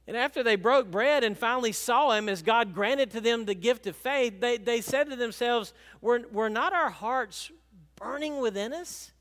And 0.07 0.17
after 0.17 0.43
they 0.43 0.57
broke 0.57 0.91
bread 0.91 1.23
and 1.23 1.39
finally 1.39 1.73
saw 1.73 2.11
him 2.13 2.29
as 2.29 2.43
God 2.43 2.75
granted 2.75 3.13
to 3.13 3.21
them 3.21 3.45
the 3.45 3.55
gift 3.55 3.87
of 3.87 3.95
faith, 3.95 4.41
they, 4.41 4.59
they 4.59 4.81
said 4.81 5.09
to 5.11 5.17
themselves, 5.17 5.73
were, 6.01 6.23
were 6.33 6.51
not 6.51 6.73
our 6.73 6.91
hearts 6.91 7.53
burning 7.97 8.41
within 8.41 8.73
us 8.73 9.13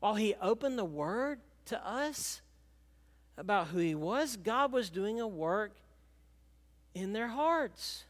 while 0.00 0.16
he 0.16 0.34
opened 0.42 0.76
the 0.76 0.84
word 0.84 1.38
to 1.66 1.86
us 1.86 2.40
about 3.38 3.68
who 3.68 3.78
he 3.78 3.94
was? 3.94 4.36
God 4.36 4.72
was 4.72 4.90
doing 4.90 5.20
a 5.20 5.28
work 5.28 5.72
in 6.94 7.12
their 7.12 7.28
hearts. 7.28 8.04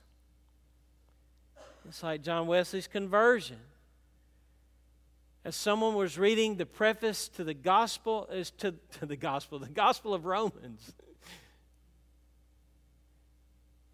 It's 1.87 2.03
like 2.03 2.23
John 2.23 2.47
Wesley's 2.47 2.87
conversion. 2.87 3.59
As 5.45 5.57
someone 5.57 5.95
was 5.95 6.19
reading 6.19 6.57
the 6.57 6.67
preface 6.67 7.29
to 7.31 7.43
the 7.43 7.55
gospel, 7.55 8.29
is 8.33 8.51
to, 8.53 8.75
to 9.01 9.07
the 9.07 9.17
gospel, 9.17 9.59
the 9.59 9.69
gospel 9.69 10.15
of 10.15 10.25
Romans, 10.25 10.95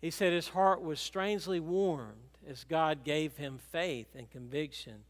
he 0.01 0.11
said 0.11 0.33
his 0.33 0.49
heart 0.49 0.83
was 0.83 1.01
strangely 1.01 1.59
warmed 1.59 2.39
as 2.47 2.65
God 2.65 3.03
gave 3.03 3.37
him 3.37 3.59
faith 3.59 4.09
and 4.15 4.31
conviction 4.31 5.05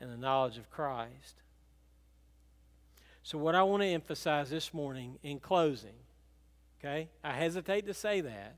and 0.00 0.10
the 0.10 0.16
knowledge 0.16 0.58
of 0.58 0.70
Christ. 0.70 1.42
So, 3.22 3.36
what 3.36 3.54
I 3.54 3.62
want 3.62 3.82
to 3.82 3.88
emphasize 3.88 4.48
this 4.48 4.72
morning 4.72 5.18
in 5.22 5.38
closing, 5.38 5.94
okay, 6.80 7.08
I 7.22 7.34
hesitate 7.34 7.86
to 7.86 7.94
say 7.94 8.22
that, 8.22 8.56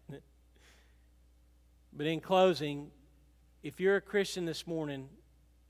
but 1.93 2.07
in 2.07 2.21
closing, 2.21 2.91
if 3.63 3.81
you're 3.81 3.97
a 3.97 4.01
Christian 4.01 4.45
this 4.45 4.67
morning, 4.67 5.09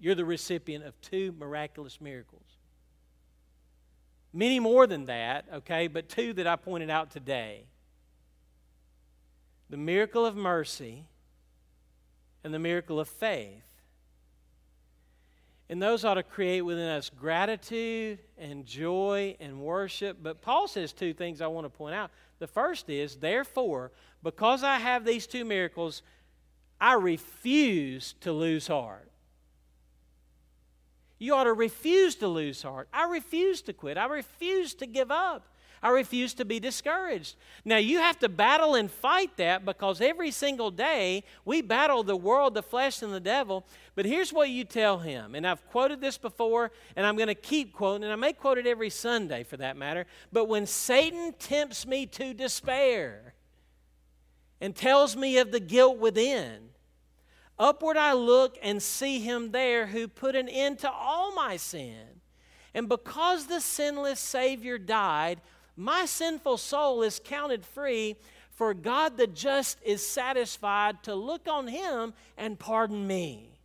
you're 0.01 0.15
the 0.15 0.25
recipient 0.25 0.85
of 0.85 0.99
two 1.01 1.35
miraculous 1.39 2.01
miracles. 2.01 2.43
Many 4.33 4.59
more 4.59 4.87
than 4.87 5.07
that, 5.07 5.45
okay, 5.53 5.87
but 5.87 6.09
two 6.09 6.33
that 6.35 6.47
I 6.47 6.57
pointed 6.57 6.91
out 6.91 7.11
today 7.11 7.65
the 9.69 9.77
miracle 9.77 10.27
of 10.27 10.35
mercy 10.35 11.05
and 12.43 12.53
the 12.53 12.59
miracle 12.59 12.99
of 12.99 13.09
faith. 13.09 13.63
And 15.69 15.81
those 15.81 16.05
ought 16.05 16.15
to 16.15 16.25
create 16.25 16.63
within 16.63 16.89
us 16.89 17.09
gratitude 17.09 18.19
and 18.37 18.67
joy 18.67 19.37
and 19.39 19.61
worship. 19.61 20.19
But 20.21 20.43
Paul 20.43 20.67
says 20.67 20.93
two 20.93 21.15
things 21.15 21.41
I 21.41 21.47
want 21.47 21.67
to 21.67 21.71
point 21.71 21.95
out. 21.95 22.11
The 22.41 22.49
first 22.49 22.91
is, 22.91 23.15
therefore, 23.15 23.93
because 24.25 24.65
I 24.65 24.79
have 24.79 25.05
these 25.05 25.29
two 25.29 25.45
miracles, 25.45 26.03
I 26.81 26.95
refuse 26.95 28.15
to 28.23 28.33
lose 28.33 28.67
heart. 28.67 29.10
You 31.21 31.35
ought 31.35 31.45
to 31.45 31.53
refuse 31.53 32.17
to 32.17 32.29
lose 32.29 32.63
heart. 32.63 32.89
I 32.93 33.05
refuse 33.05 33.61
to 33.63 33.75
quit. 33.75 33.99
I 33.99 34.07
refuse 34.07 34.75
to 34.75 34.87
give 34.87 35.11
up. 35.11 35.47
I 35.83 35.91
refuse 35.91 36.35
to 36.35 36.45
be 36.45 36.61
discouraged. 36.61 37.37
Now, 37.65 37.77
you 37.77 37.99
have 37.99 38.19
to 38.21 38.29
battle 38.29 38.75
and 38.75 38.91
fight 38.91 39.37
that 39.37 39.65
because 39.65 40.01
every 40.01 40.31
single 40.31 40.71
day 40.71 41.25
we 41.45 41.63
battle 41.63 42.03
the 42.03 42.17
world, 42.17 42.55
the 42.55 42.63
flesh, 42.63 43.03
and 43.03 43.13
the 43.13 43.21
devil. 43.21 43.67
But 43.95 44.07
here's 44.07 44.33
what 44.33 44.49
you 44.49 44.65
tell 44.65 44.99
him. 44.99 45.35
And 45.35 45.47
I've 45.47 45.65
quoted 45.69 46.01
this 46.01 46.19
before, 46.19 46.71
and 46.97 47.07
I'm 47.07 47.17
going 47.17 47.29
to 47.29 47.35
keep 47.35 47.75
quoting, 47.75 48.05
and 48.05 48.13
I 48.13 48.17
may 48.17 48.33
quote 48.33 48.59
it 48.59 48.67
every 48.67 48.91
Sunday 48.91 49.43
for 49.43 49.59
that 49.59 49.77
matter. 49.77 50.07
But 50.33 50.49
when 50.49 50.67
Satan 50.67 51.35
tempts 51.39 51.87
me 51.87 52.07
to 52.07 52.35
despair 52.35 53.35
and 54.61 54.75
tells 54.75 55.17
me 55.17 55.39
of 55.39 55.53
the 55.53 55.61
guilt 55.61 55.99
within, 55.99 56.70
Upward 57.61 57.99
I 57.99 58.15
look 58.15 58.57
and 58.63 58.83
see 58.83 59.21
him 59.21 59.51
there 59.51 59.87
who 59.87 60.09
put 60.09 60.35
an 60.35 60.49
end 60.49 60.79
to 60.79 60.91
all 60.91 61.35
my 61.35 61.59
sin. 61.59 62.23
And 62.73 62.89
because 62.89 63.47
the 63.47 63.61
sinless 63.61 64.19
Savior 64.19 64.79
died, 64.79 65.43
my 65.77 66.07
sinful 66.07 66.57
soul 66.57 67.03
is 67.03 67.21
counted 67.23 67.67
free, 67.67 68.17
for 68.51 68.73
God 68.73 69.19
the 69.19 69.27
just 69.27 69.77
is 69.85 70.07
satisfied 70.07 71.03
to 71.03 71.15
look 71.15 71.47
on 71.49 71.69
him 71.69 72.15
and 72.39 72.59
pardon 72.59 73.07
me. 73.07 73.59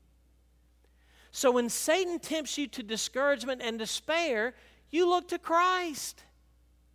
So 1.32 1.52
when 1.52 1.70
Satan 1.70 2.20
tempts 2.20 2.58
you 2.58 2.68
to 2.68 2.84
discouragement 2.84 3.62
and 3.64 3.80
despair, 3.80 4.56
you 4.92 5.08
look 5.08 5.30
to 5.30 5.40
Christ. 5.40 6.22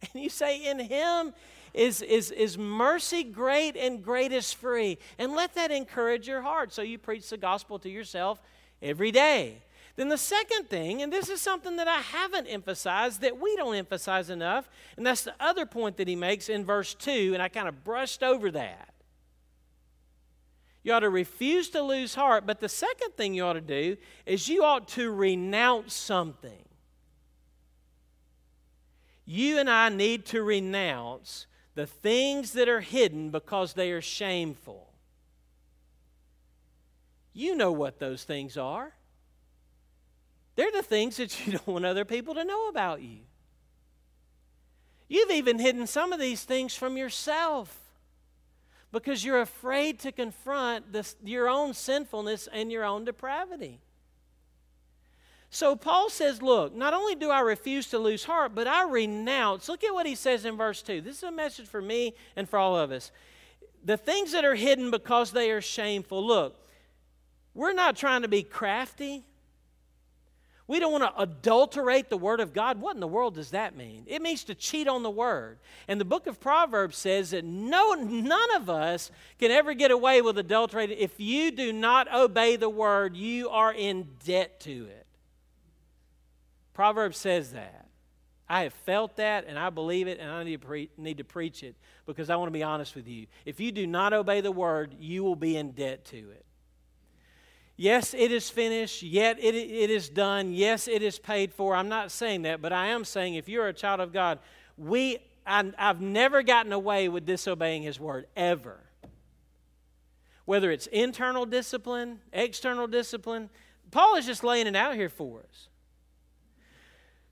And 0.13 0.23
you 0.23 0.31
say, 0.31 0.65
In 0.65 0.79
him 0.79 1.35
is, 1.75 2.03
is, 2.03 2.31
is 2.31 2.59
mercy 2.59 3.23
great 3.25 3.77
and 3.77 4.03
great 4.03 4.33
is 4.33 4.53
free. 4.53 4.99
And 5.19 5.33
let 5.33 5.55
that 5.55 5.71
encourage 5.71 6.29
your 6.29 6.43
heart. 6.43 6.73
So 6.73 6.83
you 6.83 6.99
preach 6.99 7.29
the 7.31 7.37
gospel 7.37 7.79
to 7.81 7.89
yourself 7.89 8.41
every 8.83 9.11
day. 9.11 9.63
Then 9.97 10.09
the 10.09 10.19
second 10.19 10.71
thing, 10.71 11.03
and 11.03 11.13
this 11.13 11.29
is 11.29 11.41
something 11.41 11.77
that 11.77 11.89
I 11.89 11.99
haven't 11.99 12.47
emphasized, 12.47 13.21
that 13.21 13.39
we 13.39 13.55
don't 13.57 13.75
emphasize 13.75 14.31
enough, 14.31 14.69
and 14.97 15.07
that's 15.07 15.25
the 15.25 15.35
other 15.41 15.67
point 15.67 15.97
that 15.99 16.09
he 16.09 16.17
makes 16.17 16.49
in 16.49 16.65
verse 16.65 16.95
2, 16.95 17.33
and 17.35 17.43
I 17.43 17.49
kind 17.49 17.69
of 17.69 17.85
brushed 17.85 18.23
over 18.23 18.51
that. 18.53 18.95
You 20.83 20.95
ought 20.95 21.01
to 21.01 21.11
refuse 21.11 21.69
to 21.71 21.83
lose 21.83 22.15
heart, 22.15 22.47
but 22.47 22.61
the 22.61 22.69
second 22.69 23.15
thing 23.17 23.35
you 23.35 23.45
ought 23.45 23.55
to 23.55 23.61
do 23.61 23.97
is 24.25 24.49
you 24.49 24.65
ought 24.65 24.89
to 24.89 25.11
renounce 25.11 25.93
something. 25.93 26.65
You 29.27 29.59
and 29.59 29.69
I 29.69 29.91
need 29.91 30.25
to 30.27 30.43
renounce 30.43 31.47
the 31.81 31.87
things 31.87 32.53
that 32.53 32.69
are 32.69 32.83
hidden 32.83 33.31
because 33.31 33.73
they 33.73 33.91
are 33.91 34.03
shameful. 34.03 34.93
You 37.33 37.57
know 37.57 37.73
what 37.73 37.99
those 37.99 38.23
things 38.23 38.59
are. 38.59 38.93
They're 40.57 40.73
the 40.73 40.83
things 40.83 41.17
that 41.17 41.47
you 41.47 41.53
don't 41.57 41.67
want 41.67 41.87
other 41.87 42.05
people 42.05 42.35
to 42.35 42.45
know 42.45 42.69
about 42.69 43.01
you. 43.01 43.21
You've 45.09 45.31
even 45.31 45.59
hidden 45.59 45.87
some 45.87 46.13
of 46.13 46.21
these 46.21 46.45
things 46.45 46.75
from 46.75 46.99
yourself 46.99 47.75
because 48.93 49.25
you're 49.25 49.41
afraid 49.41 50.01
to 50.01 50.13
confront 50.13 50.93
this, 50.93 51.17
your 51.25 51.49
own 51.49 51.73
sinfulness 51.73 52.47
and 52.53 52.71
your 52.71 52.85
own 52.85 53.07
depravity. 53.07 53.81
So 55.51 55.75
Paul 55.75 56.09
says, 56.11 56.41
Look, 56.41 56.75
not 56.75 56.95
only 56.95 57.17
do 57.17 57.29
I 57.31 57.41
refuse 57.41 57.89
to 57.89 57.99
lose 57.99 58.25
heart, 58.25 58.55
but 58.55 58.69
I 58.69 58.89
renounce. 58.89 59.69
Look 59.69 59.83
at 59.83 59.93
what 59.93 60.07
he 60.07 60.15
says 60.15 60.45
in 60.45 60.57
verse 60.57 60.81
2. 60.81 61.01
This 61.01 61.19
is 61.19 61.23
a 61.25 61.33
message 61.33 61.67
for 61.67 61.83
me 61.83 62.15
and 62.37 62.49
for 62.49 62.59
all 62.59 62.77
of 62.77 62.93
us. 62.93 63.11
The 63.85 63.97
things 63.97 64.33
that 64.33 64.45
are 64.45 64.55
hidden 64.55 64.93
because 64.93 65.33
they 65.33 65.51
are 65.51 65.61
shameful. 65.61 66.25
Look, 66.25 66.57
we're 67.53 67.73
not 67.73 67.97
trying 67.97 68.23
to 68.23 68.29
be 68.29 68.45
crafty. 68.45 69.25
We 70.69 70.79
don't 70.79 70.93
want 70.93 71.03
to 71.03 71.21
adulterate 71.21 72.11
the 72.11 72.17
Word 72.17 72.39
of 72.39 72.53
God. 72.53 72.81
What 72.81 72.95
in 72.95 73.01
the 73.01 73.09
world 73.09 73.35
does 73.35 73.51
that 73.51 73.77
mean? 73.77 74.05
It 74.07 74.23
means 74.23 74.45
to 74.45 74.55
cheat 74.55 74.87
on 74.87 75.03
the 75.03 75.11
Word. 75.11 75.59
And 75.89 76.01
the 76.01 76.05
book 76.05 76.29
of 76.29 76.39
Proverbs 76.39 76.97
says 76.97 77.31
that 77.31 77.45
no, 77.45 77.95
none 77.95 78.55
of 78.55 78.71
us 78.71 79.11
can 79.41 79.51
ever 79.51 79.75
get 79.75 79.91
away 79.91 80.23
with 80.23 80.39
adulterating. 80.39 80.97
If 80.97 81.19
you 81.19 81.51
do 81.51 81.73
not 81.73 82.07
obey 82.15 82.55
the 82.55 82.69
Word, 82.69 83.17
you 83.17 83.49
are 83.49 83.75
in 83.75 84.11
debt 84.25 84.61
to 84.61 84.85
it. 84.85 85.00
Proverbs 86.81 87.19
says 87.19 87.53
that. 87.53 87.89
I 88.49 88.63
have 88.63 88.73
felt 88.73 89.17
that 89.17 89.45
and 89.47 89.59
I 89.59 89.69
believe 89.69 90.09
it 90.09 90.19
and 90.19 90.31
I 90.31 90.43
need 90.45 90.63
to, 90.63 90.67
pre- 90.67 90.89
need 90.97 91.19
to 91.19 91.25
preach 91.25 91.63
it 91.63 91.77
because 92.07 92.31
I 92.31 92.37
want 92.37 92.47
to 92.47 92.59
be 92.59 92.63
honest 92.63 92.97
with 92.97 93.07
you. 93.07 93.27
If 93.45 93.61
you 93.61 93.71
do 93.71 93.87
not 93.87 94.15
obey 94.15 94.41
the 94.41 94.51
word, 94.51 94.95
you 94.99 95.23
will 95.23 95.37
be 95.37 95.59
in 95.59 95.73
debt 95.73 96.07
to 96.07 96.17
it. 96.17 96.47
Yes, 97.77 98.15
it 98.15 98.33
is 98.33 98.49
finished. 98.49 99.03
Yet 99.03 99.39
it, 99.39 99.55
it 99.55 99.91
is 99.91 100.09
done. 100.09 100.55
Yes, 100.55 100.89
it 100.89 101.03
is 101.03 101.19
paid 101.19 101.53
for. 101.53 101.77
I'm 101.77 101.91
not 101.91 102.11
saying 102.11 102.43
that, 102.43 102.63
but 102.63 102.73
I 102.73 102.87
am 102.87 103.05
saying 103.05 103.35
if 103.35 103.47
you're 103.47 103.69
a 103.69 103.75
child 103.75 104.01
of 104.01 104.11
God, 104.15 104.39
we, 104.79 105.19
I, 105.47 105.71
I've 105.77 106.01
never 106.01 106.43
gotten 106.43 106.73
away 106.73 107.11
with 107.11 107.27
disobeying 107.27 107.83
His 107.83 108.01
word, 108.01 108.27
ever. 108.35 108.79
Whether 110.47 110.71
it's 110.71 110.87
internal 110.87 111.45
discipline, 111.45 112.21
external 112.33 112.87
discipline, 112.87 113.51
Paul 113.91 114.17
is 114.17 114.25
just 114.25 114.43
laying 114.43 114.67
it 114.67 114.75
out 114.75 114.95
here 114.95 115.11
for 115.11 115.41
us. 115.41 115.69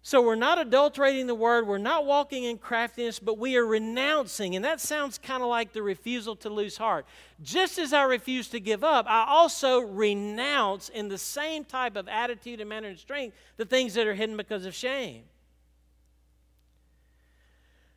So 0.09 0.23
we're 0.23 0.37
not 0.37 0.59
adulterating 0.59 1.27
the 1.27 1.35
word, 1.35 1.67
we're 1.67 1.77
not 1.77 2.07
walking 2.07 2.45
in 2.45 2.57
craftiness, 2.57 3.19
but 3.19 3.37
we 3.37 3.59
are 3.59 3.67
renouncing. 3.67 4.57
And 4.57 4.65
that 4.65 4.81
sounds 4.81 5.19
kind 5.19 5.43
of 5.43 5.51
like 5.51 5.75
the 5.75 5.83
refusal 5.83 6.35
to 6.37 6.49
lose 6.49 6.79
heart. 6.79 7.05
Just 7.43 7.77
as 7.77 7.93
I 7.93 8.05
refuse 8.05 8.49
to 8.49 8.59
give 8.59 8.83
up, 8.83 9.05
I 9.07 9.27
also 9.29 9.81
renounce 9.81 10.89
in 10.89 11.09
the 11.09 11.19
same 11.19 11.63
type 11.63 11.95
of 11.95 12.09
attitude 12.09 12.59
and 12.59 12.71
manner 12.71 12.89
and 12.89 12.99
strength 12.99 13.37
the 13.59 13.67
things 13.67 13.93
that 13.93 14.07
are 14.07 14.15
hidden 14.15 14.35
because 14.39 14.65
of 14.65 14.75
shame. 14.75 15.25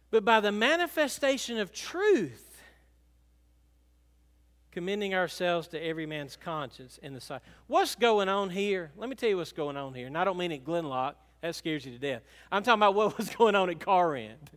But 0.10 0.26
by 0.26 0.42
the 0.42 0.52
manifestation 0.52 1.60
of 1.60 1.72
truth, 1.72 2.62
commending 4.74 5.16
ourselves 5.16 5.70
to 5.70 5.82
every 5.82 6.06
man's 6.06 6.36
conscience 6.36 7.00
in 7.02 7.14
the 7.14 7.22
sight. 7.22 7.40
What's 7.68 7.96
going 7.96 8.28
on 8.28 8.50
here? 8.50 8.92
Let 8.98 9.08
me 9.08 9.16
tell 9.16 9.30
you 9.30 9.38
what's 9.38 9.54
going 9.54 9.78
on 9.78 9.94
here. 9.94 10.08
And 10.08 10.18
I 10.18 10.26
don't 10.26 10.38
mean 10.38 10.52
at 10.52 10.66
Glenlock. 10.66 11.14
That 11.42 11.56
scares 11.56 11.86
you 11.86 11.92
to 11.92 11.98
death. 11.98 12.22
I'm 12.52 12.64
talking 12.64 12.80
about 12.80 12.96
what 12.96 13.18
was 13.18 13.30
going 13.36 13.56
on 13.56 13.70
at 13.70 13.80
Corinth. 13.80 14.50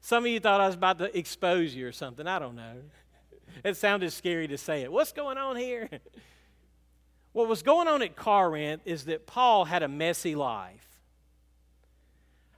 Some 0.00 0.24
of 0.24 0.30
you 0.30 0.40
thought 0.40 0.60
I 0.60 0.66
was 0.66 0.74
about 0.74 0.98
to 0.98 1.16
expose 1.16 1.74
you 1.74 1.86
or 1.86 1.92
something. 1.92 2.26
I 2.26 2.38
don't 2.38 2.56
know. 2.56 2.76
It 3.64 3.76
sounded 3.76 4.12
scary 4.12 4.46
to 4.48 4.58
say 4.58 4.82
it. 4.82 4.92
What's 4.92 5.12
going 5.12 5.38
on 5.38 5.56
here? 5.56 5.88
What 7.32 7.46
was 7.46 7.62
going 7.62 7.86
on 7.86 8.02
at 8.02 8.16
Corinth 8.16 8.82
is 8.84 9.04
that 9.04 9.26
Paul 9.26 9.66
had 9.66 9.84
a 9.84 9.86
messy 9.88 10.34
life. 10.34 10.88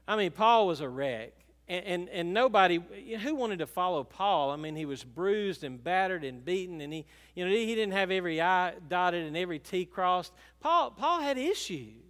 I 0.09 0.17
mean, 0.17 0.31
Paul 0.31 0.69
was 0.69 0.81
a 0.81 0.89
wreck. 0.89 1.33
And, 1.69 1.85
and, 1.85 2.09
and, 2.09 2.33
nobody, 2.33 2.81
who 3.23 3.35
wanted 3.35 3.59
to 3.59 3.67
follow 3.67 4.05
Paul? 4.05 4.51
I 4.51 4.57
mean, 4.57 4.75
he 4.75 4.87
was 4.87 5.05
bruised 5.05 5.65
and 5.65 5.83
battered 5.85 6.25
and 6.25 6.43
beaten, 6.45 6.81
and 6.81 6.93
he, 6.93 7.05
you 7.35 7.45
know, 7.45 7.51
he 7.51 7.75
didn't 7.75 7.93
have 7.93 8.11
every 8.11 8.41
I 8.41 8.73
dotted 8.89 9.27
and 9.27 9.37
every 9.37 9.59
T 9.59 9.85
crossed. 9.85 10.33
Paul, 10.61 10.93
Paul 10.93 11.21
had 11.21 11.37
issues. 11.37 12.10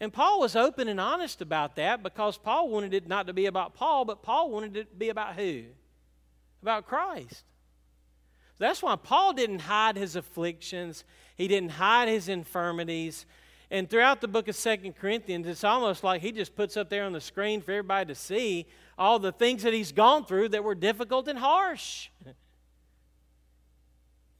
And 0.00 0.12
Paul 0.12 0.40
was 0.40 0.54
open 0.54 0.86
and 0.88 1.00
honest 1.00 1.42
about 1.42 1.76
that 1.76 2.02
because 2.02 2.38
Paul 2.38 2.68
wanted 2.68 2.94
it 2.94 3.08
not 3.08 3.26
to 3.26 3.32
be 3.32 3.46
about 3.46 3.74
Paul, 3.74 4.04
but 4.04 4.22
Paul 4.22 4.50
wanted 4.50 4.76
it 4.76 4.90
to 4.90 4.96
be 4.96 5.08
about 5.08 5.34
who? 5.34 5.64
About 6.62 6.86
Christ. 6.86 7.44
That's 8.58 8.82
why 8.82 8.96
Paul 8.96 9.32
didn't 9.32 9.60
hide 9.60 9.96
his 9.96 10.16
afflictions, 10.16 11.04
he 11.36 11.48
didn't 11.48 11.70
hide 11.70 12.08
his 12.08 12.28
infirmities. 12.28 13.26
And 13.70 13.88
throughout 13.88 14.22
the 14.22 14.28
book 14.28 14.48
of 14.48 14.56
Second 14.56 14.96
Corinthians, 14.96 15.46
it's 15.46 15.62
almost 15.62 16.02
like 16.02 16.22
he 16.22 16.32
just 16.32 16.56
puts 16.56 16.76
up 16.76 16.88
there 16.88 17.04
on 17.04 17.12
the 17.12 17.20
screen 17.20 17.60
for 17.60 17.72
everybody 17.72 18.06
to 18.06 18.14
see 18.14 18.66
all 18.96 19.18
the 19.18 19.30
things 19.30 19.62
that 19.62 19.74
he's 19.74 19.92
gone 19.92 20.24
through 20.24 20.48
that 20.50 20.64
were 20.64 20.74
difficult 20.74 21.28
and 21.28 21.38
harsh. 21.38 22.08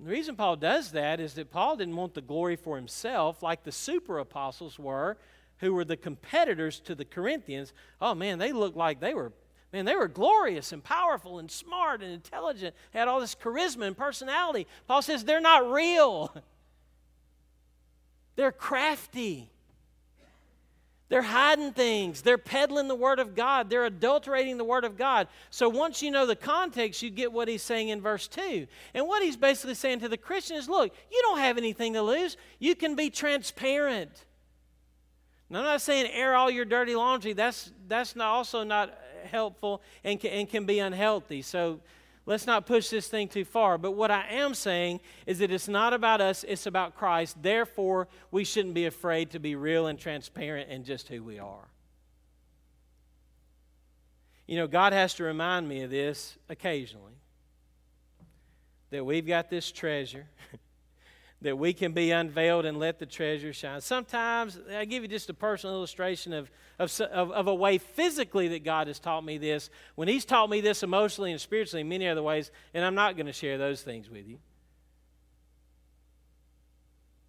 The 0.00 0.10
reason 0.10 0.36
Paul 0.36 0.54
does 0.54 0.92
that 0.92 1.18
is 1.18 1.34
that 1.34 1.50
Paul 1.50 1.76
didn't 1.76 1.96
want 1.96 2.14
the 2.14 2.20
glory 2.20 2.54
for 2.54 2.76
himself 2.76 3.42
like 3.42 3.64
the 3.64 3.72
super 3.72 4.20
apostles 4.20 4.78
were 4.78 5.18
who 5.58 5.74
were 5.74 5.84
the 5.84 5.96
competitors 5.96 6.80
to 6.80 6.94
the 6.94 7.04
Corinthians, 7.04 7.72
oh 8.00 8.14
man, 8.14 8.38
they 8.38 8.52
looked 8.52 8.76
like 8.76 9.00
they 9.00 9.14
were, 9.14 9.32
man, 9.72 9.84
they 9.84 9.96
were 9.96 10.08
glorious 10.08 10.72
and 10.72 10.82
powerful 10.82 11.38
and 11.38 11.50
smart 11.50 12.02
and 12.02 12.12
intelligent, 12.12 12.74
had 12.92 13.08
all 13.08 13.20
this 13.20 13.34
charisma 13.34 13.86
and 13.86 13.96
personality. 13.96 14.66
Paul 14.86 15.02
says 15.02 15.24
they're 15.24 15.40
not 15.40 15.70
real, 15.70 16.34
they're 18.36 18.52
crafty. 18.52 19.50
They're 21.08 21.22
hiding 21.22 21.72
things. 21.72 22.20
They're 22.20 22.36
peddling 22.36 22.86
the 22.86 22.94
Word 22.94 23.18
of 23.18 23.34
God. 23.34 23.70
They're 23.70 23.86
adulterating 23.86 24.58
the 24.58 24.64
Word 24.64 24.84
of 24.84 24.98
God. 24.98 25.28
So 25.48 25.66
once 25.68 26.02
you 26.02 26.10
know 26.10 26.26
the 26.26 26.36
context, 26.36 27.02
you 27.02 27.08
get 27.08 27.32
what 27.32 27.48
he's 27.48 27.62
saying 27.62 27.88
in 27.88 28.02
verse 28.02 28.28
2. 28.28 28.66
And 28.92 29.06
what 29.06 29.22
he's 29.22 29.36
basically 29.36 29.74
saying 29.74 30.00
to 30.00 30.10
the 30.10 30.18
Christian 30.18 30.58
is 30.58 30.68
look, 30.68 30.94
you 31.10 31.22
don't 31.22 31.38
have 31.38 31.56
anything 31.56 31.94
to 31.94 32.02
lose. 32.02 32.36
You 32.58 32.74
can 32.74 32.94
be 32.94 33.08
transparent. 33.08 34.26
I'm 35.50 35.62
not 35.62 35.80
saying 35.80 36.10
air 36.12 36.34
all 36.34 36.50
your 36.50 36.64
dirty 36.64 36.94
laundry. 36.94 37.32
That's, 37.32 37.72
that's 37.86 38.14
not 38.14 38.28
also 38.28 38.64
not 38.64 38.96
helpful 39.24 39.82
and 40.04 40.20
can, 40.20 40.30
and 40.30 40.48
can 40.48 40.66
be 40.66 40.78
unhealthy. 40.78 41.40
So 41.40 41.80
let's 42.26 42.46
not 42.46 42.66
push 42.66 42.90
this 42.90 43.08
thing 43.08 43.28
too 43.28 43.46
far. 43.46 43.78
But 43.78 43.92
what 43.92 44.10
I 44.10 44.26
am 44.28 44.52
saying 44.52 45.00
is 45.26 45.38
that 45.38 45.50
it's 45.50 45.68
not 45.68 45.94
about 45.94 46.20
us, 46.20 46.44
it's 46.46 46.66
about 46.66 46.96
Christ. 46.96 47.42
Therefore, 47.42 48.08
we 48.30 48.44
shouldn't 48.44 48.74
be 48.74 48.84
afraid 48.84 49.30
to 49.30 49.38
be 49.38 49.56
real 49.56 49.86
and 49.86 49.98
transparent 49.98 50.68
in 50.70 50.84
just 50.84 51.08
who 51.08 51.22
we 51.22 51.38
are. 51.38 51.68
You 54.46 54.56
know, 54.56 54.66
God 54.66 54.92
has 54.92 55.14
to 55.14 55.24
remind 55.24 55.68
me 55.68 55.82
of 55.82 55.90
this 55.90 56.36
occasionally 56.48 57.12
that 58.90 59.04
we've 59.04 59.26
got 59.26 59.50
this 59.50 59.70
treasure. 59.70 60.26
that 61.40 61.56
we 61.56 61.72
can 61.72 61.92
be 61.92 62.10
unveiled 62.10 62.64
and 62.64 62.78
let 62.78 62.98
the 62.98 63.06
treasure 63.06 63.52
shine. 63.52 63.80
Sometimes, 63.80 64.58
I 64.74 64.84
give 64.84 65.02
you 65.04 65.08
just 65.08 65.30
a 65.30 65.34
personal 65.34 65.76
illustration 65.76 66.32
of, 66.32 66.50
of, 66.80 67.00
of, 67.00 67.30
of, 67.30 67.46
a 67.46 67.54
way 67.54 67.78
physically 67.78 68.48
that 68.48 68.64
God 68.64 68.88
has 68.88 68.98
taught 68.98 69.24
me 69.24 69.38
this. 69.38 69.70
When 69.94 70.08
He's 70.08 70.24
taught 70.24 70.50
me 70.50 70.60
this 70.60 70.82
emotionally 70.82 71.30
and 71.30 71.40
spiritually 71.40 71.82
in 71.82 71.88
many 71.88 72.08
other 72.08 72.22
ways, 72.22 72.50
and 72.74 72.84
I'm 72.84 72.96
not 72.96 73.16
going 73.16 73.26
to 73.26 73.32
share 73.32 73.56
those 73.56 73.82
things 73.82 74.10
with 74.10 74.26
you. 74.26 74.38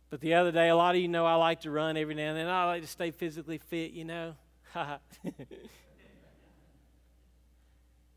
But 0.10 0.22
the 0.22 0.34
other 0.34 0.52
day, 0.52 0.70
a 0.70 0.76
lot 0.76 0.96
of 0.96 1.02
you 1.02 1.08
know 1.08 1.28
I 1.28 1.36
like 1.36 1.62
to 1.62 1.72
run 1.72 1.96
every 1.96 2.16
now 2.16 2.30
and 2.30 2.38
then. 2.38 2.48
I 2.48 2.66
like 2.66 2.82
to 2.82 2.88
stay 2.88 3.12
physically 3.12 3.60
fit, 3.60 3.92
you 3.92 4.06
know. 4.06 4.34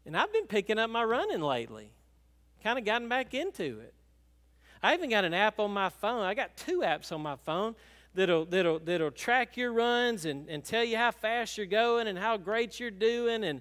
and 0.06 0.16
I've 0.16 0.32
been 0.32 0.46
picking 0.46 0.78
up 0.78 0.88
my 0.88 1.04
running 1.04 1.42
lately, 1.42 1.92
kind 2.62 2.78
of 2.78 2.86
gotten 2.86 3.10
back 3.10 3.34
into 3.34 3.80
it. 3.80 3.92
I 4.82 4.94
even 4.94 5.10
got 5.10 5.24
an 5.24 5.34
app 5.34 5.60
on 5.60 5.70
my 5.70 5.88
phone. 5.88 6.22
I 6.22 6.34
got 6.34 6.56
two 6.56 6.80
apps 6.80 7.12
on 7.12 7.22
my 7.22 7.36
phone 7.36 7.76
that'll, 8.14 8.44
that'll, 8.46 8.78
that'll 8.80 9.10
track 9.10 9.56
your 9.56 9.72
runs 9.72 10.24
and, 10.24 10.48
and 10.48 10.64
tell 10.64 10.84
you 10.84 10.96
how 10.96 11.10
fast 11.10 11.56
you're 11.56 11.66
going 11.66 12.08
and 12.08 12.18
how 12.18 12.36
great 12.36 12.80
you're 12.80 12.90
doing. 12.90 13.44
And 13.44 13.60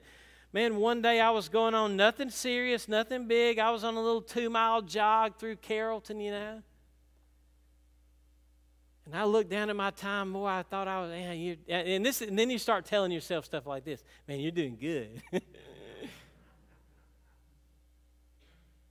man, 0.52 0.78
one 0.78 1.02
day 1.02 1.20
I 1.20 1.30
was 1.30 1.48
going 1.50 1.76
on 1.76 1.96
nothing 1.96 2.30
serious, 2.30 2.88
nothing 2.88 3.28
big. 3.28 3.60
I 3.60 3.72
was 3.72 3.84
on 3.84 3.96
a 3.96 4.02
little 4.02 4.22
two 4.22 4.50
mile 4.50 4.82
jog 4.82 5.38
through 5.38 5.58
Carrollton, 5.58 6.20
you 6.20 6.32
know. 6.32 6.62
And 9.06 9.16
I 9.16 9.26
looked 9.26 9.50
down 9.50 9.70
at 9.70 9.76
my 9.76 9.90
time, 9.92 10.32
boy, 10.34 10.46
I 10.46 10.64
thought 10.64 10.88
I 10.88 11.02
was, 11.02 11.10
man, 11.10 11.38
you 11.38 11.58
and 11.68 12.06
this, 12.06 12.22
and 12.22 12.38
then 12.38 12.50
you 12.50 12.58
start 12.58 12.86
telling 12.86 13.12
yourself 13.12 13.46
stuff 13.46 13.66
like 13.66 13.84
this, 13.84 14.04
man, 14.28 14.40
you're 14.40 14.52
doing 14.52 14.78
good. 14.80 15.22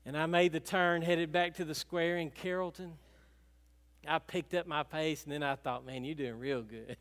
And 0.07 0.17
I 0.17 0.27
made 0.27 0.53
the 0.53 0.61
turn, 0.61 1.03
headed 1.03 1.31
back 1.31 1.55
to 1.57 1.65
the 1.65 1.75
square 1.75 2.17
in 2.17 2.31
Carrollton. 2.31 2.93
I 4.09 4.19
picked 4.19 4.55
up 4.55 4.67
my 4.67 4.83
pace, 4.83 5.25
and 5.25 5.33
then 5.33 5.43
I 5.43 5.57
thought, 5.57 5.85
man, 5.85 6.05
you're 6.05 6.15
doing 6.15 6.39
real 6.39 6.63
good. 6.63 6.97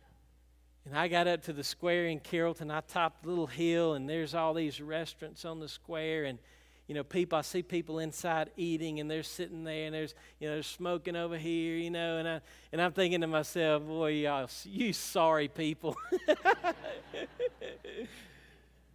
and 0.84 0.96
I 0.96 1.08
got 1.08 1.26
up 1.26 1.42
to 1.44 1.54
the 1.54 1.64
square 1.64 2.06
in 2.06 2.20
Carrollton. 2.20 2.70
I 2.70 2.80
topped 2.82 3.24
a 3.24 3.28
little 3.28 3.46
hill, 3.46 3.94
and 3.94 4.08
there's 4.08 4.34
all 4.34 4.52
these 4.52 4.80
restaurants 4.80 5.46
on 5.46 5.58
the 5.58 5.68
square. 5.68 6.24
And, 6.24 6.38
you 6.86 6.94
know, 6.94 7.02
people, 7.02 7.38
I 7.38 7.42
see 7.42 7.62
people 7.62 7.98
inside 7.98 8.50
eating, 8.58 9.00
and 9.00 9.10
they're 9.10 9.22
sitting 9.22 9.64
there, 9.64 9.86
and 9.86 9.94
there's, 9.94 10.14
you 10.38 10.48
know, 10.48 10.54
they're 10.54 10.62
smoking 10.62 11.16
over 11.16 11.38
here, 11.38 11.76
you 11.76 11.90
know. 11.90 12.18
And, 12.18 12.28
I, 12.28 12.40
and 12.72 12.82
I'm 12.82 12.92
thinking 12.92 13.22
to 13.22 13.26
myself, 13.26 13.84
boy, 13.84 14.10
y'all, 14.10 14.50
you 14.64 14.92
sorry 14.92 15.48
people. 15.48 15.96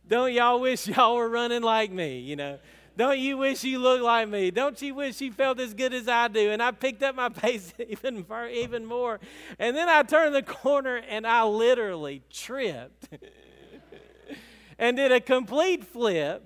Don't 0.07 0.33
y'all 0.33 0.59
wish 0.59 0.87
y'all 0.87 1.15
were 1.15 1.29
running 1.29 1.63
like 1.63 1.91
me, 1.91 2.19
you 2.19 2.35
know? 2.35 2.59
Don't 2.95 3.17
you 3.17 3.37
wish 3.37 3.63
you 3.63 3.79
looked 3.79 4.03
like 4.03 4.29
me? 4.29 4.51
Don't 4.51 4.79
you 4.81 4.93
wish 4.93 5.19
you 5.19 5.31
felt 5.31 5.59
as 5.59 5.73
good 5.73 5.93
as 5.93 6.07
I 6.07 6.27
do? 6.27 6.51
And 6.51 6.61
I 6.61 6.71
picked 6.71 7.01
up 7.01 7.15
my 7.15 7.29
pace 7.29 7.73
even, 7.79 8.25
even 8.51 8.85
more. 8.85 9.19
And 9.57 9.75
then 9.75 9.89
I 9.89 10.03
turned 10.03 10.35
the 10.35 10.43
corner 10.43 10.97
and 10.97 11.25
I 11.25 11.43
literally 11.43 12.21
tripped 12.29 13.09
and 14.77 14.97
did 14.97 15.11
a 15.11 15.19
complete 15.19 15.83
flip, 15.83 16.45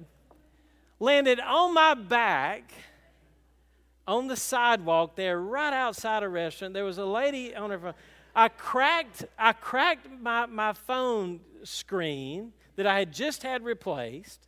landed 0.99 1.39
on 1.41 1.73
my 1.73 1.93
back 1.93 2.71
on 4.07 4.27
the 4.27 4.37
sidewalk 4.37 5.17
there, 5.17 5.39
right 5.39 5.73
outside 5.73 6.23
a 6.23 6.29
restaurant. 6.29 6.73
There 6.73 6.85
was 6.85 6.97
a 6.97 7.05
lady 7.05 7.53
on 7.53 7.71
her 7.71 7.79
phone. 7.79 7.93
I 8.33 8.47
cracked, 8.47 9.25
I 9.37 9.51
cracked 9.51 10.07
my, 10.21 10.45
my 10.45 10.71
phone 10.71 11.41
screen 11.63 12.53
that 12.77 12.87
I 12.87 12.99
had 12.99 13.11
just 13.11 13.43
had 13.43 13.65
replaced 13.65 14.46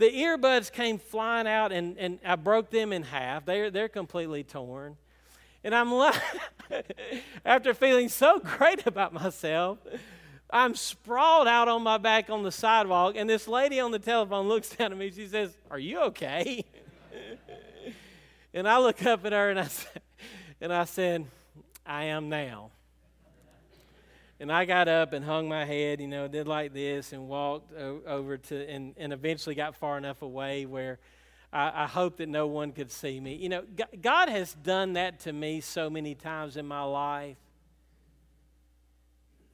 the 0.00 0.10
earbuds 0.10 0.72
came 0.72 0.98
flying 0.98 1.46
out 1.46 1.72
and, 1.72 1.96
and 1.98 2.18
I 2.24 2.36
broke 2.36 2.70
them 2.70 2.92
in 2.92 3.02
half. 3.02 3.44
They're, 3.44 3.70
they're 3.70 3.88
completely 3.88 4.42
torn. 4.42 4.96
And 5.62 5.74
I'm 5.74 5.92
like, 5.92 6.20
after 7.44 7.74
feeling 7.74 8.08
so 8.08 8.40
great 8.40 8.86
about 8.86 9.12
myself, 9.12 9.78
I'm 10.48 10.74
sprawled 10.74 11.46
out 11.46 11.68
on 11.68 11.82
my 11.82 11.98
back 11.98 12.30
on 12.30 12.42
the 12.42 12.50
sidewalk, 12.50 13.14
and 13.16 13.28
this 13.28 13.46
lady 13.46 13.78
on 13.78 13.90
the 13.90 13.98
telephone 13.98 14.48
looks 14.48 14.70
down 14.76 14.90
at 14.90 14.98
me. 14.98 15.10
She 15.10 15.26
says, 15.26 15.56
Are 15.70 15.78
you 15.78 16.00
okay? 16.04 16.64
and 18.54 18.66
I 18.66 18.78
look 18.78 19.04
up 19.04 19.24
at 19.26 19.32
her 19.32 19.50
and 19.50 19.60
I, 19.60 19.66
said 19.66 20.02
and 20.62 20.72
I 20.72 20.84
said, 20.84 21.26
I 21.84 22.04
am 22.04 22.30
now. 22.30 22.70
And 24.40 24.50
I 24.50 24.64
got 24.64 24.88
up 24.88 25.12
and 25.12 25.22
hung 25.22 25.48
my 25.48 25.66
head, 25.66 26.00
you 26.00 26.08
know, 26.08 26.26
did 26.26 26.48
like 26.48 26.72
this 26.72 27.12
and 27.12 27.28
walked 27.28 27.72
o- 27.74 28.00
over 28.06 28.38
to, 28.38 28.68
and, 28.68 28.94
and 28.96 29.12
eventually 29.12 29.54
got 29.54 29.76
far 29.76 29.98
enough 29.98 30.22
away 30.22 30.64
where 30.64 30.98
I, 31.52 31.84
I 31.84 31.86
hope 31.86 32.16
that 32.16 32.28
no 32.28 32.46
one 32.46 32.72
could 32.72 32.90
see 32.90 33.20
me. 33.20 33.34
You 33.34 33.50
know, 33.50 33.64
God 34.00 34.30
has 34.30 34.54
done 34.54 34.94
that 34.94 35.20
to 35.20 35.32
me 35.32 35.60
so 35.60 35.90
many 35.90 36.14
times 36.14 36.56
in 36.56 36.66
my 36.66 36.82
life. 36.82 37.36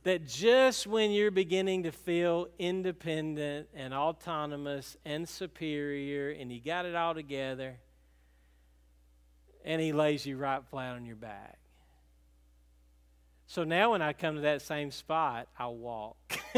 that 0.07 0.24
just 0.24 0.87
when 0.87 1.11
you're 1.11 1.32
beginning 1.32 1.82
to 1.82 1.91
feel 1.91 2.47
independent 2.61 3.66
and 3.74 3.93
autonomous 3.93 4.97
and 5.05 5.28
superior 5.28 6.30
and 6.30 6.53
you 6.53 6.61
got 6.61 6.87
it 6.87 6.95
all 6.95 7.12
together, 7.12 7.76
and 9.64 9.82
He 9.82 9.93
lays 9.93 10.24
you 10.24 10.37
right 10.37 10.62
flat 10.70 10.95
on 10.95 11.07
your 11.07 11.16
back. 11.16 11.59
So 13.47 13.64
now 13.64 13.92
when 13.92 14.03
I 14.03 14.12
come 14.12 14.34
to 14.36 14.40
that 14.42 14.61
same 14.62 14.90
spot, 14.90 15.47
I'll 15.59 15.76
walk. 15.76 16.16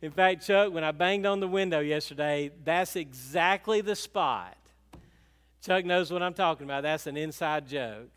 In 0.00 0.12
fact, 0.12 0.46
Chuck, 0.46 0.72
when 0.72 0.84
I 0.84 0.92
banged 0.92 1.26
on 1.26 1.40
the 1.40 1.48
window 1.48 1.80
yesterday, 1.80 2.52
that's 2.64 2.94
exactly 2.94 3.80
the 3.80 3.96
spot. 3.96 4.56
Chuck 5.62 5.84
knows 5.84 6.12
what 6.12 6.22
I'm 6.22 6.32
talking 6.32 6.64
about. 6.64 6.84
That's 6.84 7.06
an 7.06 7.16
inside 7.16 7.66
joke. 7.66 8.10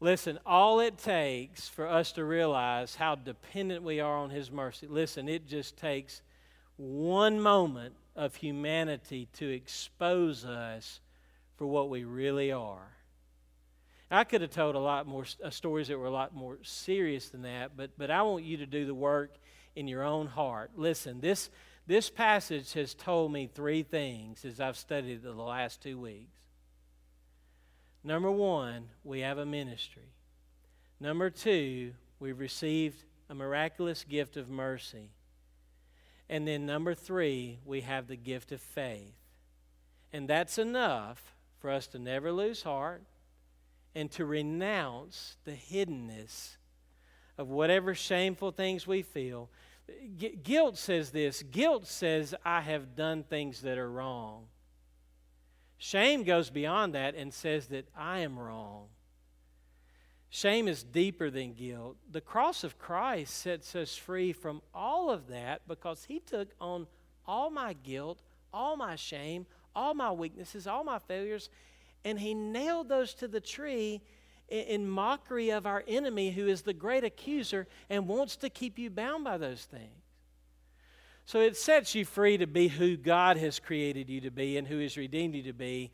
Listen, 0.00 0.38
all 0.44 0.80
it 0.80 0.98
takes 0.98 1.68
for 1.68 1.86
us 1.86 2.12
to 2.12 2.24
realize 2.24 2.96
how 2.96 3.14
dependent 3.14 3.82
we 3.82 4.00
are 4.00 4.16
on 4.16 4.30
His 4.30 4.50
mercy, 4.50 4.86
listen, 4.88 5.28
it 5.28 5.46
just 5.46 5.76
takes 5.76 6.22
one 6.76 7.38
moment 7.38 7.94
of 8.16 8.34
humanity 8.34 9.28
to 9.34 9.48
expose 9.48 10.44
us 10.44 11.00
for 11.56 11.66
what 11.66 11.90
we 11.90 12.04
really 12.04 12.50
are. 12.50 12.96
I 14.10 14.24
could 14.24 14.40
have 14.40 14.50
told 14.50 14.74
a 14.74 14.80
lot 14.80 15.06
more 15.06 15.24
uh, 15.42 15.50
stories 15.50 15.88
that 15.88 15.98
were 15.98 16.06
a 16.06 16.10
lot 16.10 16.34
more 16.34 16.58
serious 16.62 17.28
than 17.28 17.42
that, 17.42 17.76
but, 17.76 17.90
but 17.96 18.10
I 18.10 18.22
want 18.22 18.44
you 18.44 18.56
to 18.56 18.66
do 18.66 18.84
the 18.84 18.94
work 18.94 19.36
in 19.76 19.86
your 19.86 20.02
own 20.02 20.26
heart. 20.26 20.72
Listen, 20.74 21.20
this, 21.20 21.48
this 21.86 22.10
passage 22.10 22.72
has 22.72 22.92
told 22.92 23.32
me 23.32 23.46
three 23.46 23.84
things 23.84 24.44
as 24.44 24.60
I've 24.60 24.76
studied 24.76 25.22
the 25.22 25.32
last 25.32 25.80
two 25.80 25.98
weeks. 25.98 26.40
Number 28.02 28.30
one, 28.30 28.88
we 29.04 29.20
have 29.20 29.38
a 29.38 29.46
ministry. 29.46 30.10
Number 30.98 31.30
two, 31.30 31.92
we've 32.18 32.38
received 32.38 33.04
a 33.28 33.34
miraculous 33.34 34.02
gift 34.02 34.36
of 34.36 34.48
mercy. 34.48 35.10
And 36.28 36.48
then 36.48 36.66
number 36.66 36.94
three, 36.94 37.58
we 37.64 37.82
have 37.82 38.08
the 38.08 38.16
gift 38.16 38.50
of 38.50 38.60
faith. 38.60 39.14
And 40.12 40.28
that's 40.28 40.58
enough 40.58 41.34
for 41.60 41.70
us 41.70 41.86
to 41.88 41.98
never 41.98 42.32
lose 42.32 42.62
heart 42.62 43.02
and 43.94 44.10
to 44.12 44.24
renounce 44.24 45.36
the 45.44 45.52
hiddenness 45.52 46.56
of 47.36 47.48
whatever 47.48 47.94
shameful 47.94 48.52
things 48.52 48.86
we 48.86 49.02
feel. 49.02 49.50
G- 50.16 50.38
guilt 50.42 50.76
says 50.76 51.10
this 51.10 51.42
guilt 51.42 51.86
says, 51.86 52.34
I 52.44 52.60
have 52.60 52.94
done 52.94 53.24
things 53.24 53.62
that 53.62 53.78
are 53.78 53.90
wrong. 53.90 54.46
Shame 55.78 56.24
goes 56.24 56.50
beyond 56.50 56.94
that 56.94 57.14
and 57.14 57.32
says 57.32 57.68
that 57.68 57.88
I 57.96 58.18
am 58.18 58.38
wrong. 58.38 58.88
Shame 60.28 60.68
is 60.68 60.84
deeper 60.84 61.30
than 61.30 61.54
guilt. 61.54 61.96
The 62.08 62.20
cross 62.20 62.62
of 62.62 62.78
Christ 62.78 63.34
sets 63.34 63.74
us 63.74 63.96
free 63.96 64.32
from 64.32 64.62
all 64.72 65.10
of 65.10 65.26
that 65.28 65.66
because 65.66 66.04
He 66.04 66.20
took 66.20 66.50
on 66.60 66.86
all 67.26 67.50
my 67.50 67.72
guilt, 67.72 68.20
all 68.52 68.76
my 68.76 68.94
shame, 68.94 69.46
all 69.74 69.94
my 69.94 70.12
weaknesses, 70.12 70.66
all 70.66 70.84
my 70.84 70.98
failures, 70.98 71.48
and 72.04 72.18
He 72.18 72.34
nailed 72.34 72.88
those 72.88 73.14
to 73.14 73.28
the 73.28 73.40
tree 73.40 74.02
in 74.48 74.88
mockery 74.88 75.50
of 75.50 75.66
our 75.66 75.84
enemy 75.86 76.30
who 76.30 76.48
is 76.48 76.62
the 76.62 76.74
great 76.74 77.04
accuser 77.04 77.66
and 77.88 78.08
wants 78.08 78.36
to 78.36 78.50
keep 78.50 78.78
you 78.78 78.90
bound 78.90 79.24
by 79.24 79.38
those 79.38 79.64
things. 79.64 80.00
So 81.24 81.40
it 81.40 81.56
sets 81.56 81.94
you 81.94 82.04
free 82.04 82.38
to 82.38 82.46
be 82.48 82.66
who 82.66 82.96
God 82.96 83.36
has 83.36 83.60
created 83.60 84.10
you 84.10 84.20
to 84.22 84.32
be 84.32 84.56
and 84.56 84.66
who 84.66 84.80
has 84.80 84.96
redeemed 84.96 85.36
you 85.36 85.44
to 85.44 85.52
be. 85.52 85.92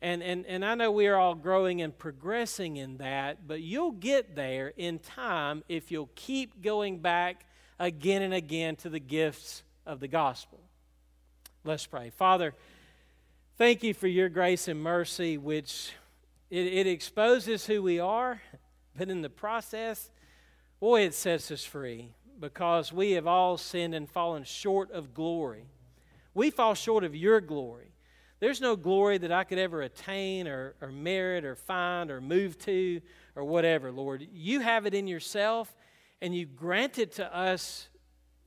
And, 0.00 0.20
and, 0.20 0.44
and 0.46 0.64
I 0.64 0.74
know 0.74 0.90
we 0.90 1.06
are 1.06 1.14
all 1.14 1.36
growing 1.36 1.80
and 1.80 1.96
progressing 1.96 2.76
in 2.76 2.96
that, 2.96 3.46
but 3.46 3.60
you'll 3.60 3.92
get 3.92 4.34
there 4.34 4.72
in 4.76 4.98
time 4.98 5.62
if 5.68 5.92
you'll 5.92 6.10
keep 6.16 6.60
going 6.60 6.98
back 6.98 7.46
again 7.78 8.22
and 8.22 8.34
again 8.34 8.74
to 8.76 8.88
the 8.88 8.98
gifts 8.98 9.62
of 9.86 10.00
the 10.00 10.08
gospel. 10.08 10.58
Let's 11.64 11.86
pray. 11.86 12.10
Father, 12.10 12.54
thank 13.62 13.84
you 13.84 13.94
for 13.94 14.08
your 14.08 14.28
grace 14.28 14.66
and 14.66 14.82
mercy, 14.82 15.38
which 15.38 15.92
it, 16.50 16.66
it 16.66 16.88
exposes 16.88 17.64
who 17.64 17.80
we 17.80 18.00
are, 18.00 18.42
but 18.96 19.08
in 19.08 19.22
the 19.22 19.30
process, 19.30 20.10
boy, 20.80 21.02
it 21.02 21.14
sets 21.14 21.48
us 21.52 21.64
free 21.64 22.08
because 22.40 22.92
we 22.92 23.12
have 23.12 23.28
all 23.28 23.56
sinned 23.56 23.94
and 23.94 24.10
fallen 24.10 24.42
short 24.42 24.90
of 24.90 25.14
glory. 25.14 25.64
We 26.34 26.50
fall 26.50 26.74
short 26.74 27.04
of 27.04 27.14
your 27.14 27.40
glory. 27.40 27.92
There's 28.40 28.60
no 28.60 28.74
glory 28.74 29.18
that 29.18 29.30
I 29.30 29.44
could 29.44 29.58
ever 29.58 29.82
attain 29.82 30.48
or, 30.48 30.74
or 30.80 30.90
merit 30.90 31.44
or 31.44 31.54
find 31.54 32.10
or 32.10 32.20
move 32.20 32.58
to 32.64 33.00
or 33.36 33.44
whatever, 33.44 33.92
Lord. 33.92 34.26
You 34.32 34.58
have 34.58 34.86
it 34.86 34.92
in 34.92 35.06
yourself, 35.06 35.72
and 36.20 36.34
you 36.34 36.46
grant 36.46 36.98
it 36.98 37.12
to 37.12 37.32
us 37.32 37.88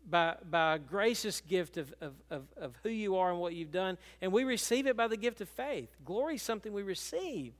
by, 0.09 0.35
by 0.49 0.75
a 0.75 0.79
gracious 0.79 1.41
gift 1.41 1.77
of, 1.77 1.93
of, 2.01 2.13
of, 2.29 2.43
of 2.57 2.75
who 2.83 2.89
you 2.89 3.15
are 3.15 3.31
and 3.31 3.39
what 3.39 3.53
you've 3.53 3.71
done, 3.71 3.97
and 4.21 4.31
we 4.31 4.43
receive 4.43 4.87
it 4.87 4.95
by 4.95 5.07
the 5.07 5.17
gift 5.17 5.41
of 5.41 5.49
faith. 5.49 5.89
Glory 6.05 6.35
is 6.35 6.41
something 6.41 6.73
we 6.73 6.83
receive. 6.83 7.53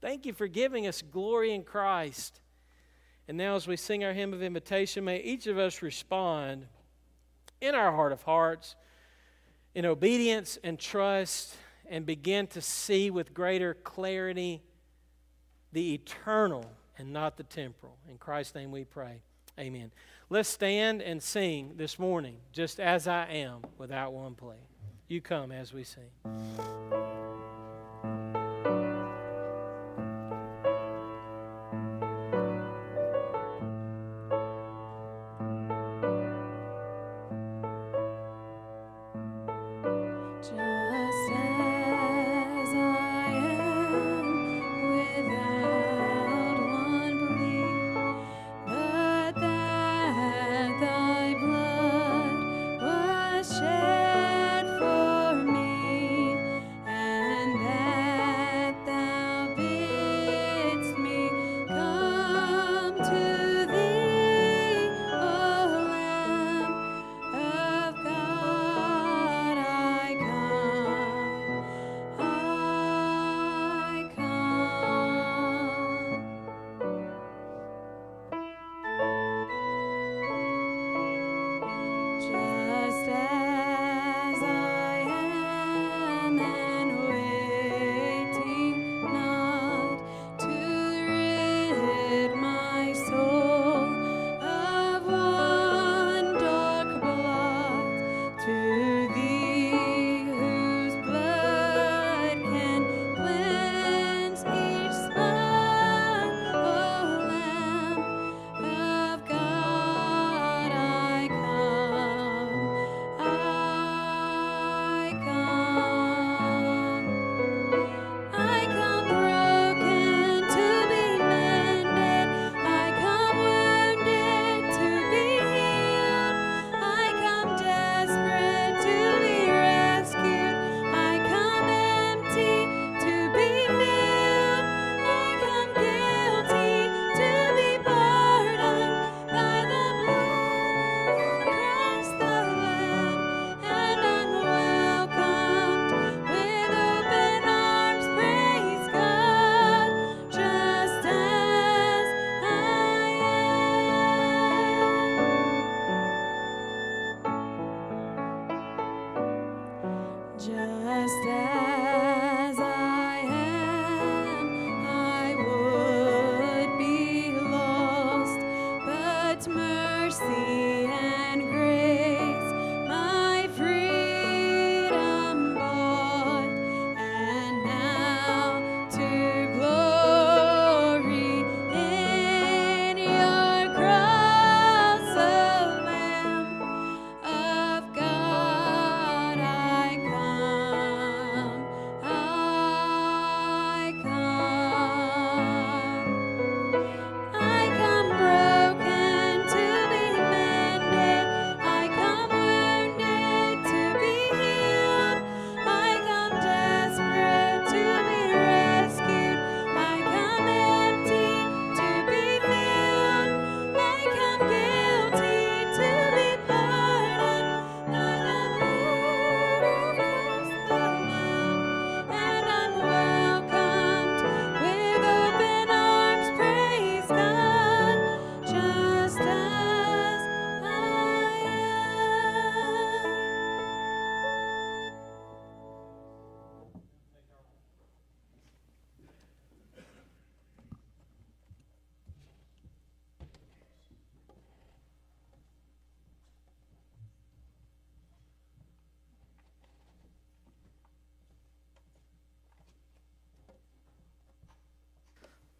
Thank 0.00 0.26
you 0.26 0.32
for 0.32 0.46
giving 0.46 0.86
us 0.86 1.02
glory 1.02 1.52
in 1.52 1.62
Christ. 1.62 2.40
And 3.28 3.36
now, 3.36 3.56
as 3.56 3.66
we 3.66 3.76
sing 3.76 4.04
our 4.04 4.12
hymn 4.12 4.32
of 4.32 4.42
invitation, 4.42 5.04
may 5.04 5.20
each 5.20 5.46
of 5.46 5.58
us 5.58 5.82
respond 5.82 6.66
in 7.60 7.74
our 7.74 7.92
heart 7.92 8.12
of 8.12 8.22
hearts 8.22 8.76
in 9.74 9.84
obedience 9.84 10.58
and 10.64 10.78
trust 10.78 11.54
and 11.88 12.06
begin 12.06 12.46
to 12.48 12.60
see 12.62 13.10
with 13.10 13.34
greater 13.34 13.74
clarity 13.74 14.62
the 15.72 15.94
eternal 15.94 16.64
and 16.98 17.12
not 17.12 17.36
the 17.36 17.42
temporal. 17.42 17.96
In 18.08 18.16
Christ's 18.16 18.54
name 18.54 18.70
we 18.70 18.84
pray. 18.84 19.20
Amen. 19.58 19.92
Let's 20.28 20.48
stand 20.48 21.02
and 21.02 21.22
sing 21.22 21.74
this 21.76 22.00
morning, 22.00 22.38
just 22.50 22.80
as 22.80 23.06
I 23.06 23.26
am, 23.26 23.62
without 23.78 24.12
one 24.12 24.34
plea. 24.34 24.56
You 25.06 25.20
come 25.20 25.52
as 25.52 25.72
we 25.72 25.84
sing. 25.84 26.10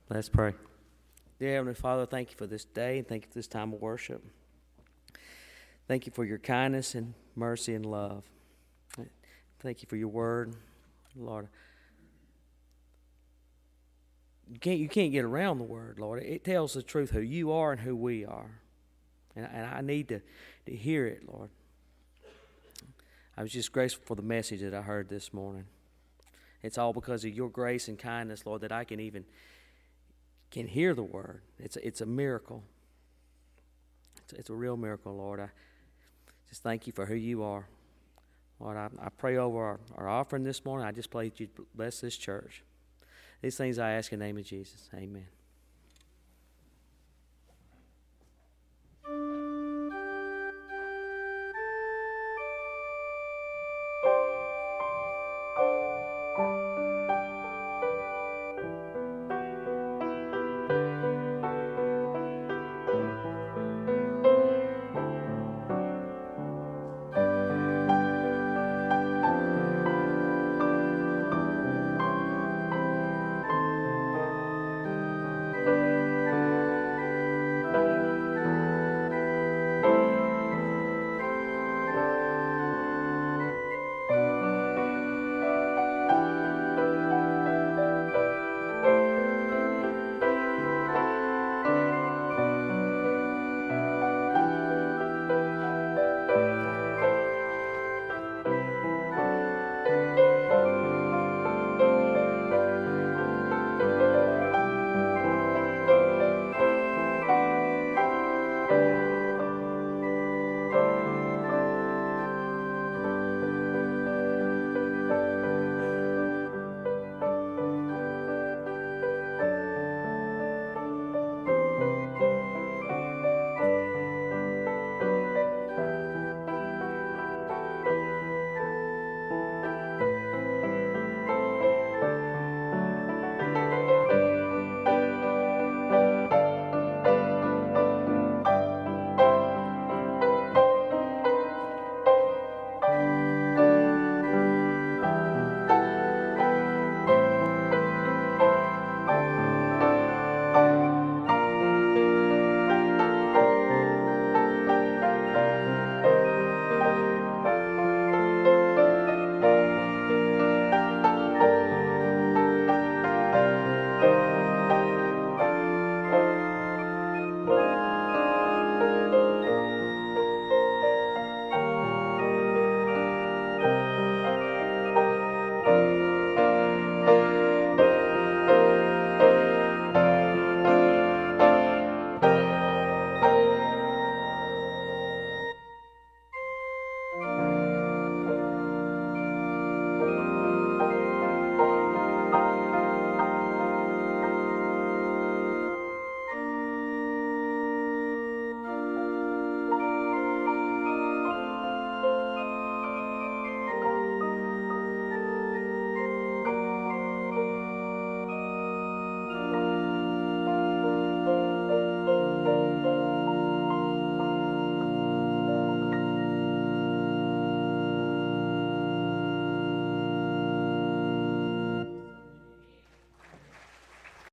Let's 0.08 0.28
pray. 0.28 0.54
Dear 1.40 1.54
Heavenly 1.54 1.74
Father, 1.74 2.06
thank 2.06 2.30
you 2.30 2.36
for 2.36 2.46
this 2.46 2.64
day 2.64 2.98
and 2.98 3.08
thank 3.08 3.24
you 3.24 3.28
for 3.28 3.38
this 3.38 3.48
time 3.48 3.72
of 3.72 3.80
worship. 3.80 4.24
Thank 5.88 6.06
you 6.06 6.12
for 6.12 6.24
your 6.24 6.38
kindness 6.38 6.94
and 6.94 7.14
mercy 7.34 7.74
and 7.74 7.84
love. 7.84 8.22
Thank 9.58 9.82
you 9.82 9.88
for 9.88 9.96
your 9.96 10.08
word, 10.08 10.54
Lord. 11.16 11.48
You 14.48 14.60
can't, 14.60 14.78
you 14.78 14.88
can't 14.88 15.10
get 15.10 15.24
around 15.24 15.58
the 15.58 15.64
word, 15.64 15.98
Lord. 15.98 16.22
It 16.22 16.44
tells 16.44 16.74
the 16.74 16.84
truth 16.84 17.10
who 17.10 17.20
you 17.20 17.50
are 17.50 17.72
and 17.72 17.80
who 17.80 17.96
we 17.96 18.24
are. 18.24 18.60
And, 19.34 19.48
and 19.52 19.66
I 19.66 19.80
need 19.80 20.08
to, 20.10 20.20
to 20.66 20.76
hear 20.76 21.06
it, 21.06 21.26
Lord. 21.26 21.50
I 23.36 23.42
was 23.42 23.50
just 23.50 23.72
grateful 23.72 24.04
for 24.06 24.14
the 24.14 24.22
message 24.22 24.60
that 24.60 24.72
I 24.72 24.82
heard 24.82 25.08
this 25.08 25.32
morning. 25.32 25.64
It's 26.62 26.78
all 26.78 26.92
because 26.92 27.24
of 27.24 27.34
your 27.34 27.48
grace 27.50 27.88
and 27.88 27.98
kindness, 27.98 28.46
Lord, 28.46 28.60
that 28.60 28.70
I 28.70 28.84
can 28.84 29.00
even 29.00 29.24
can 30.56 30.66
hear 30.66 30.94
the 30.94 31.02
word. 31.02 31.42
It's 31.58 31.76
a, 31.76 31.86
it's 31.86 32.00
a 32.00 32.06
miracle. 32.06 32.64
It's, 34.22 34.32
it's 34.32 34.50
a 34.50 34.54
real 34.54 34.78
miracle, 34.78 35.14
Lord. 35.14 35.38
I 35.38 35.50
just 36.48 36.62
thank 36.62 36.86
you 36.86 36.94
for 36.94 37.04
who 37.04 37.14
you 37.14 37.42
are. 37.42 37.66
Lord, 38.58 38.78
I, 38.78 38.88
I 38.98 39.10
pray 39.10 39.36
over 39.36 39.62
our, 39.62 39.80
our 39.96 40.08
offering 40.08 40.44
this 40.44 40.64
morning. 40.64 40.86
I 40.86 40.92
just 40.92 41.10
pray 41.10 41.28
that 41.28 41.38
you 41.40 41.48
bless 41.74 42.00
this 42.00 42.16
church. 42.16 42.62
These 43.42 43.58
things 43.58 43.78
I 43.78 43.92
ask 43.92 44.10
in 44.12 44.18
the 44.18 44.24
name 44.24 44.38
of 44.38 44.44
Jesus. 44.44 44.88
Amen. 44.94 45.26